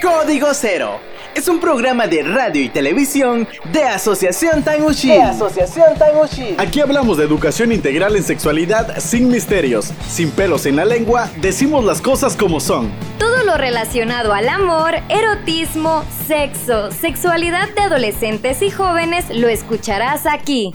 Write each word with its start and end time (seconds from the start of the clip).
Código 0.00 0.54
Cero 0.54 1.00
es 1.34 1.48
un 1.48 1.58
programa 1.58 2.06
de 2.06 2.22
radio 2.22 2.62
y 2.62 2.68
televisión 2.68 3.48
de 3.72 3.82
Asociación 3.82 4.62
Tanguchi. 4.62 5.08
De 5.08 5.22
Asociación 5.22 5.98
Tanguchi. 5.98 6.54
Aquí 6.58 6.80
hablamos 6.80 7.16
de 7.16 7.24
educación 7.24 7.72
integral 7.72 8.14
en 8.14 8.22
sexualidad 8.22 9.00
sin 9.00 9.28
misterios, 9.28 9.92
sin 10.08 10.30
pelos 10.30 10.66
en 10.66 10.76
la 10.76 10.84
lengua, 10.84 11.28
decimos 11.40 11.84
las 11.84 12.00
cosas 12.00 12.36
como 12.36 12.60
son. 12.60 12.92
Todo 13.18 13.42
lo 13.42 13.56
relacionado 13.56 14.32
al 14.34 14.48
amor, 14.48 14.94
erotismo, 15.08 16.04
sexo, 16.28 16.92
sexualidad 16.92 17.68
de 17.74 17.80
adolescentes 17.80 18.62
y 18.62 18.70
jóvenes 18.70 19.24
lo 19.30 19.48
escucharás 19.48 20.26
aquí. 20.26 20.72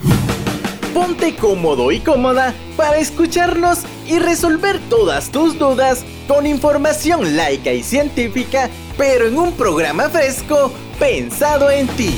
Ponte 0.97 1.35
cómodo 1.35 1.91
y 1.91 1.99
cómoda 1.99 2.55
para 2.75 2.97
escucharnos 2.97 3.83
y 4.07 4.17
resolver 4.17 4.79
todas 4.89 5.29
tus 5.29 5.59
dudas 5.59 6.03
con 6.27 6.47
información 6.47 7.37
laica 7.37 7.71
y 7.71 7.83
científica 7.83 8.71
pero 8.97 9.27
en 9.27 9.37
un 9.37 9.51
programa 9.51 10.09
fresco 10.09 10.71
pensado 10.97 11.69
en 11.69 11.85
ti. 11.89 12.15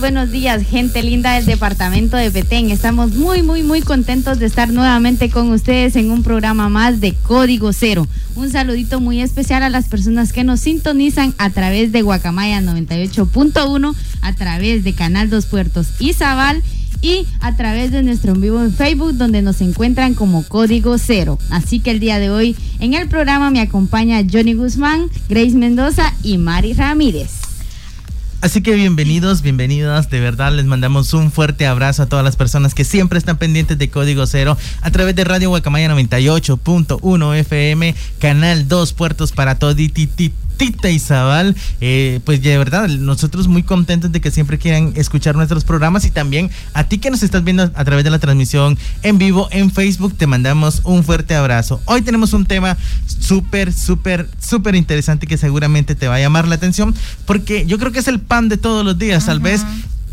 Buenos 0.00 0.32
días, 0.32 0.66
gente 0.66 1.02
linda 1.04 1.34
del 1.34 1.46
departamento 1.46 2.16
de 2.16 2.32
Petén. 2.32 2.70
Estamos 2.70 3.14
muy, 3.14 3.42
muy, 3.42 3.62
muy 3.62 3.80
contentos 3.80 4.38
de 4.40 4.46
estar 4.46 4.70
nuevamente 4.70 5.30
con 5.30 5.52
ustedes 5.52 5.94
en 5.94 6.10
un 6.10 6.24
programa 6.24 6.68
más 6.68 7.00
de 7.00 7.14
Código 7.14 7.72
Cero. 7.72 8.06
Un 8.34 8.50
saludito 8.50 9.00
muy 9.00 9.22
especial 9.22 9.62
a 9.62 9.70
las 9.70 9.88
personas 9.88 10.32
que 10.32 10.42
nos 10.42 10.60
sintonizan 10.60 11.32
a 11.38 11.50
través 11.50 11.92
de 11.92 12.02
Guacamaya 12.02 12.60
98.1, 12.60 13.94
a 14.20 14.34
través 14.34 14.82
de 14.82 14.94
Canal 14.94 15.30
Dos 15.30 15.46
Puertos 15.46 15.86
Izabal 16.00 16.60
y 17.00 17.26
a 17.40 17.56
través 17.56 17.92
de 17.92 18.02
nuestro 18.02 18.34
en 18.34 18.40
vivo 18.40 18.60
en 18.60 18.74
Facebook 18.74 19.14
donde 19.14 19.42
nos 19.42 19.60
encuentran 19.60 20.14
como 20.14 20.42
Código 20.42 20.98
Cero. 20.98 21.38
Así 21.50 21.78
que 21.78 21.92
el 21.92 22.00
día 22.00 22.18
de 22.18 22.30
hoy 22.30 22.56
en 22.80 22.94
el 22.94 23.08
programa 23.08 23.50
me 23.50 23.60
acompaña 23.60 24.24
Johnny 24.30 24.54
Guzmán, 24.54 25.08
Grace 25.28 25.54
Mendoza 25.54 26.12
y 26.24 26.36
Mari 26.36 26.72
Ramírez. 26.72 27.47
Así 28.40 28.62
que 28.62 28.74
bienvenidos, 28.74 29.42
bienvenidas. 29.42 30.10
De 30.10 30.20
verdad 30.20 30.52
les 30.52 30.64
mandamos 30.64 31.12
un 31.12 31.32
fuerte 31.32 31.66
abrazo 31.66 32.04
a 32.04 32.06
todas 32.06 32.24
las 32.24 32.36
personas 32.36 32.72
que 32.72 32.84
siempre 32.84 33.18
están 33.18 33.36
pendientes 33.36 33.78
de 33.78 33.90
Código 33.90 34.28
Cero 34.28 34.56
a 34.80 34.90
través 34.92 35.16
de 35.16 35.24
Radio 35.24 35.48
Guacamaya 35.48 35.88
98.1 35.88 37.34
FM, 37.34 37.96
Canal 38.20 38.68
2 38.68 38.92
Puertos 38.92 39.32
para 39.32 39.58
Todititito 39.58 40.47
Tita 40.58 40.90
Izabal. 40.90 41.56
Eh, 41.80 42.20
pues 42.24 42.42
de 42.42 42.58
verdad, 42.58 42.88
nosotros 42.88 43.48
muy 43.48 43.62
contentos 43.62 44.12
de 44.12 44.20
que 44.20 44.30
siempre 44.30 44.58
quieran 44.58 44.92
escuchar 44.96 45.36
nuestros 45.36 45.64
programas 45.64 46.04
y 46.04 46.10
también 46.10 46.50
a 46.74 46.84
ti 46.84 46.98
que 46.98 47.10
nos 47.10 47.22
estás 47.22 47.44
viendo 47.44 47.62
a 47.62 47.84
través 47.84 48.04
de 48.04 48.10
la 48.10 48.18
transmisión 48.18 48.76
en 49.02 49.16
vivo 49.16 49.48
en 49.50 49.70
Facebook, 49.70 50.14
te 50.16 50.26
mandamos 50.26 50.82
un 50.84 51.04
fuerte 51.04 51.34
abrazo. 51.34 51.80
Hoy 51.86 52.02
tenemos 52.02 52.34
un 52.34 52.44
tema 52.44 52.76
súper, 53.06 53.72
súper, 53.72 54.28
súper 54.38 54.74
interesante 54.74 55.26
que 55.26 55.38
seguramente 55.38 55.94
te 55.94 56.08
va 56.08 56.16
a 56.16 56.20
llamar 56.20 56.46
la 56.46 56.56
atención 56.56 56.94
porque 57.24 57.64
yo 57.66 57.78
creo 57.78 57.92
que 57.92 58.00
es 58.00 58.08
el 58.08 58.20
pan 58.20 58.48
de 58.48 58.56
todos 58.56 58.84
los 58.84 58.98
días. 58.98 59.26
Tal 59.26 59.40
vez 59.40 59.64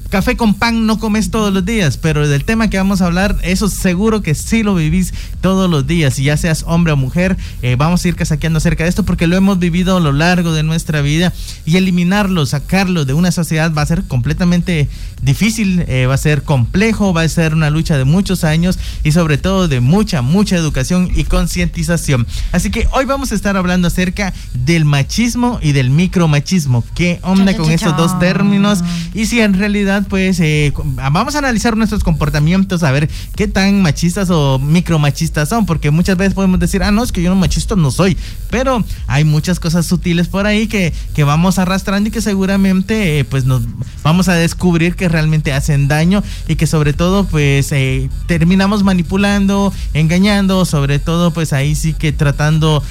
Café 0.09 0.37
con 0.37 0.53
pan 0.53 0.85
no 0.85 0.99
comes 0.99 1.31
todos 1.31 1.51
los 1.51 1.65
días, 1.65 1.97
pero 1.97 2.27
del 2.27 2.45
tema 2.45 2.69
que 2.69 2.77
vamos 2.77 3.01
a 3.01 3.07
hablar, 3.07 3.37
eso 3.41 3.67
seguro 3.69 4.21
que 4.21 4.35
sí 4.35 4.61
lo 4.61 4.75
vivís 4.75 5.13
todos 5.41 5.69
los 5.69 5.87
días, 5.87 6.19
y 6.19 6.25
ya 6.25 6.37
seas 6.37 6.63
hombre 6.67 6.93
o 6.93 6.95
mujer, 6.95 7.37
eh, 7.61 7.75
vamos 7.75 8.05
a 8.05 8.07
ir 8.07 8.15
casaqueando 8.15 8.57
acerca 8.57 8.83
de 8.83 8.89
esto 8.89 9.03
porque 9.03 9.27
lo 9.27 9.35
hemos 9.35 9.57
vivido 9.57 9.97
a 9.97 9.99
lo 9.99 10.11
largo 10.11 10.53
de 10.53 10.63
nuestra 10.63 11.01
vida 11.01 11.33
y 11.65 11.77
eliminarlo, 11.77 12.45
sacarlo 12.45 13.03
de 13.05 13.13
una 13.13 13.31
sociedad 13.31 13.73
va 13.73 13.81
a 13.81 13.85
ser 13.87 14.03
completamente 14.03 14.87
difícil, 15.21 15.83
eh, 15.87 16.05
va 16.05 16.13
a 16.13 16.17
ser 16.17 16.43
complejo, 16.43 17.13
va 17.13 17.21
a 17.21 17.29
ser 17.29 17.53
una 17.53 17.69
lucha 17.69 17.97
de 17.97 18.05
muchos 18.05 18.43
años 18.43 18.77
y 19.03 19.11
sobre 19.11 19.37
todo 19.37 19.67
de 19.67 19.79
mucha, 19.79 20.21
mucha 20.21 20.55
educación 20.55 21.09
y 21.15 21.23
concientización. 21.23 22.27
Así 22.51 22.69
que 22.69 22.87
hoy 22.91 23.05
vamos 23.05 23.31
a 23.31 23.35
estar 23.35 23.57
hablando 23.57 23.87
acerca 23.87 24.33
del 24.53 24.85
machismo 24.85 25.59
y 25.61 25.71
del 25.71 25.89
micromachismo. 25.89 26.83
¿Qué 26.93 27.19
onda 27.23 27.55
con 27.57 27.71
estos 27.71 27.97
dos 27.97 28.17
términos? 28.19 28.83
Y 29.13 29.25
si 29.25 29.41
en 29.41 29.53
realidad 29.53 29.94
pues 30.03 30.39
eh, 30.39 30.73
vamos 30.75 31.35
a 31.35 31.39
analizar 31.39 31.77
nuestros 31.77 32.03
comportamientos, 32.03 32.83
a 32.83 32.91
ver 32.91 33.09
qué 33.35 33.47
tan 33.47 33.81
machistas 33.81 34.29
o 34.29 34.59
micromachistas 34.59 35.49
son, 35.49 35.65
porque 35.65 35.91
muchas 35.91 36.17
veces 36.17 36.33
podemos 36.33 36.59
decir, 36.59 36.83
ah, 36.83 36.91
no, 36.91 37.03
es 37.03 37.11
que 37.11 37.21
yo 37.21 37.29
no 37.29 37.35
machista 37.35 37.75
no 37.75 37.91
soy, 37.91 38.17
pero 38.49 38.83
hay 39.07 39.23
muchas 39.23 39.59
cosas 39.59 39.85
sutiles 39.85 40.27
por 40.27 40.45
ahí 40.45 40.67
que, 40.67 40.93
que 41.13 41.23
vamos 41.23 41.59
arrastrando 41.59 42.09
y 42.09 42.11
que 42.11 42.21
seguramente 42.21 43.19
eh, 43.19 43.23
pues 43.23 43.45
nos 43.45 43.63
vamos 44.03 44.27
a 44.27 44.33
descubrir 44.33 44.95
que 44.95 45.09
realmente 45.09 45.53
hacen 45.53 45.87
daño 45.87 46.23
y 46.47 46.55
que 46.55 46.67
sobre 46.67 46.93
todo 46.93 47.25
pues 47.25 47.71
eh, 47.71 48.09
terminamos 48.27 48.83
manipulando, 48.83 49.73
engañando, 49.93 50.65
sobre 50.65 50.99
todo 50.99 51.31
pues 51.31 51.53
ahí 51.53 51.75
sí 51.75 51.93
que 51.93 52.11
tratando 52.11 52.83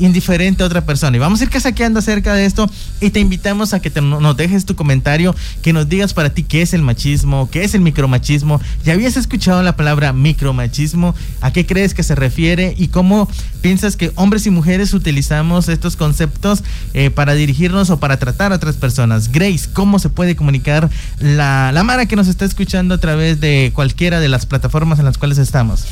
indiferente 0.00 0.62
a 0.62 0.66
otra 0.66 0.84
persona. 0.84 1.16
Y 1.16 1.20
vamos 1.20 1.40
a 1.40 1.44
ir 1.44 1.50
casaqueando 1.50 1.98
acerca 1.98 2.34
de 2.34 2.44
esto 2.44 2.70
y 3.00 3.10
te 3.10 3.20
invitamos 3.20 3.74
a 3.74 3.80
que 3.80 3.90
nos 4.00 4.36
dejes 4.36 4.64
tu 4.64 4.74
comentario, 4.74 5.34
que 5.62 5.69
nos 5.72 5.88
digas 5.88 6.14
para 6.14 6.30
ti 6.30 6.42
qué 6.42 6.62
es 6.62 6.74
el 6.74 6.82
machismo, 6.82 7.48
qué 7.50 7.64
es 7.64 7.74
el 7.74 7.80
micromachismo. 7.80 8.60
¿Ya 8.84 8.94
habías 8.94 9.16
escuchado 9.16 9.62
la 9.62 9.76
palabra 9.76 10.12
micromachismo? 10.12 11.14
¿A 11.40 11.52
qué 11.52 11.66
crees 11.66 11.94
que 11.94 12.02
se 12.02 12.14
refiere? 12.14 12.74
¿Y 12.76 12.88
cómo 12.88 13.28
piensas 13.62 13.96
que 13.96 14.12
hombres 14.14 14.46
y 14.46 14.50
mujeres 14.50 14.94
utilizamos 14.94 15.68
estos 15.68 15.96
conceptos 15.96 16.62
eh, 16.94 17.10
para 17.10 17.34
dirigirnos 17.34 17.90
o 17.90 18.00
para 18.00 18.18
tratar 18.18 18.52
a 18.52 18.56
otras 18.56 18.76
personas? 18.76 19.32
Grace, 19.32 19.68
¿cómo 19.72 19.98
se 19.98 20.08
puede 20.08 20.36
comunicar 20.36 20.90
la, 21.18 21.72
la 21.72 21.84
Mara 21.84 22.06
que 22.06 22.16
nos 22.16 22.28
está 22.28 22.44
escuchando 22.44 22.94
a 22.94 22.98
través 22.98 23.40
de 23.40 23.72
cualquiera 23.74 24.20
de 24.20 24.28
las 24.28 24.46
plataformas 24.46 24.98
en 24.98 25.04
las 25.04 25.18
cuales 25.18 25.38
estamos? 25.38 25.84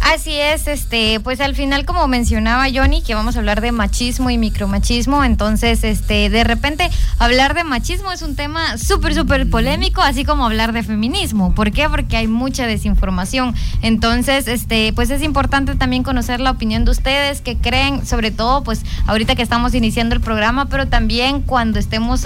Así 0.00 0.32
es, 0.34 0.66
este, 0.66 1.20
pues 1.20 1.40
al 1.40 1.54
final 1.54 1.84
como 1.84 2.06
mencionaba 2.08 2.66
Johnny, 2.72 3.02
que 3.02 3.14
vamos 3.14 3.36
a 3.36 3.40
hablar 3.40 3.60
de 3.60 3.72
machismo 3.72 4.30
y 4.30 4.38
micromachismo, 4.38 5.24
entonces 5.24 5.84
este, 5.84 6.30
de 6.30 6.44
repente 6.44 6.88
hablar 7.18 7.54
de 7.54 7.64
machismo 7.64 8.10
es 8.12 8.22
un 8.22 8.34
tema 8.34 8.78
súper 8.78 9.14
súper 9.20 9.50
polémico, 9.50 10.00
así 10.00 10.24
como 10.24 10.46
hablar 10.46 10.72
de 10.72 10.82
feminismo. 10.82 11.54
¿Por 11.54 11.72
qué? 11.72 11.90
Porque 11.90 12.16
hay 12.16 12.26
mucha 12.26 12.66
desinformación. 12.66 13.54
Entonces, 13.82 14.48
este, 14.48 14.94
pues 14.94 15.10
es 15.10 15.22
importante 15.22 15.74
también 15.74 16.02
conocer 16.02 16.40
la 16.40 16.50
opinión 16.50 16.86
de 16.86 16.92
ustedes 16.92 17.42
que 17.42 17.58
creen, 17.58 18.06
sobre 18.06 18.30
todo, 18.30 18.64
pues 18.64 18.82
ahorita 19.06 19.34
que 19.34 19.42
estamos 19.42 19.74
iniciando 19.74 20.14
el 20.14 20.22
programa, 20.22 20.70
pero 20.70 20.88
también 20.88 21.42
cuando 21.42 21.78
estemos 21.78 22.24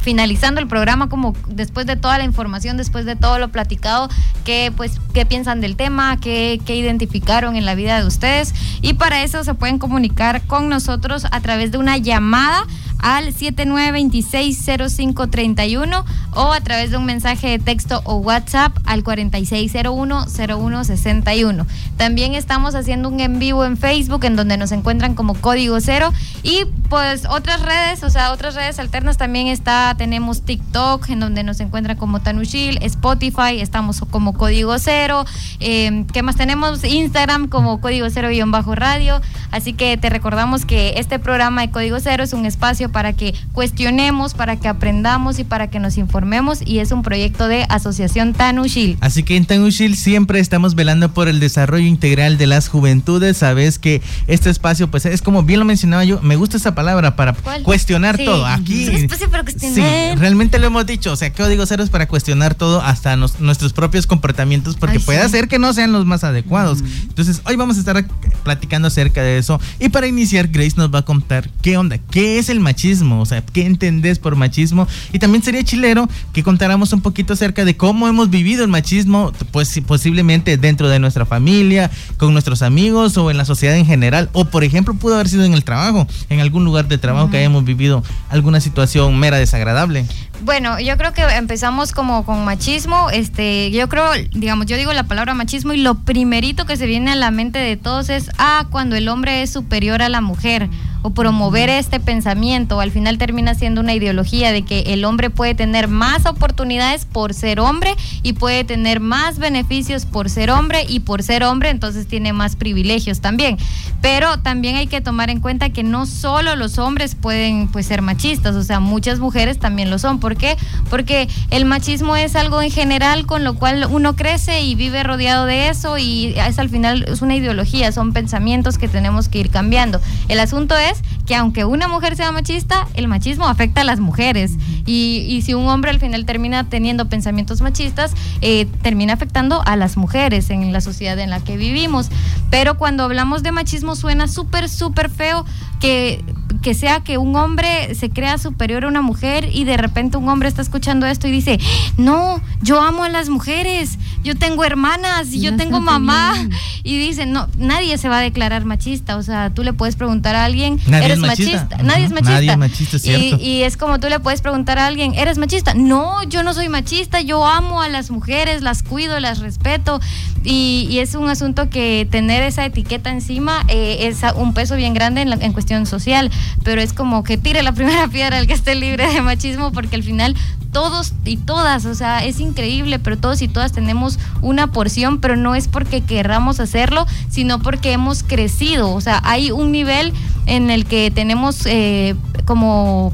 finalizando 0.00 0.58
el 0.58 0.68
programa, 0.68 1.10
como 1.10 1.34
después 1.48 1.84
de 1.84 1.96
toda 1.96 2.16
la 2.16 2.24
información, 2.24 2.78
después 2.78 3.04
de 3.04 3.14
todo 3.14 3.38
lo 3.38 3.50
platicado, 3.50 4.08
qué 4.46 4.72
pues 4.74 4.98
qué 5.12 5.26
piensan 5.26 5.60
del 5.60 5.76
tema, 5.76 6.18
qué, 6.18 6.62
qué 6.64 6.76
identificaron 6.76 7.56
en 7.56 7.66
la 7.66 7.74
vida 7.74 8.00
de 8.00 8.06
ustedes. 8.06 8.54
Y 8.80 8.94
para 8.94 9.22
eso 9.22 9.44
se 9.44 9.52
pueden 9.52 9.78
comunicar 9.78 10.46
con 10.46 10.70
nosotros 10.70 11.26
a 11.30 11.40
través 11.40 11.72
de 11.72 11.78
una 11.78 11.98
llamada 11.98 12.66
al 13.02 13.34
79260531 13.34 16.04
o 16.34 16.52
a 16.52 16.60
través 16.60 16.90
de 16.90 16.96
un 16.96 17.04
mensaje 17.04 17.48
de 17.48 17.58
texto 17.58 18.00
o 18.04 18.16
WhatsApp 18.16 18.74
al 18.86 19.04
46010161. 19.04 21.66
También 21.96 22.34
estamos 22.34 22.74
haciendo 22.74 23.08
un 23.08 23.20
en 23.20 23.38
vivo 23.38 23.64
en 23.64 23.76
Facebook 23.76 24.24
en 24.24 24.36
donde 24.36 24.56
nos 24.56 24.72
encuentran 24.72 25.14
como 25.14 25.34
Código 25.34 25.80
Cero 25.80 26.12
y 26.42 26.64
pues 26.88 27.26
otras 27.28 27.62
redes, 27.62 28.02
o 28.02 28.10
sea, 28.10 28.32
otras 28.32 28.54
redes 28.54 28.78
alternas 28.78 29.16
también 29.16 29.48
está, 29.48 29.94
tenemos 29.98 30.42
TikTok 30.42 31.08
en 31.10 31.20
donde 31.20 31.42
nos 31.42 31.60
encuentran 31.60 31.96
como 31.96 32.20
Tanushil, 32.20 32.78
Spotify, 32.82 33.60
estamos 33.60 34.00
como 34.10 34.34
Código 34.34 34.78
Cero, 34.78 35.24
eh, 35.60 36.04
¿qué 36.12 36.22
más 36.22 36.36
tenemos? 36.36 36.84
Instagram 36.84 37.48
como 37.48 37.80
Código 37.80 38.08
Cero-Radio, 38.08 39.20
así 39.50 39.72
que 39.72 39.96
te 39.96 40.10
recordamos 40.10 40.64
que 40.64 40.94
este 40.96 41.18
programa 41.18 41.62
de 41.62 41.70
Código 41.70 41.98
Cero 42.00 42.22
es 42.22 42.32
un 42.32 42.46
espacio 42.46 42.91
para 42.92 43.12
que 43.14 43.34
cuestionemos, 43.52 44.34
para 44.34 44.56
que 44.56 44.68
aprendamos 44.68 45.38
y 45.38 45.44
para 45.44 45.68
que 45.68 45.80
nos 45.80 45.98
informemos 45.98 46.60
y 46.64 46.78
es 46.78 46.92
un 46.92 47.02
proyecto 47.02 47.48
de 47.48 47.64
Asociación 47.68 48.34
Tanushil. 48.34 48.98
Así 49.00 49.22
que 49.22 49.36
en 49.36 49.46
Tanushil 49.46 49.96
siempre 49.96 50.38
estamos 50.38 50.74
velando 50.74 51.12
por 51.12 51.28
el 51.28 51.40
desarrollo 51.40 51.86
integral 51.86 52.38
de 52.38 52.46
las 52.46 52.68
juventudes. 52.68 53.36
Sabes 53.38 53.78
que 53.78 54.02
este 54.26 54.50
espacio, 54.50 54.90
pues 54.90 55.06
es 55.06 55.22
como 55.22 55.42
bien 55.42 55.58
lo 55.58 55.64
mencionaba 55.64 56.04
yo, 56.04 56.20
me 56.22 56.36
gusta 56.36 56.56
esa 56.56 56.74
palabra 56.74 57.16
para 57.16 57.34
cuestionar 57.62 58.18
todo. 58.18 58.46
Aquí. 58.46 58.86
Sí, 58.86 58.94
espacio 58.96 59.30
para 59.30 59.42
cuestionar. 59.42 59.74
Sí, 59.74 60.20
realmente 60.20 60.58
lo 60.58 60.66
hemos 60.66 60.86
dicho. 60.86 61.12
O 61.12 61.16
sea, 61.16 61.32
Código 61.32 61.64
Cero 61.66 61.82
es 61.82 61.90
para 61.90 62.06
cuestionar 62.06 62.54
todo, 62.54 62.82
hasta 62.82 63.16
nuestros 63.16 63.72
propios 63.72 64.06
comportamientos, 64.06 64.76
porque 64.76 65.00
puede 65.00 65.26
ser 65.28 65.48
que 65.48 65.58
no 65.58 65.72
sean 65.72 65.92
los 65.92 66.06
más 66.06 66.24
adecuados. 66.24 66.82
Entonces, 67.02 67.40
hoy 67.44 67.56
vamos 67.56 67.76
a 67.76 67.80
estar 67.80 68.04
platicando 68.44 68.88
acerca 68.88 69.22
de 69.22 69.38
eso. 69.38 69.60
Y 69.78 69.88
para 69.88 70.06
iniciar, 70.06 70.48
Grace 70.48 70.74
nos 70.76 70.92
va 70.92 71.00
a 71.00 71.02
contar 71.02 71.48
qué 71.62 71.76
onda, 71.76 71.98
qué 71.98 72.38
es 72.38 72.48
el 72.48 72.60
machismo 72.72 73.20
o 73.20 73.26
sea, 73.26 73.42
¿qué 73.42 73.66
entendés 73.66 74.18
por 74.18 74.34
machismo? 74.34 74.86
Y 75.12 75.18
también 75.18 75.42
sería 75.42 75.62
chilero 75.62 76.08
que 76.32 76.42
contáramos 76.42 76.92
un 76.92 77.02
poquito 77.02 77.34
acerca 77.34 77.64
de 77.64 77.76
cómo 77.76 78.08
hemos 78.08 78.30
vivido 78.30 78.64
el 78.64 78.70
machismo, 78.70 79.32
pues 79.50 79.80
posiblemente 79.86 80.56
dentro 80.56 80.88
de 80.88 80.98
nuestra 80.98 81.26
familia, 81.26 81.90
con 82.16 82.32
nuestros 82.32 82.62
amigos 82.62 83.16
o 83.16 83.30
en 83.30 83.36
la 83.36 83.44
sociedad 83.44 83.76
en 83.76 83.86
general, 83.86 84.30
o 84.32 84.46
por 84.46 84.64
ejemplo 84.64 84.94
pudo 84.94 85.14
haber 85.14 85.28
sido 85.28 85.44
en 85.44 85.52
el 85.52 85.64
trabajo, 85.64 86.06
en 86.30 86.40
algún 86.40 86.64
lugar 86.64 86.88
de 86.88 86.98
trabajo 86.98 87.30
que 87.30 87.38
hayamos 87.38 87.64
vivido 87.64 88.02
alguna 88.30 88.60
situación 88.60 89.18
mera 89.18 89.36
desagradable. 89.36 90.06
Bueno, 90.44 90.80
yo 90.80 90.96
creo 90.96 91.12
que 91.12 91.22
empezamos 91.22 91.92
como 91.92 92.24
con 92.24 92.44
machismo. 92.44 93.10
Este, 93.10 93.70
yo 93.70 93.88
creo, 93.88 94.10
digamos, 94.32 94.66
yo 94.66 94.76
digo 94.76 94.92
la 94.92 95.04
palabra 95.04 95.34
machismo 95.34 95.72
y 95.72 95.76
lo 95.76 95.94
primerito 96.00 96.66
que 96.66 96.76
se 96.76 96.86
viene 96.86 97.12
a 97.12 97.16
la 97.16 97.30
mente 97.30 97.60
de 97.60 97.76
todos 97.76 98.08
es 98.08 98.28
ah, 98.38 98.66
cuando 98.70 98.96
el 98.96 99.08
hombre 99.08 99.42
es 99.42 99.50
superior 99.50 100.02
a 100.02 100.08
la 100.08 100.20
mujer 100.20 100.68
o 101.02 101.10
promover 101.10 101.68
este 101.68 102.00
pensamiento. 102.00 102.80
Al 102.80 102.90
final 102.90 103.18
termina 103.18 103.54
siendo 103.54 103.80
una 103.80 103.94
ideología 103.94 104.52
de 104.52 104.62
que 104.62 104.80
el 104.92 105.04
hombre 105.04 105.30
puede 105.30 105.54
tener 105.54 105.88
más 105.88 106.26
oportunidades 106.26 107.04
por 107.04 107.34
ser 107.34 107.60
hombre 107.60 107.94
y 108.22 108.32
puede 108.34 108.64
tener 108.64 109.00
más 109.00 109.38
beneficios 109.38 110.06
por 110.06 110.30
ser 110.30 110.50
hombre 110.50 110.84
y 110.88 111.00
por 111.00 111.22
ser 111.22 111.42
hombre 111.42 111.70
entonces 111.70 112.06
tiene 112.06 112.32
más 112.32 112.56
privilegios 112.56 113.20
también. 113.20 113.58
Pero 114.00 114.38
también 114.38 114.76
hay 114.76 114.86
que 114.86 115.00
tomar 115.00 115.30
en 115.30 115.40
cuenta 115.40 115.70
que 115.70 115.82
no 115.82 116.06
solo 116.06 116.56
los 116.56 116.78
hombres 116.78 117.14
pueden 117.14 117.68
pues 117.68 117.86
ser 117.86 118.02
machistas, 118.02 118.54
o 118.54 118.62
sea, 118.62 118.80
muchas 118.80 119.18
mujeres 119.18 119.58
también 119.58 119.90
lo 119.90 119.98
son. 119.98 120.20
¿Por 120.20 120.31
qué? 120.36 120.56
Porque 120.90 121.28
el 121.50 121.64
machismo 121.64 122.16
es 122.16 122.36
algo 122.36 122.62
en 122.62 122.70
general 122.70 123.26
con 123.26 123.44
lo 123.44 123.54
cual 123.54 123.86
uno 123.90 124.16
crece 124.16 124.62
y 124.62 124.74
vive 124.74 125.02
rodeado 125.02 125.46
de 125.46 125.68
eso 125.68 125.98
y 125.98 126.34
es 126.36 126.58
al 126.58 126.68
final 126.68 127.04
es 127.08 127.22
una 127.22 127.34
ideología, 127.34 127.92
son 127.92 128.12
pensamientos 128.12 128.78
que 128.78 128.88
tenemos 128.88 129.28
que 129.28 129.38
ir 129.38 129.50
cambiando. 129.50 130.00
El 130.28 130.40
asunto 130.40 130.76
es 130.76 131.02
que 131.26 131.36
aunque 131.36 131.64
una 131.64 131.88
mujer 131.88 132.16
sea 132.16 132.32
machista, 132.32 132.88
el 132.94 133.08
machismo 133.08 133.46
afecta 133.46 133.82
a 133.82 133.84
las 133.84 134.00
mujeres. 134.00 134.52
Y, 134.84 135.40
si 135.44 135.54
un 135.54 135.68
hombre 135.68 135.90
al 135.90 136.00
final 136.00 136.24
termina 136.24 136.68
teniendo 136.68 137.08
pensamientos 137.08 137.60
machistas, 137.60 138.12
eh, 138.40 138.66
termina 138.82 139.12
afectando 139.12 139.62
a 139.64 139.76
las 139.76 139.96
mujeres 139.96 140.50
en 140.50 140.72
la 140.72 140.80
sociedad 140.80 141.18
en 141.18 141.30
la 141.30 141.40
que 141.40 141.56
vivimos. 141.56 142.08
Pero 142.50 142.76
cuando 142.76 143.04
hablamos 143.04 143.42
de 143.42 143.52
machismo 143.52 143.96
suena 143.96 144.28
súper, 144.28 144.68
súper 144.68 145.10
feo 145.10 145.44
que, 145.80 146.24
que 146.60 146.74
sea 146.74 147.00
que 147.00 147.18
un 147.18 147.36
hombre 147.36 147.94
se 147.94 148.10
crea 148.10 148.38
superior 148.38 148.84
a 148.84 148.88
una 148.88 149.02
mujer 149.02 149.48
y 149.52 149.64
de 149.64 149.76
repente 149.76 150.16
un 150.16 150.28
hombre 150.28 150.48
está 150.48 150.62
escuchando 150.62 151.06
esto 151.06 151.28
y 151.28 151.30
dice, 151.30 151.58
no, 151.96 152.40
yo 152.62 152.80
amo 152.80 153.04
a 153.04 153.08
las 153.08 153.28
mujeres, 153.28 153.98
yo 154.22 154.36
tengo 154.36 154.64
hermanas 154.64 155.32
y 155.32 155.40
yo 155.40 155.56
tengo 155.56 155.80
mamá. 155.80 156.34
Y 156.84 156.98
dice, 156.98 157.26
no, 157.26 157.48
nadie 157.58 157.96
se 157.96 158.08
va 158.08 158.18
a 158.18 158.20
declarar 158.20 158.64
machista. 158.64 159.16
O 159.16 159.22
sea, 159.22 159.50
tú 159.50 159.62
le 159.62 159.72
puedes 159.72 159.94
preguntar 159.94 160.34
a 160.34 160.44
alguien, 160.44 160.80
¿eres 160.92 161.18
machista? 161.18 161.76
Nadie 161.82 162.06
es 162.06 162.10
machista. 162.10 162.32
Nadie 162.32 162.50
es 162.50 162.58
machista, 162.58 162.98
cierto. 162.98 163.36
Y, 163.40 163.44
y, 163.44 163.62
es 163.62 163.76
como 163.76 164.00
tú 164.00 164.08
le 164.08 164.18
puedes 164.18 164.40
preguntar 164.40 164.80
a 164.80 164.86
alguien, 164.86 165.14
¿eres 165.14 165.38
machista? 165.38 165.74
No, 165.74 166.24
yo 166.24 166.42
no 166.42 166.54
soy 166.54 166.68
machista, 166.68 167.20
yo 167.20 167.46
amo 167.46 167.82
a 167.82 167.88
las 167.88 168.10
mujeres, 168.10 168.62
las 168.62 168.82
cuido, 168.82 169.20
las 169.20 169.38
respeto. 169.38 170.00
Y, 170.42 170.88
y 170.90 170.98
es 170.98 171.14
un 171.14 171.28
asunto 171.28 171.70
que 171.70 172.08
tener 172.10 172.42
esa 172.42 172.64
etiqueta 172.64 173.10
encima 173.10 173.64
eh, 173.68 174.08
es 174.08 174.22
un 174.34 174.54
peso 174.54 174.74
bien 174.74 174.92
grande 174.92 175.20
en, 175.20 175.40
en 175.40 175.52
cuestión 175.52 175.86
social. 175.86 176.30
Pero 176.64 176.80
es 176.80 176.92
como 176.92 177.22
que 177.22 177.38
tire 177.38 177.62
la 177.62 177.72
primera 177.74 178.08
piedra 178.08 178.38
el 178.38 178.46
que 178.46 178.54
esté 178.54 178.74
libre 178.74 179.12
de 179.12 179.22
machismo, 179.22 179.72
porque 179.72 179.96
al 179.96 180.02
final 180.02 180.36
todos 180.72 181.12
y 181.24 181.36
todas, 181.36 181.84
o 181.84 181.94
sea, 181.94 182.24
es 182.24 182.40
increíble, 182.40 182.98
pero 182.98 183.18
todos 183.18 183.42
y 183.42 183.48
todas 183.48 183.72
tenemos 183.72 184.18
una 184.40 184.68
porción, 184.68 185.20
pero 185.20 185.36
no 185.36 185.54
es 185.54 185.68
porque 185.68 186.00
querramos 186.00 186.60
hacerlo, 186.60 187.06
sino 187.28 187.58
porque 187.58 187.92
hemos 187.92 188.22
crecido, 188.22 188.90
o 188.92 189.00
sea, 189.00 189.20
hay 189.24 189.50
un 189.50 189.70
nivel 189.70 190.14
en 190.46 190.70
el 190.70 190.86
que 190.86 191.10
tenemos 191.10 191.66
eh, 191.66 192.16
como 192.46 193.12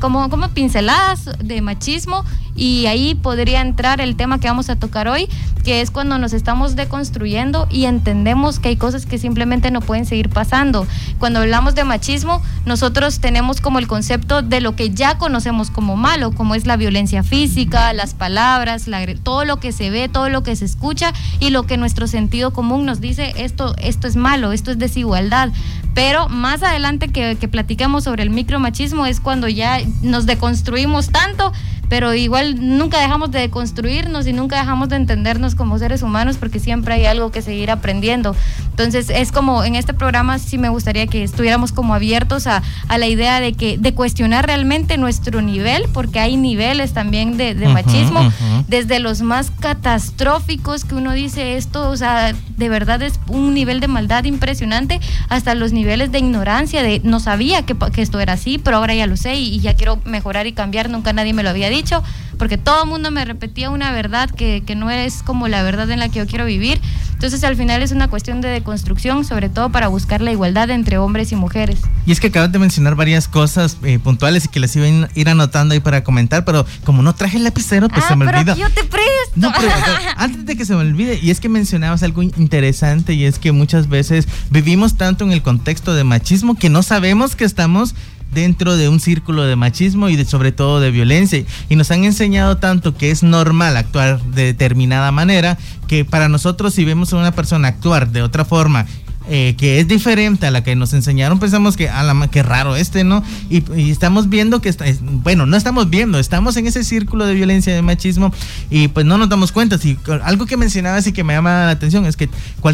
como, 0.00 0.28
como 0.28 0.48
pinceladas 0.48 1.30
de 1.42 1.62
machismo 1.62 2.24
y 2.58 2.86
ahí 2.86 3.14
podría 3.14 3.60
entrar 3.60 4.00
el 4.00 4.16
tema 4.16 4.40
que 4.40 4.48
vamos 4.48 4.68
a 4.68 4.76
tocar 4.76 5.06
hoy, 5.06 5.28
que 5.64 5.80
es 5.80 5.90
cuando 5.90 6.18
nos 6.18 6.32
estamos 6.32 6.74
deconstruyendo 6.74 7.68
y 7.70 7.84
entendemos 7.84 8.58
que 8.58 8.70
hay 8.70 8.76
cosas 8.76 9.06
que 9.06 9.18
simplemente 9.18 9.70
no 9.70 9.80
pueden 9.80 10.06
seguir 10.06 10.28
pasando. 10.28 10.86
Cuando 11.18 11.38
hablamos 11.38 11.76
de 11.76 11.84
machismo, 11.84 12.42
nosotros 12.66 13.20
tenemos 13.20 13.60
como 13.60 13.78
el 13.78 13.86
concepto 13.86 14.42
de 14.42 14.60
lo 14.60 14.74
que 14.74 14.90
ya 14.90 15.18
conocemos 15.18 15.70
como 15.70 15.96
malo, 15.96 16.32
como 16.32 16.56
es 16.56 16.66
la 16.66 16.76
violencia 16.76 17.22
física, 17.22 17.92
las 17.92 18.14
palabras, 18.14 18.86
todo 19.22 19.44
lo 19.44 19.58
que 19.58 19.70
se 19.70 19.90
ve, 19.90 20.08
todo 20.08 20.28
lo 20.28 20.42
que 20.42 20.56
se 20.56 20.64
escucha 20.64 21.12
y 21.38 21.50
lo 21.50 21.62
que 21.64 21.76
nuestro 21.76 22.08
sentido 22.08 22.52
común 22.52 22.84
nos 22.86 23.00
dice, 23.00 23.34
esto, 23.36 23.76
esto 23.80 24.08
es 24.08 24.16
malo, 24.16 24.50
esto 24.50 24.72
es 24.72 24.78
desigualdad. 24.78 25.50
Pero 25.94 26.28
más 26.28 26.62
adelante 26.62 27.08
que, 27.08 27.36
que 27.36 27.48
platiquemos 27.48 28.04
sobre 28.04 28.22
el 28.22 28.30
micromachismo 28.30 29.06
es 29.06 29.20
cuando 29.20 29.48
ya 29.48 29.78
nos 30.02 30.26
deconstruimos 30.26 31.10
tanto 31.10 31.52
pero 31.88 32.14
igual 32.14 32.56
nunca 32.78 33.00
dejamos 33.00 33.30
de 33.30 33.48
construirnos 33.50 34.26
y 34.26 34.32
nunca 34.32 34.58
dejamos 34.58 34.88
de 34.88 34.96
entendernos 34.96 35.54
como 35.54 35.78
seres 35.78 36.02
humanos 36.02 36.36
porque 36.36 36.60
siempre 36.60 36.94
hay 36.94 37.06
algo 37.06 37.30
que 37.30 37.42
seguir 37.42 37.70
aprendiendo. 37.70 38.36
Entonces 38.70 39.10
es 39.10 39.32
como 39.32 39.64
en 39.64 39.74
este 39.74 39.94
programa 39.94 40.38
sí 40.38 40.58
me 40.58 40.68
gustaría 40.68 41.06
que 41.06 41.22
estuviéramos 41.22 41.72
como 41.72 41.94
abiertos 41.94 42.46
a, 42.46 42.62
a 42.88 42.98
la 42.98 43.06
idea 43.06 43.40
de 43.40 43.54
que 43.54 43.78
de 43.78 43.94
cuestionar 43.94 44.46
realmente 44.46 44.98
nuestro 44.98 45.40
nivel, 45.42 45.84
porque 45.92 46.20
hay 46.20 46.36
niveles 46.36 46.92
también 46.92 47.36
de, 47.36 47.54
machismo, 47.68 48.32
desde 48.66 48.98
los 48.98 49.22
más 49.22 49.50
catastróficos 49.60 50.84
que 50.84 50.94
uno 50.94 51.12
dice 51.12 51.56
esto, 51.56 51.88
o 51.90 51.96
sea, 51.96 52.34
de 52.56 52.68
verdad 52.68 53.02
es 53.02 53.18
un 53.28 53.54
nivel 53.54 53.80
de 53.80 53.88
maldad 53.88 54.24
impresionante, 54.24 55.00
hasta 55.28 55.54
los 55.54 55.72
niveles 55.72 56.12
de 56.12 56.18
ignorancia, 56.18 56.82
de 56.82 57.00
no 57.04 57.20
sabía 57.20 57.62
que, 57.62 57.76
que 57.92 58.02
esto 58.02 58.20
era 58.20 58.34
así, 58.34 58.58
pero 58.58 58.78
ahora 58.78 58.94
ya 58.94 59.06
lo 59.06 59.16
sé 59.16 59.36
y, 59.36 59.54
y 59.54 59.60
ya 59.60 59.74
quiero 59.74 60.00
mejorar 60.04 60.46
y 60.46 60.52
cambiar, 60.52 60.90
nunca 60.90 61.12
nadie 61.12 61.32
me 61.32 61.42
lo 61.42 61.50
había 61.50 61.68
dicho 61.68 61.77
dicho, 61.82 62.02
porque 62.38 62.58
todo 62.58 62.84
el 62.84 62.88
mundo 62.88 63.10
me 63.10 63.24
repetía 63.24 63.70
una 63.70 63.92
verdad 63.92 64.30
que, 64.30 64.62
que 64.64 64.74
no 64.74 64.90
es 64.90 65.22
como 65.22 65.48
la 65.48 65.62
verdad 65.62 65.90
en 65.90 65.98
la 65.98 66.08
que 66.08 66.20
yo 66.20 66.26
quiero 66.26 66.44
vivir. 66.44 66.80
Entonces 67.18 67.42
al 67.42 67.56
final 67.56 67.82
es 67.82 67.90
una 67.90 68.06
cuestión 68.06 68.40
de 68.40 68.48
deconstrucción, 68.48 69.24
sobre 69.24 69.48
todo 69.48 69.70
para 69.70 69.88
buscar 69.88 70.20
la 70.20 70.30
igualdad 70.30 70.70
entre 70.70 70.98
hombres 70.98 71.32
y 71.32 71.36
mujeres. 71.36 71.80
Y 72.06 72.12
es 72.12 72.20
que 72.20 72.28
acabas 72.28 72.52
de 72.52 72.60
mencionar 72.60 72.94
varias 72.94 73.26
cosas 73.26 73.76
eh, 73.82 73.98
puntuales 73.98 74.44
y 74.44 74.48
que 74.48 74.60
les 74.60 74.76
iba 74.76 74.86
a 74.86 75.08
ir 75.16 75.28
anotando 75.28 75.74
ahí 75.74 75.80
para 75.80 76.04
comentar, 76.04 76.44
pero 76.44 76.64
como 76.84 77.02
no 77.02 77.14
traje 77.16 77.38
el 77.38 77.44
lapicero, 77.44 77.88
pues 77.88 78.04
ah, 78.04 78.08
se 78.10 78.16
me 78.16 78.24
pero 78.24 78.38
olvida. 78.38 78.54
Yo 78.54 78.70
te 78.70 78.84
presto. 78.84 79.32
No, 79.34 79.52
pero, 79.58 79.68
antes 80.16 80.46
de 80.46 80.56
que 80.56 80.64
se 80.64 80.74
me 80.74 80.80
olvide, 80.82 81.18
y 81.20 81.30
es 81.30 81.40
que 81.40 81.48
mencionabas 81.48 82.04
algo 82.04 82.22
interesante 82.22 83.14
y 83.14 83.24
es 83.24 83.40
que 83.40 83.50
muchas 83.50 83.88
veces 83.88 84.28
vivimos 84.50 84.96
tanto 84.96 85.24
en 85.24 85.32
el 85.32 85.42
contexto 85.42 85.94
de 85.94 86.04
machismo 86.04 86.54
que 86.54 86.68
no 86.68 86.84
sabemos 86.84 87.34
que 87.34 87.44
estamos 87.44 87.96
dentro 88.32 88.76
de 88.76 88.88
un 88.88 89.00
círculo 89.00 89.44
de 89.44 89.56
machismo 89.56 90.08
y 90.08 90.24
sobre 90.24 90.52
todo 90.52 90.80
de 90.80 90.90
violencia. 90.90 91.44
Y 91.68 91.76
nos 91.76 91.90
han 91.90 92.04
enseñado 92.04 92.58
tanto 92.58 92.94
que 92.96 93.10
es 93.10 93.22
normal 93.22 93.76
actuar 93.76 94.20
de 94.22 94.44
determinada 94.44 95.12
manera 95.12 95.58
que 95.86 96.04
para 96.04 96.28
nosotros 96.28 96.74
si 96.74 96.84
vemos 96.84 97.12
a 97.12 97.16
una 97.16 97.32
persona 97.32 97.68
actuar 97.68 98.10
de 98.10 98.22
otra 98.22 98.44
forma 98.44 98.86
eh, 99.30 99.54
que 99.58 99.78
es 99.78 99.88
diferente 99.88 100.46
a 100.46 100.50
la 100.50 100.64
que 100.64 100.74
nos 100.74 100.92
enseñaron, 100.94 101.38
pensamos 101.38 101.76
que, 101.76 101.88
a 101.88 102.02
la, 102.02 102.28
qué 102.28 102.42
raro 102.42 102.76
este, 102.76 103.04
¿no? 103.04 103.22
Y, 103.50 103.90
estamos 103.90 104.28
viendo 104.28 104.60
que, 104.60 104.68
está, 104.68 104.86
bueno, 105.02 105.44
no 105.44 105.56
estamos 105.56 105.90
viendo, 105.90 106.18
estamos 106.18 106.56
en 106.56 106.66
ese 106.66 106.82
círculo 106.82 107.26
de 107.26 107.34
violencia, 107.34 107.74
de 107.74 107.82
machismo, 107.82 108.32
y 108.70 108.88
pues 108.88 109.04
no 109.04 109.18
nos 109.18 109.28
damos 109.28 109.52
cuenta. 109.52 109.76
Si, 109.76 109.98
algo 110.22 110.46
que 110.46 110.56
mencionabas 110.56 111.06
y 111.06 111.12
que 111.12 111.24
me 111.24 111.34
llama 111.34 111.66
la 111.66 111.70
atención 111.70 112.06
es 112.06 112.16
que 112.16 112.30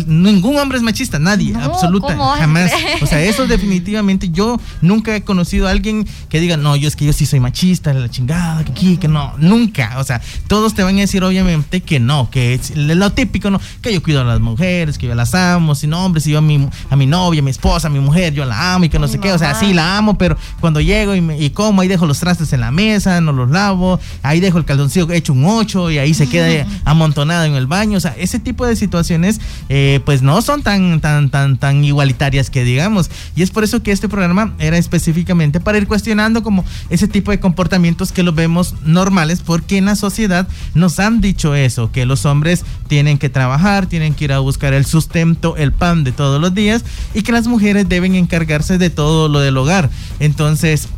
ningún 0.06 0.56
hombre 0.58 0.78
es 0.78 0.84
machista, 0.84 1.18
nadie, 1.18 1.54
absoluta, 1.56 2.16
jamás. 2.38 2.70
O 3.02 3.06
sea, 3.06 3.20
eso 3.20 3.46
definitivamente, 3.46 4.30
yo 4.30 4.60
nunca 4.80 5.16
he 5.16 5.22
conocido 5.22 5.66
a 5.66 5.70
alguien 5.70 6.06
que 6.28 6.40
diga, 6.40 6.56
no, 6.56 6.76
yo 6.76 6.86
es 6.86 6.94
que 6.94 7.04
yo 7.04 7.12
sí 7.12 7.26
soy 7.26 7.40
machista, 7.40 7.92
la 7.92 8.08
chingada, 8.08 8.64
que 8.64 8.72
aquí, 8.72 8.96
que 8.96 9.08
no, 9.08 9.34
nunca. 9.38 9.94
O 9.98 10.04
sea, 10.04 10.20
todos 10.46 10.74
te 10.74 10.82
van 10.82 10.96
a 10.96 11.00
decir 11.00 11.24
obviamente 11.24 11.80
que 11.80 11.98
no, 11.98 12.30
que 12.30 12.54
es 12.54 12.76
lo 12.76 13.10
típico, 13.12 13.50
¿no? 13.50 13.60
Que 13.82 13.92
yo 13.92 14.02
cuido 14.02 14.20
a 14.20 14.24
las 14.24 14.40
mujeres, 14.40 14.98
que 14.98 15.06
yo 15.06 15.14
las 15.14 15.34
amo, 15.34 15.74
si 15.74 15.86
no, 15.86 16.04
hombre, 16.04 16.20
si 16.20 16.30
yo 16.30 16.43
mi, 16.44 16.68
a 16.90 16.96
mi 16.96 17.06
novia, 17.06 17.40
a 17.40 17.44
mi 17.44 17.50
esposa, 17.50 17.88
a 17.88 17.90
mi 17.90 18.00
mujer, 18.00 18.32
yo 18.32 18.44
la 18.44 18.74
amo 18.74 18.84
y 18.84 18.88
que 18.88 18.98
no 18.98 19.08
sé 19.08 19.18
qué, 19.18 19.32
o 19.32 19.38
sea, 19.38 19.54
sí 19.54 19.74
la 19.74 19.96
amo, 19.96 20.16
pero 20.16 20.36
cuando 20.60 20.80
llego 20.80 21.14
y, 21.14 21.44
y, 21.44 21.50
como, 21.50 21.80
ahí 21.80 21.88
dejo 21.88 22.06
los 22.06 22.20
trastes 22.20 22.52
en 22.52 22.60
la 22.60 22.70
mesa, 22.70 23.20
no 23.20 23.32
los 23.32 23.50
lavo, 23.50 23.98
ahí 24.22 24.40
dejo 24.40 24.58
el 24.58 24.64
calzoncillo 24.64 25.10
hecho 25.10 25.32
un 25.32 25.44
8 25.44 25.90
y 25.90 25.98
ahí 25.98 26.14
se 26.14 26.28
queda 26.28 26.66
amontonado 26.84 27.44
en 27.44 27.54
el 27.54 27.66
baño, 27.66 27.98
o 27.98 28.00
sea, 28.00 28.14
ese 28.18 28.38
tipo 28.38 28.66
de 28.66 28.76
situaciones 28.76 29.40
eh, 29.68 30.00
pues 30.04 30.22
no 30.22 30.42
son 30.42 30.62
tan, 30.62 31.00
tan, 31.00 31.30
tan, 31.30 31.56
tan 31.56 31.84
igualitarias 31.84 32.50
que 32.50 32.64
digamos, 32.64 33.10
y 33.34 33.42
es 33.42 33.50
por 33.50 33.64
eso 33.64 33.82
que 33.82 33.92
este 33.92 34.08
programa 34.08 34.54
era 34.58 34.76
específicamente 34.78 35.60
para 35.60 35.78
ir 35.78 35.86
cuestionando 35.86 36.42
como 36.42 36.64
ese 36.90 37.08
tipo 37.08 37.30
de 37.30 37.40
comportamientos 37.40 38.12
que 38.12 38.22
los 38.22 38.34
vemos 38.34 38.74
normales, 38.84 39.42
porque 39.44 39.78
en 39.78 39.86
la 39.86 39.96
sociedad 39.96 40.46
nos 40.74 41.00
han 41.00 41.20
dicho 41.20 41.54
eso, 41.54 41.90
que 41.92 42.06
los 42.06 42.26
hombres 42.26 42.64
tienen 42.88 43.18
que 43.18 43.28
trabajar, 43.28 43.86
tienen 43.86 44.14
que 44.14 44.24
ir 44.24 44.32
a 44.32 44.38
buscar 44.38 44.74
el 44.74 44.84
sustento, 44.84 45.56
el 45.56 45.72
pan 45.72 46.04
de 46.04 46.12
todo 46.12 46.33
los 46.40 46.54
días 46.54 46.84
y 47.14 47.22
que 47.22 47.32
las 47.32 47.46
mujeres 47.46 47.88
deben 47.88 48.14
encargarse 48.14 48.78
de 48.78 48.90
todo 48.90 49.28
lo 49.28 49.40
del 49.40 49.56
hogar. 49.56 49.90
Entonces, 50.20 50.88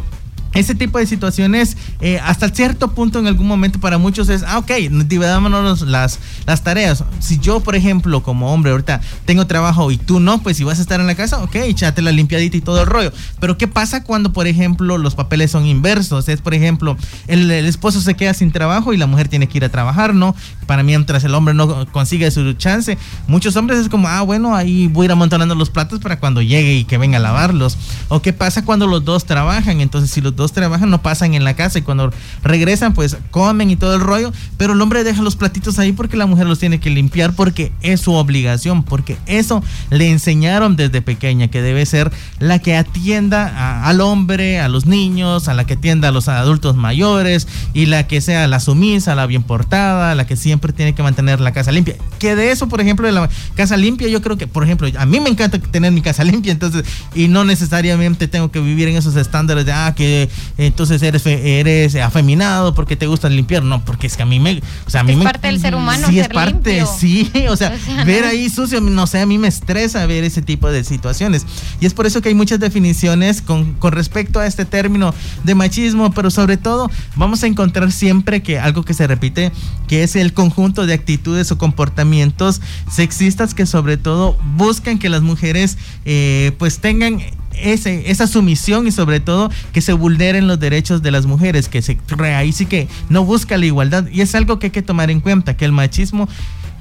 ese 0.57 0.75
tipo 0.75 0.99
de 0.99 1.07
situaciones, 1.07 1.77
eh, 2.01 2.19
hasta 2.19 2.49
cierto 2.49 2.93
punto 2.93 3.19
en 3.19 3.27
algún 3.27 3.47
momento 3.47 3.81
para 3.81 3.99
muchos 3.99 4.29
es, 4.29 4.43
ah, 4.43 4.59
ok, 4.59 4.71
dividámonos 5.07 5.83
las, 5.83 6.19
las 6.47 6.63
tareas. 6.63 7.05
Si 7.21 7.39
yo, 7.39 7.61
por 7.61 7.77
ejemplo, 7.77 8.23
como 8.23 8.53
hombre, 8.53 8.73
ahorita 8.73 9.01
tengo 9.25 9.47
trabajo 9.47 9.91
y 9.91 9.99
tú 9.99 10.21
no, 10.21 10.43
pues 10.43 10.57
si 10.57 10.65
vas 10.65 10.79
a 10.79 10.83
estar 10.83 11.01
en 11.01 11.07
la 11.07 11.15
casa, 11.15 11.43
ok, 11.43 11.55
échate 11.57 12.03
la 12.03 12.13
limpiadita 12.13 12.57
y 12.57 12.61
todo 12.61 12.81
el 12.81 12.87
rollo. 12.87 13.13
Pero 13.41 13.59
¿qué 13.59 13.69
pasa 13.69 14.03
cuando, 14.03 14.33
por 14.33 14.47
ejemplo, 14.47 14.99
los 14.99 15.15
papeles 15.15 15.51
son 15.51 15.67
inversos? 15.67 16.29
Es, 16.29 16.41
por 16.41 16.55
ejemplo, 16.55 16.97
el, 17.27 17.51
el 17.51 17.67
esposo 17.67 18.01
se 18.01 18.15
queda 18.15 18.35
sin 18.35 18.51
trabajo 18.51 18.93
y 18.93 18.97
la 18.97 19.07
mujer 19.07 19.29
tiene 19.29 19.49
que 19.49 19.59
ir 19.59 19.65
a 19.65 19.69
trabajar, 19.69 20.15
¿no? 20.15 20.35
Para 20.67 20.83
mientras 20.83 21.23
el 21.25 21.35
hombre 21.35 21.55
no 21.55 21.87
consigue 21.93 22.31
su 22.31 22.53
chance. 22.55 22.99
Muchos 23.29 23.57
hombres 23.57 23.79
es 23.81 23.89
como, 23.89 24.09
ah, 24.09 24.23
bueno, 24.23 24.55
ahí 24.55 24.89
voy 24.89 25.05
a 25.05 25.07
ir 25.07 25.13
amontonando 25.13 25.55
los 25.55 25.71
platos 25.71 26.01
para 26.01 26.19
cuando 26.19 26.43
llegue 26.43 26.75
y 26.75 26.85
que 26.85 26.99
venga 26.99 27.19
a 27.19 27.21
lavarlos. 27.21 27.77
O 28.09 28.23
qué 28.23 28.33
pasa 28.33 28.65
cuando 28.65 28.87
los 28.87 29.05
dos 29.05 29.25
trabajan. 29.25 29.81
Entonces, 29.81 30.11
si 30.11 30.21
los 30.21 30.35
dos 30.35 30.46
trabajan, 30.53 30.91
no 30.91 31.03
pasan 31.03 31.35
en 31.35 31.45
la 31.45 31.55
casa 31.55 31.79
y 31.79 31.83
cuando 31.83 32.13
regresan, 32.43 32.95
pues 32.95 33.17
comen 33.31 33.71
y 33.71 33.77
todo 33.77 33.95
el 33.95 34.01
rollo. 34.01 34.33
Pero 34.57 34.73
el 34.73 34.81
hombre 34.81 35.05
deja 35.05 35.23
los 35.23 35.37
platitos 35.37 35.79
ahí 35.79 35.93
porque 35.93 36.17
la 36.17 36.27
mujer 36.27 36.47
los 36.47 36.59
tiene 36.59 36.81
que 36.81 36.91
limpiar 36.91 37.35
porque 37.35 37.73
es 37.83 38.01
su 38.01 38.13
obligación, 38.13 38.83
porque 38.83 39.17
eso 39.27 39.63
le 39.91 40.11
enseñaron 40.11 40.77
desde 40.77 41.03
pequeña, 41.03 41.49
que 41.49 41.63
debe 41.63 41.87
ser 41.87 42.13
la 42.39 42.59
que 42.59 42.77
atienda 42.77 43.87
al 43.87 44.01
hombre, 44.01 44.61
a 44.61 44.69
los 44.69 44.87
niños, 44.87 45.49
a 45.49 45.55
la 45.55 45.65
que 45.65 45.75
atienda 45.75 46.09
a 46.09 46.13
los 46.13 46.29
adultos 46.29 46.77
mayores 46.77 47.47
y 47.75 47.87
la 47.87 48.07
que 48.07 48.21
sea 48.21 48.47
la 48.49 48.61
sumisa, 48.61 49.15
la 49.15 49.27
bien 49.27 49.43
portada, 49.43 50.15
la 50.15 50.27
que 50.27 50.37
siempre 50.37 50.73
tiene 50.73 50.95
que 50.95 51.03
mantener 51.03 51.41
la 51.41 51.53
casa 51.53 51.73
limpia. 51.73 51.97
Que 52.19 52.37
de 52.37 52.51
eso, 52.51 52.69
por 52.69 52.81
ejemplo, 52.81 53.07
de 53.07 53.13
la 53.13 53.29
casa 53.55 53.77
limpia, 53.77 54.09
yo 54.09 54.23
creo 54.23 54.37
que, 54.37 54.47
por 54.47 54.65
ejemplo, 54.65 54.89
a 54.99 55.07
mí 55.07 55.21
me 55.21 55.31
encanta 55.31 55.59
tener 55.59 55.93
mi 55.93 56.03
casa 56.03 56.25
limpia, 56.25 56.53
entonces, 56.53 56.85
y 57.15 57.29
no 57.29 57.45
necesariamente 57.45 58.29
tengo 58.29 58.51
que 58.51 58.61
vivir 58.61 58.89
en 58.89 58.97
esos 58.97 59.17
estándares 59.17 59.67
de, 59.67 59.73
ah, 59.73 59.95
que 59.97 60.29
entonces 60.59 61.03
eres, 61.03 61.27
eres 61.27 61.95
afeminado 61.97 62.75
porque 62.75 62.97
te 62.97 63.07
gusta 63.07 63.29
limpiar. 63.29 63.63
No, 63.63 63.85
porque 63.85 64.07
es 64.07 64.17
que 64.17 64.23
a 64.23 64.27
mí 64.27 64.41
me. 64.41 64.63
O 64.87 64.91
sea, 64.91 65.01
a 65.01 65.05
mí 65.05 65.13
es 65.13 65.19
me, 65.19 65.25
parte 65.25 65.49
del 65.49 65.61
ser 65.61 65.75
humano. 65.75 66.07
Sí, 66.09 66.15
ser 66.15 66.23
es 66.23 66.29
parte, 66.29 66.77
limpio. 66.77 66.87
sí. 66.99 67.31
O 67.49 67.57
sea, 67.57 67.75
O 67.75 67.79
sea, 67.79 68.05
ver 68.05 68.23
no. 68.23 68.29
ahí 68.29 68.49
sucio, 68.49 68.81
no 68.81 69.07
sé, 69.07 69.21
a 69.21 69.27
mí 69.27 69.39
me 69.39 69.49
estresa 69.49 70.05
ver 70.07 70.25
ese 70.25 70.43
tipo 70.43 70.71
de 70.71 70.85
situaciones. 70.85 71.47
Y 71.81 71.87
es 71.87 71.95
por 71.95 72.07
eso 72.07 72.21
que 72.23 72.29
hay 72.29 72.35
muchas 72.35 72.61
definiciones 72.61 73.41
con, 73.43 73.75
con 73.75 73.93
respecto 73.93 74.41
a 74.41 74.47
este 74.47 74.65
término 74.65 75.15
de 75.45 75.55
machismo, 75.55 76.13
pero 76.13 76.31
sobre 76.31 76.57
todo 76.57 76.91
vamos 77.15 77.43
a 77.43 77.47
encontrar 77.47 77.91
siempre 77.93 78.43
que 78.43 78.59
algo 78.59 78.85
que 78.85 78.95
se 78.95 79.07
repite, 79.07 79.53
que 79.89 80.03
es 80.03 80.17
el 80.17 80.33
conjunto 80.33 80.87
de 80.87 80.95
actitudes 80.95 81.51
o 81.53 81.59
comportamientos 81.59 82.61
sexistas 82.91 83.55
que 83.55 83.67
sobre 83.67 83.97
todo 83.97 84.37
buscan 84.57 84.99
que 84.99 85.09
las 85.09 85.23
mujeres 85.23 85.79
eh, 86.05 86.53
pues 86.59 86.79
tengan 86.79 87.21
ese, 87.57 88.11
esa 88.11 88.27
sumisión 88.27 88.87
y 88.87 88.93
sobre 88.93 89.21
todo 89.21 89.51
que 89.73 89.81
se 89.81 89.93
vulneren 89.93 90.47
los 90.47 90.59
derechos 90.61 91.03
de 91.03 91.11
las 91.11 91.27
mujeres, 91.27 91.69
que 91.69 91.83
se 91.83 91.99
ahí 92.35 92.53
sí 92.53 92.67
que 92.67 92.89
no 93.09 93.25
busca 93.25 93.57
la 93.57 93.67
igualdad. 93.67 94.07
Y 94.11 94.21
es 94.21 94.35
algo 94.35 94.59
que 94.59 94.67
hay 94.67 94.71
que 94.73 94.83
tomar 94.83 95.11
en 95.11 95.21
cuenta, 95.21 95.57
que 95.57 95.65
el 95.65 95.73
machismo 95.73 96.29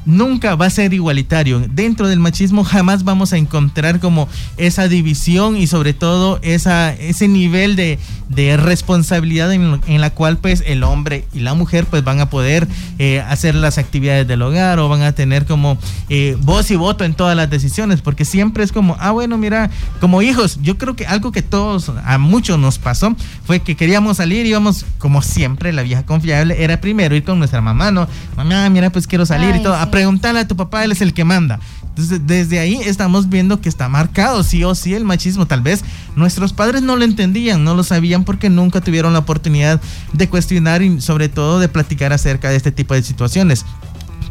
nunca 0.06 0.56
va 0.56 0.68
a 0.68 0.70
ser 0.70 0.94
igualitario. 0.94 1.60
Dentro 1.70 2.08
del 2.08 2.20
machismo 2.20 2.64
jamás 2.64 3.04
vamos 3.04 3.34
a 3.34 3.38
encontrar 3.38 4.00
como 4.00 4.28
esa 4.58 4.88
división 4.88 5.58
y 5.58 5.68
sobre 5.68 5.94
todo 5.94 6.40
esa, 6.42 6.94
ese 6.94 7.28
nivel 7.28 7.76
de, 7.76 8.00
de 8.30 8.58
responsabilidad 8.58 9.52
en, 9.54 9.82
en, 9.88 10.02
la 10.02 10.10
cual 10.12 10.38
pues 10.38 10.64
el 10.66 10.84
hombre 10.84 11.26
y 11.34 11.40
la 11.40 11.54
mujer 11.54 11.86
pues 11.86 12.04
van 12.04 12.20
a 12.20 12.30
poder 12.30 12.68
eh, 13.00 13.22
hacer 13.22 13.56
las 13.56 13.78
actividades 13.78 14.28
del 14.28 14.42
hogar 14.42 14.80
o 14.80 14.90
van 14.90 15.02
a 15.02 15.12
tener 15.12 15.46
como 15.46 15.78
eh, 16.10 16.38
voz 16.42 16.72
y 16.72 16.76
voto 16.76 17.04
en 17.04 17.14
todas 17.14 17.36
las 17.36 17.50
decisiones 17.50 18.02
porque 18.02 18.26
siempre 18.26 18.64
es 18.64 18.72
como, 18.72 18.96
ah 19.00 19.12
bueno, 19.12 19.38
mira, 19.38 19.70
como 20.00 20.22
hijos, 20.22 20.60
yo 20.62 20.78
creo 20.78 20.96
que 20.96 21.06
algo 21.06 21.32
que 21.32 21.42
todos, 21.42 21.92
a 22.04 22.18
muchos 22.18 22.60
nos 22.60 22.80
pasó 22.80 23.16
fue 23.46 23.60
que 23.60 23.76
queríamos 23.76 24.18
salir, 24.18 24.46
íbamos 24.46 24.86
como 24.98 25.22
siempre, 25.22 25.74
la 25.74 25.84
vieja 25.84 26.06
confiable 26.06 26.64
era 26.64 26.82
primero 26.82 27.16
ir 27.16 27.24
con 27.24 27.40
nuestra 27.40 27.62
mamá, 27.62 27.92
¿no? 27.92 28.08
Mamá, 28.36 28.70
mira, 28.70 28.90
pues 28.90 29.08
quiero 29.08 29.26
salir 29.26 29.52
Ay, 29.54 29.60
y 29.60 29.64
todo, 29.64 29.76
sí. 29.76 29.80
Preguntarle 29.96 30.42
a 30.42 30.46
tu 30.46 30.58
papá, 30.58 30.84
él 30.84 30.92
es 30.92 31.00
el 31.00 31.14
que 31.14 31.24
manda. 31.24 31.58
Entonces, 31.84 32.20
desde 32.28 32.60
ahí 32.60 32.82
estamos 32.84 33.30
viendo 33.30 33.62
que 33.62 33.70
está 33.70 33.88
marcado, 33.88 34.44
sí 34.44 34.62
o 34.66 34.76
sí, 34.76 34.94
el 34.94 35.06
machismo. 35.06 35.46
Tal 35.46 35.62
vez 35.62 35.86
nuestros 36.18 36.52
padres 36.52 36.82
no 36.82 36.98
lo 36.98 37.06
entendían, 37.06 37.64
no 37.64 37.76
lo 37.76 37.84
sabían 37.86 38.26
porque 38.26 38.50
nunca 38.50 38.82
tuvieron 38.82 39.14
la 39.14 39.20
oportunidad 39.20 39.80
de 40.12 40.28
cuestionar 40.28 40.82
y 40.82 41.00
sobre 41.00 41.30
todo 41.30 41.60
de 41.60 41.70
platicar 41.70 42.12
acerca 42.12 42.50
de 42.50 42.58
este 42.58 42.74
tipo 42.74 42.94
de 42.94 43.04
situaciones. 43.04 43.64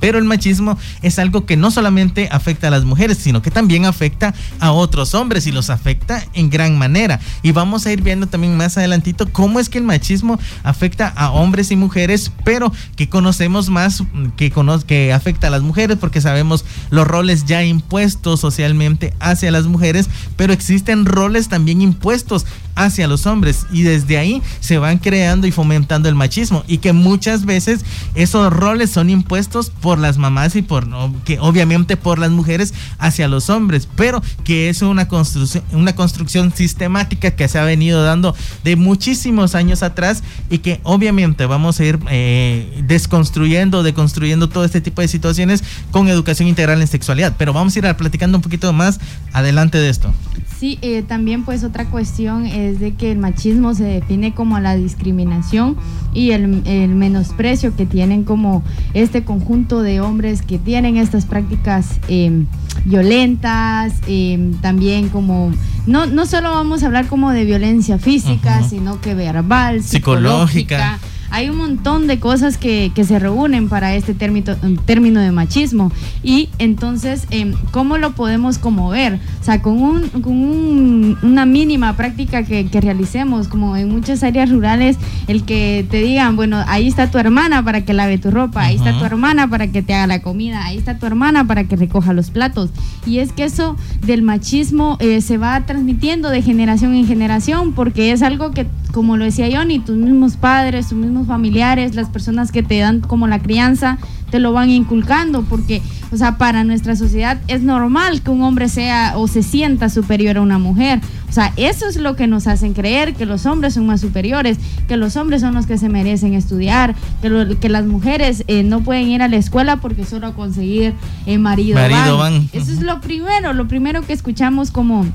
Pero 0.00 0.18
el 0.18 0.24
machismo 0.24 0.78
es 1.02 1.18
algo 1.18 1.46
que 1.46 1.56
no 1.56 1.70
solamente 1.70 2.28
afecta 2.30 2.68
a 2.68 2.70
las 2.70 2.84
mujeres, 2.84 3.18
sino 3.18 3.42
que 3.42 3.50
también 3.50 3.84
afecta 3.84 4.34
a 4.60 4.72
otros 4.72 5.14
hombres 5.14 5.46
y 5.46 5.52
los 5.52 5.70
afecta 5.70 6.24
en 6.34 6.50
gran 6.50 6.78
manera. 6.78 7.20
Y 7.42 7.52
vamos 7.52 7.86
a 7.86 7.92
ir 7.92 8.02
viendo 8.02 8.26
también 8.26 8.56
más 8.56 8.76
adelantito 8.78 9.30
cómo 9.32 9.60
es 9.60 9.68
que 9.68 9.78
el 9.78 9.84
machismo 9.84 10.38
afecta 10.62 11.08
a 11.08 11.30
hombres 11.30 11.70
y 11.70 11.76
mujeres, 11.76 12.32
pero 12.44 12.72
que 12.96 13.08
conocemos 13.08 13.70
más 13.70 14.02
que, 14.36 14.52
que 14.86 15.12
afecta 15.12 15.48
a 15.48 15.50
las 15.50 15.62
mujeres 15.62 15.98
porque 15.98 16.20
sabemos 16.20 16.64
los 16.90 17.06
roles 17.06 17.44
ya 17.44 17.64
impuestos 17.64 18.40
socialmente 18.40 19.14
hacia 19.20 19.50
las 19.50 19.66
mujeres, 19.66 20.08
pero 20.36 20.52
existen 20.52 21.06
roles 21.06 21.48
también 21.48 21.82
impuestos 21.82 22.46
hacia 22.74 23.08
los 23.08 23.26
hombres. 23.26 23.66
Y 23.72 23.82
desde 23.82 24.18
ahí 24.18 24.42
se 24.60 24.78
van 24.78 24.98
creando 24.98 25.46
y 25.46 25.52
fomentando 25.52 26.08
el 26.08 26.14
machismo. 26.14 26.64
Y 26.66 26.78
que 26.78 26.92
muchas 26.92 27.44
veces 27.44 27.84
esos 28.14 28.52
roles 28.52 28.90
son 28.90 29.10
impuestos 29.10 29.70
por 29.70 29.98
las 29.98 30.18
mamás 30.18 30.56
y 30.56 30.62
por 30.62 30.84
que 31.24 31.38
obviamente 31.40 31.96
por 31.96 32.18
las 32.18 32.30
mujeres 32.30 32.74
hacia 32.98 33.28
los 33.28 33.48
hombres, 33.50 33.88
pero 33.96 34.22
que 34.44 34.68
es 34.68 34.82
una 34.82 35.08
construcción 35.08 35.64
una 35.72 35.94
construcción 35.94 36.52
sistemática 36.54 37.32
que 37.32 37.48
se 37.48 37.58
ha 37.58 37.64
venido 37.64 38.02
dando 38.02 38.34
de 38.62 38.76
muchísimos 38.76 39.54
años 39.54 39.82
atrás 39.82 40.22
y 40.50 40.58
que 40.58 40.80
obviamente 40.82 41.46
vamos 41.46 41.80
a 41.80 41.84
ir 41.84 41.98
eh, 42.10 42.82
desconstruyendo, 42.86 43.82
deconstruyendo 43.82 44.48
todo 44.48 44.64
este 44.64 44.80
tipo 44.80 45.02
de 45.02 45.08
situaciones 45.08 45.62
con 45.90 46.08
educación 46.08 46.48
integral 46.48 46.80
en 46.80 46.86
sexualidad, 46.86 47.34
pero 47.38 47.52
vamos 47.52 47.74
a 47.76 47.78
ir 47.78 47.96
platicando 47.96 48.38
un 48.38 48.42
poquito 48.42 48.72
más 48.72 49.00
adelante 49.32 49.78
de 49.78 49.90
esto. 49.90 50.12
Sí, 50.58 50.78
eh, 50.82 51.02
también 51.02 51.44
pues 51.44 51.64
otra 51.64 51.86
cuestión 51.86 52.46
es 52.46 52.63
de 52.72 52.94
que 52.94 53.12
el 53.12 53.18
machismo 53.18 53.74
se 53.74 53.84
define 53.84 54.34
como 54.34 54.58
la 54.60 54.76
discriminación 54.76 55.76
y 56.12 56.30
el, 56.30 56.62
el, 56.66 56.94
menosprecio 56.94 57.76
que 57.76 57.86
tienen 57.86 58.24
como 58.24 58.62
este 58.94 59.24
conjunto 59.24 59.82
de 59.82 60.00
hombres 60.00 60.42
que 60.42 60.58
tienen 60.58 60.96
estas 60.96 61.26
prácticas 61.26 62.00
eh, 62.08 62.44
violentas, 62.84 63.94
eh, 64.06 64.52
también 64.60 65.08
como, 65.08 65.52
no, 65.86 66.06
no 66.06 66.26
solo 66.26 66.50
vamos 66.50 66.82
a 66.82 66.86
hablar 66.86 67.06
como 67.06 67.30
de 67.30 67.44
violencia 67.44 67.98
física, 67.98 68.60
uh 68.60 68.64
-huh. 68.64 68.68
sino 68.68 69.00
que 69.00 69.14
verbal, 69.14 69.82
psicológica. 69.82 70.98
psicológica 70.98 71.13
hay 71.34 71.50
un 71.50 71.56
montón 71.56 72.06
de 72.06 72.20
cosas 72.20 72.58
que, 72.58 72.92
que 72.94 73.02
se 73.02 73.18
reúnen 73.18 73.68
para 73.68 73.96
este 73.96 74.14
término, 74.14 74.54
término 74.86 75.18
de 75.18 75.32
machismo. 75.32 75.90
Y 76.22 76.48
entonces, 76.60 77.26
eh, 77.32 77.52
¿cómo 77.72 77.98
lo 77.98 78.12
podemos 78.12 78.58
como 78.58 78.88
ver? 78.88 79.18
O 79.40 79.44
sea, 79.44 79.60
con, 79.60 79.82
un, 79.82 80.08
con 80.10 80.32
un, 80.32 81.18
una 81.22 81.44
mínima 81.44 81.96
práctica 81.96 82.44
que, 82.44 82.66
que, 82.66 82.80
realicemos, 82.80 83.48
como 83.48 83.76
en 83.76 83.90
muchas 83.90 84.22
áreas 84.22 84.48
rurales, 84.48 84.96
el 85.26 85.42
que 85.42 85.84
te 85.90 86.02
digan, 86.02 86.36
bueno, 86.36 86.62
ahí 86.68 86.86
está 86.86 87.10
tu 87.10 87.18
hermana 87.18 87.64
para 87.64 87.84
que 87.84 87.94
lave 87.94 88.16
tu 88.18 88.30
ropa, 88.30 88.62
ahí 88.62 88.76
está 88.76 88.96
tu 88.96 89.04
hermana 89.04 89.48
para 89.48 89.66
que 89.66 89.82
te 89.82 89.92
haga 89.92 90.06
la 90.06 90.22
comida, 90.22 90.64
ahí 90.64 90.78
está 90.78 90.98
tu 90.98 91.06
hermana 91.06 91.48
para 91.48 91.64
que 91.64 91.74
recoja 91.74 92.12
los 92.12 92.30
platos. 92.30 92.70
Y 93.06 93.18
es 93.18 93.32
que 93.32 93.42
eso 93.42 93.76
del 94.06 94.22
machismo 94.22 94.98
eh, 95.00 95.20
se 95.20 95.36
va 95.36 95.66
transmitiendo 95.66 96.30
de 96.30 96.42
generación 96.42 96.94
en 96.94 97.08
generación, 97.08 97.72
porque 97.72 98.12
es 98.12 98.22
algo 98.22 98.52
que, 98.52 98.68
como 98.92 99.16
lo 99.16 99.24
decía 99.24 99.48
Johnny, 99.52 99.80
tus 99.80 99.96
mismos 99.96 100.36
padres, 100.36 100.88
tus 100.90 100.96
mismos 100.96 101.23
familiares, 101.26 101.94
las 101.94 102.08
personas 102.08 102.52
que 102.52 102.62
te 102.62 102.78
dan 102.78 103.00
como 103.00 103.26
la 103.26 103.38
crianza, 103.38 103.98
te 104.30 104.40
lo 104.40 104.52
van 104.52 104.70
inculcando, 104.70 105.42
porque, 105.42 105.80
o 106.10 106.16
sea, 106.16 106.38
para 106.38 106.64
nuestra 106.64 106.96
sociedad 106.96 107.38
es 107.46 107.62
normal 107.62 108.22
que 108.22 108.30
un 108.30 108.42
hombre 108.42 108.68
sea 108.68 109.14
o 109.16 109.28
se 109.28 109.42
sienta 109.42 109.88
superior 109.88 110.38
a 110.38 110.40
una 110.40 110.58
mujer. 110.58 111.00
O 111.28 111.32
sea, 111.32 111.52
eso 111.56 111.88
es 111.88 111.96
lo 111.96 112.16
que 112.16 112.26
nos 112.26 112.46
hacen 112.46 112.74
creer, 112.74 113.14
que 113.14 113.26
los 113.26 113.46
hombres 113.46 113.74
son 113.74 113.86
más 113.86 114.00
superiores, 114.00 114.58
que 114.88 114.96
los 114.96 115.16
hombres 115.16 115.40
son 115.40 115.54
los 115.54 115.66
que 115.66 115.78
se 115.78 115.88
merecen 115.88 116.34
estudiar, 116.34 116.94
que, 117.22 117.28
lo, 117.28 117.58
que 117.58 117.68
las 117.68 117.86
mujeres 117.86 118.44
eh, 118.46 118.62
no 118.62 118.80
pueden 118.80 119.08
ir 119.08 119.22
a 119.22 119.28
la 119.28 119.36
escuela 119.36 119.76
porque 119.76 120.04
solo 120.04 120.28
a 120.28 120.34
conseguir 120.34 120.94
eh, 121.26 121.38
marido, 121.38 121.78
marido 121.78 122.18
van. 122.18 122.34
van. 122.34 122.48
Eso 122.52 122.72
es 122.72 122.80
lo 122.80 123.00
primero, 123.00 123.52
lo 123.52 123.68
primero 123.68 124.02
que 124.02 124.12
escuchamos 124.12 124.70
como 124.70 125.06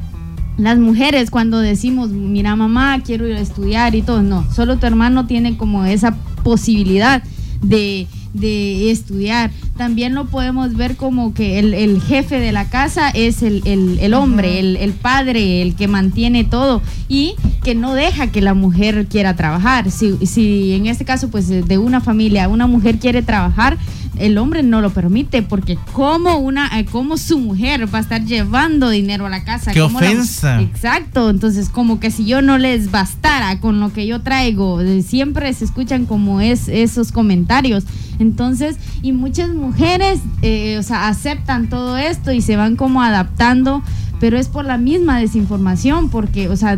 las 0.59 0.77
mujeres 0.77 1.31
cuando 1.31 1.59
decimos, 1.59 2.09
mira 2.09 2.55
mamá, 2.55 3.01
quiero 3.01 3.27
ir 3.27 3.35
a 3.35 3.39
estudiar 3.39 3.95
y 3.95 4.01
todo, 4.01 4.21
no, 4.21 4.45
solo 4.53 4.77
tu 4.77 4.85
hermano 4.85 5.25
tiene 5.25 5.55
como 5.55 5.85
esa 5.85 6.15
posibilidad 6.43 7.23
de, 7.61 8.07
de 8.33 8.91
estudiar. 8.91 9.51
También 9.77 10.13
lo 10.13 10.25
podemos 10.25 10.75
ver 10.75 10.97
como 10.97 11.33
que 11.33 11.59
el, 11.59 11.73
el 11.73 12.01
jefe 12.01 12.41
de 12.41 12.51
la 12.51 12.69
casa 12.69 13.09
es 13.09 13.41
el, 13.41 13.61
el, 13.65 13.99
el 14.01 14.13
hombre, 14.13 14.59
el, 14.59 14.91
padre, 14.91 15.61
el 15.61 15.75
que 15.75 15.87
mantiene 15.87 16.43
todo 16.43 16.81
y 17.07 17.35
que 17.63 17.75
no 17.75 17.93
deja 17.93 18.27
que 18.27 18.41
la 18.41 18.53
mujer 18.53 19.07
quiera 19.07 19.37
trabajar. 19.37 19.89
Si, 19.89 20.25
si 20.25 20.73
en 20.73 20.87
este 20.87 21.05
caso, 21.05 21.29
pues 21.29 21.47
de 21.47 21.77
una 21.77 22.01
familia, 22.01 22.49
una 22.49 22.67
mujer 22.67 22.99
quiere 22.99 23.21
trabajar, 23.21 23.77
el 24.19 24.37
hombre 24.37 24.63
no 24.63 24.81
lo 24.81 24.91
permite 24.91 25.41
porque 25.41 25.77
como 25.93 26.37
una 26.37 26.79
eh, 26.79 26.85
como 26.85 27.17
su 27.17 27.39
mujer 27.39 27.93
va 27.93 27.99
a 27.99 28.01
estar 28.01 28.23
llevando 28.23 28.89
dinero 28.89 29.25
a 29.25 29.29
la 29.29 29.43
casa. 29.43 29.71
¡Qué 29.71 29.81
ofensa! 29.81 30.61
exacto, 30.61 31.29
entonces 31.29 31.69
como 31.69 31.99
que 31.99 32.11
si 32.11 32.25
yo 32.25 32.41
no 32.41 32.57
les 32.57 32.91
bastara 32.91 33.59
con 33.59 33.79
lo 33.79 33.91
que 33.93 34.05
yo 34.05 34.21
traigo, 34.21 34.81
eh, 34.81 35.01
siempre 35.01 35.53
se 35.53 35.65
escuchan 35.65 36.05
como 36.05 36.41
es 36.41 36.67
esos 36.67 37.11
comentarios. 37.11 37.85
Entonces, 38.19 38.75
y 39.01 39.13
muchas 39.13 39.49
mujeres, 39.49 40.19
eh, 40.41 40.77
o 40.77 40.83
sea, 40.83 41.07
aceptan 41.07 41.69
todo 41.69 41.97
esto 41.97 42.33
y 42.33 42.41
se 42.41 42.57
van 42.57 42.75
como 42.75 43.01
adaptando 43.01 43.81
pero 44.19 44.37
es 44.37 44.47
por 44.47 44.65
la 44.65 44.77
misma 44.77 45.19
desinformación, 45.19 46.09
porque, 46.09 46.49
o 46.49 46.55
sea, 46.55 46.77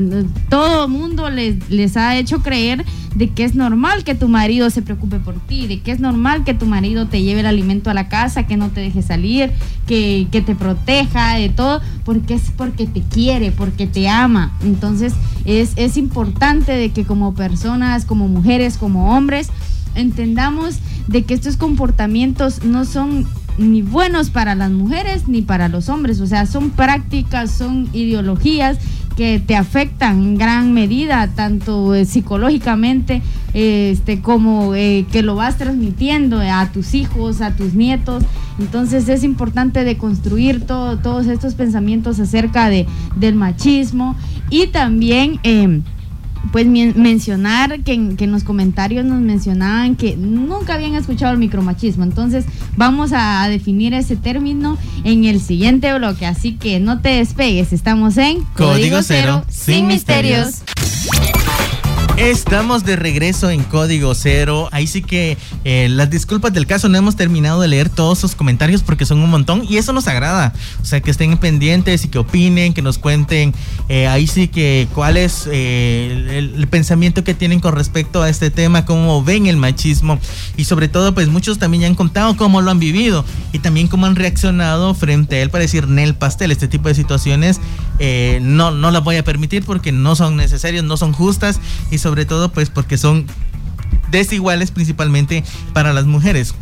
todo 0.50 0.88
mundo 0.88 1.30
les, 1.30 1.70
les 1.70 1.98
ha 1.98 2.16
hecho 2.16 2.42
creer 2.42 2.86
de 3.16 3.30
que 3.30 3.44
es 3.44 3.56
normal 3.56 4.04
que 4.04 4.16
tu 4.16 4.28
marido 4.28 4.70
se 4.70 4.82
preocupe 4.82 5.20
por 5.20 5.36
ti, 5.36 5.68
de 5.68 5.82
que 5.82 5.92
es 5.92 6.00
normal 6.00 6.44
que 6.44 6.54
tu 6.54 6.66
marido 6.66 7.08
te 7.08 7.22
lleve 7.22 7.42
el 7.42 7.46
alimento 7.46 7.90
a 7.90 7.94
la 7.94 8.08
casa, 8.08 8.48
que 8.48 8.58
no 8.58 8.70
te 8.70 8.82
deje 8.82 9.02
salir, 9.02 9.52
que, 9.88 10.28
que 10.32 10.42
te 10.42 10.56
proteja 10.56 11.36
de 11.36 11.50
todo, 11.50 11.82
porque 12.06 12.36
es 12.36 12.52
porque 12.56 12.88
te 12.88 13.02
quiere, 13.02 13.52
porque 13.52 13.88
te 13.88 14.08
ama. 14.08 14.54
Entonces, 14.64 15.14
es, 15.46 15.74
es 15.76 15.98
importante 15.98 16.72
de 16.72 16.92
que 16.92 17.04
como 17.04 17.34
personas, 17.34 18.06
como 18.06 18.28
mujeres, 18.28 18.78
como 18.78 19.16
hombres, 19.16 19.50
entendamos 19.96 20.80
de 21.08 21.24
que 21.24 21.34
estos 21.34 21.58
comportamientos 21.58 22.64
no 22.64 22.86
son 22.86 23.26
ni 23.58 23.82
buenos 23.82 24.30
para 24.30 24.56
las 24.56 24.72
mujeres 24.72 25.28
ni 25.28 25.42
para 25.42 25.68
los 25.70 25.90
hombres. 25.90 26.20
O 26.20 26.28
sea, 26.28 26.46
son 26.46 26.72
prácticas, 26.72 27.52
son 27.52 27.90
ideologías 27.94 28.78
que 29.16 29.40
te 29.46 29.56
afectan 29.56 30.22
en 30.22 30.38
gran 30.38 30.74
medida, 30.74 31.28
tanto 31.36 31.94
eh, 31.94 32.06
psicológicamente 32.06 33.22
este, 33.54 34.22
como 34.22 34.74
eh, 34.74 35.06
que 35.12 35.22
lo 35.22 35.36
vas 35.36 35.58
transmitiendo 35.58 36.40
a 36.40 36.72
tus 36.72 36.94
hijos, 36.94 37.42
a 37.42 37.56
tus 37.56 37.74
nietos. 37.74 38.24
Entonces 38.58 39.10
es 39.10 39.24
importante 39.24 39.84
de 39.84 39.98
construir 39.98 40.66
todos 40.66 41.28
estos 41.28 41.56
pensamientos 41.56 42.20
acerca 42.20 42.70
de, 42.70 42.88
del 43.16 43.36
machismo 43.36 44.16
y 44.50 44.68
también... 44.68 45.40
Pues 46.52 46.66
mencionar 46.66 47.82
que 47.82 47.94
en, 47.94 48.18
que 48.18 48.26
en, 48.26 48.32
los 48.32 48.44
comentarios 48.44 49.06
nos 49.06 49.22
mencionaban 49.22 49.96
que 49.96 50.18
nunca 50.18 50.74
habían 50.74 50.96
escuchado 50.96 51.32
el 51.32 51.38
micromachismo. 51.38 52.04
Entonces 52.04 52.46
vamos 52.76 53.12
a, 53.14 53.48
definir 53.48 53.94
ese 53.94 54.16
término 54.16 54.78
en 55.04 55.26
el 55.26 55.40
siguiente 55.40 55.94
bloque. 55.98 56.26
Así 56.26 56.54
que 56.54 56.80
no 56.80 57.00
te 57.00 57.10
despegues. 57.10 57.74
Estamos 57.74 58.18
en 58.18 58.44
Código, 58.56 59.02
Cero, 59.04 59.44
sin, 59.50 59.88
misterios. 59.88 60.64
Estamos 62.22 62.86
de 62.86 62.98
regreso 62.98 63.50
en 63.50 63.64
Código 63.64 64.14
Cero. 64.14 64.70
Ahí 64.72 64.86
sí 64.86 65.02
que 65.02 65.40
eh, 65.64 65.88
las 65.90 66.08
disculpas 66.12 66.54
del 66.54 66.68
caso, 66.68 66.88
no 66.88 66.96
hemos 66.96 67.16
terminado 67.16 67.60
de 67.60 67.68
leer 67.68 67.90
todos 67.90 68.20
sus 68.20 68.36
comentarios 68.36 68.84
porque 68.84 69.08
son 69.08 69.22
un 69.22 69.30
montón 69.32 69.66
y 69.68 69.78
eso 69.78 69.92
nos 69.92 70.08
agrada. 70.08 70.54
O 70.84 70.86
sea, 70.86 71.02
que 71.02 71.10
estén 71.10 71.36
pendientes 71.40 72.06
y 72.06 72.10
que 72.10 72.20
opinen, 72.20 72.76
que 72.76 72.84
nos 72.84 73.00
cuenten 73.00 73.56
eh, 73.90 74.08
ahí 74.08 74.28
sí 74.28 74.50
que 74.50 74.88
cuál 74.94 75.18
es 75.18 75.50
eh, 75.52 76.54
el, 76.56 76.68
pensamiento 76.68 77.24
que 77.24 77.34
tienen 77.34 77.60
con 77.60 77.74
respecto 77.74 78.22
a 78.22 78.30
este 78.30 78.52
tema, 78.52 78.86
cómo 78.86 79.24
ven 79.24 79.48
el 79.48 79.58
machismo 79.58 80.20
y 80.58 80.66
sobre 80.66 80.90
todo 80.90 81.16
pues 81.16 81.28
muchos 81.28 81.58
también 81.58 81.82
ya 81.82 81.88
han 81.88 81.96
contado 81.96 82.38
cómo 82.38 82.62
lo 82.62 82.70
han 82.70 82.80
vivido 82.80 83.26
y 83.52 83.60
también 83.60 83.88
cómo 83.88 84.06
han 84.06 84.16
reaccionado 84.16 84.94
frente 84.94 85.38
a 85.38 85.42
él 85.42 85.50
para 85.50 85.64
decir 85.64 85.88
Nel 85.88 86.14
Pastel, 86.14 86.52
este 86.52 86.68
tipo 86.68 86.88
de 86.88 86.94
situaciones 86.94 87.60
no, 88.42 88.72
no 88.72 88.90
las 88.90 89.04
voy 89.04 89.18
a 89.18 89.24
permitir 89.24 89.64
porque 89.64 89.92
no 89.92 90.16
son 90.16 90.36
necesarias, 90.36 90.84
no 90.84 90.98
son 90.98 91.14
justas 91.14 91.60
y 91.92 91.98
sobre 91.98 92.11
todo 92.26 92.52
pues 92.52 92.70
porque 92.70 92.98
son 92.98 93.26
desiguales 94.12 94.72
principalmente 94.72 95.44
para 95.74 95.94
las 95.94 96.06
mujeres. 96.06 96.54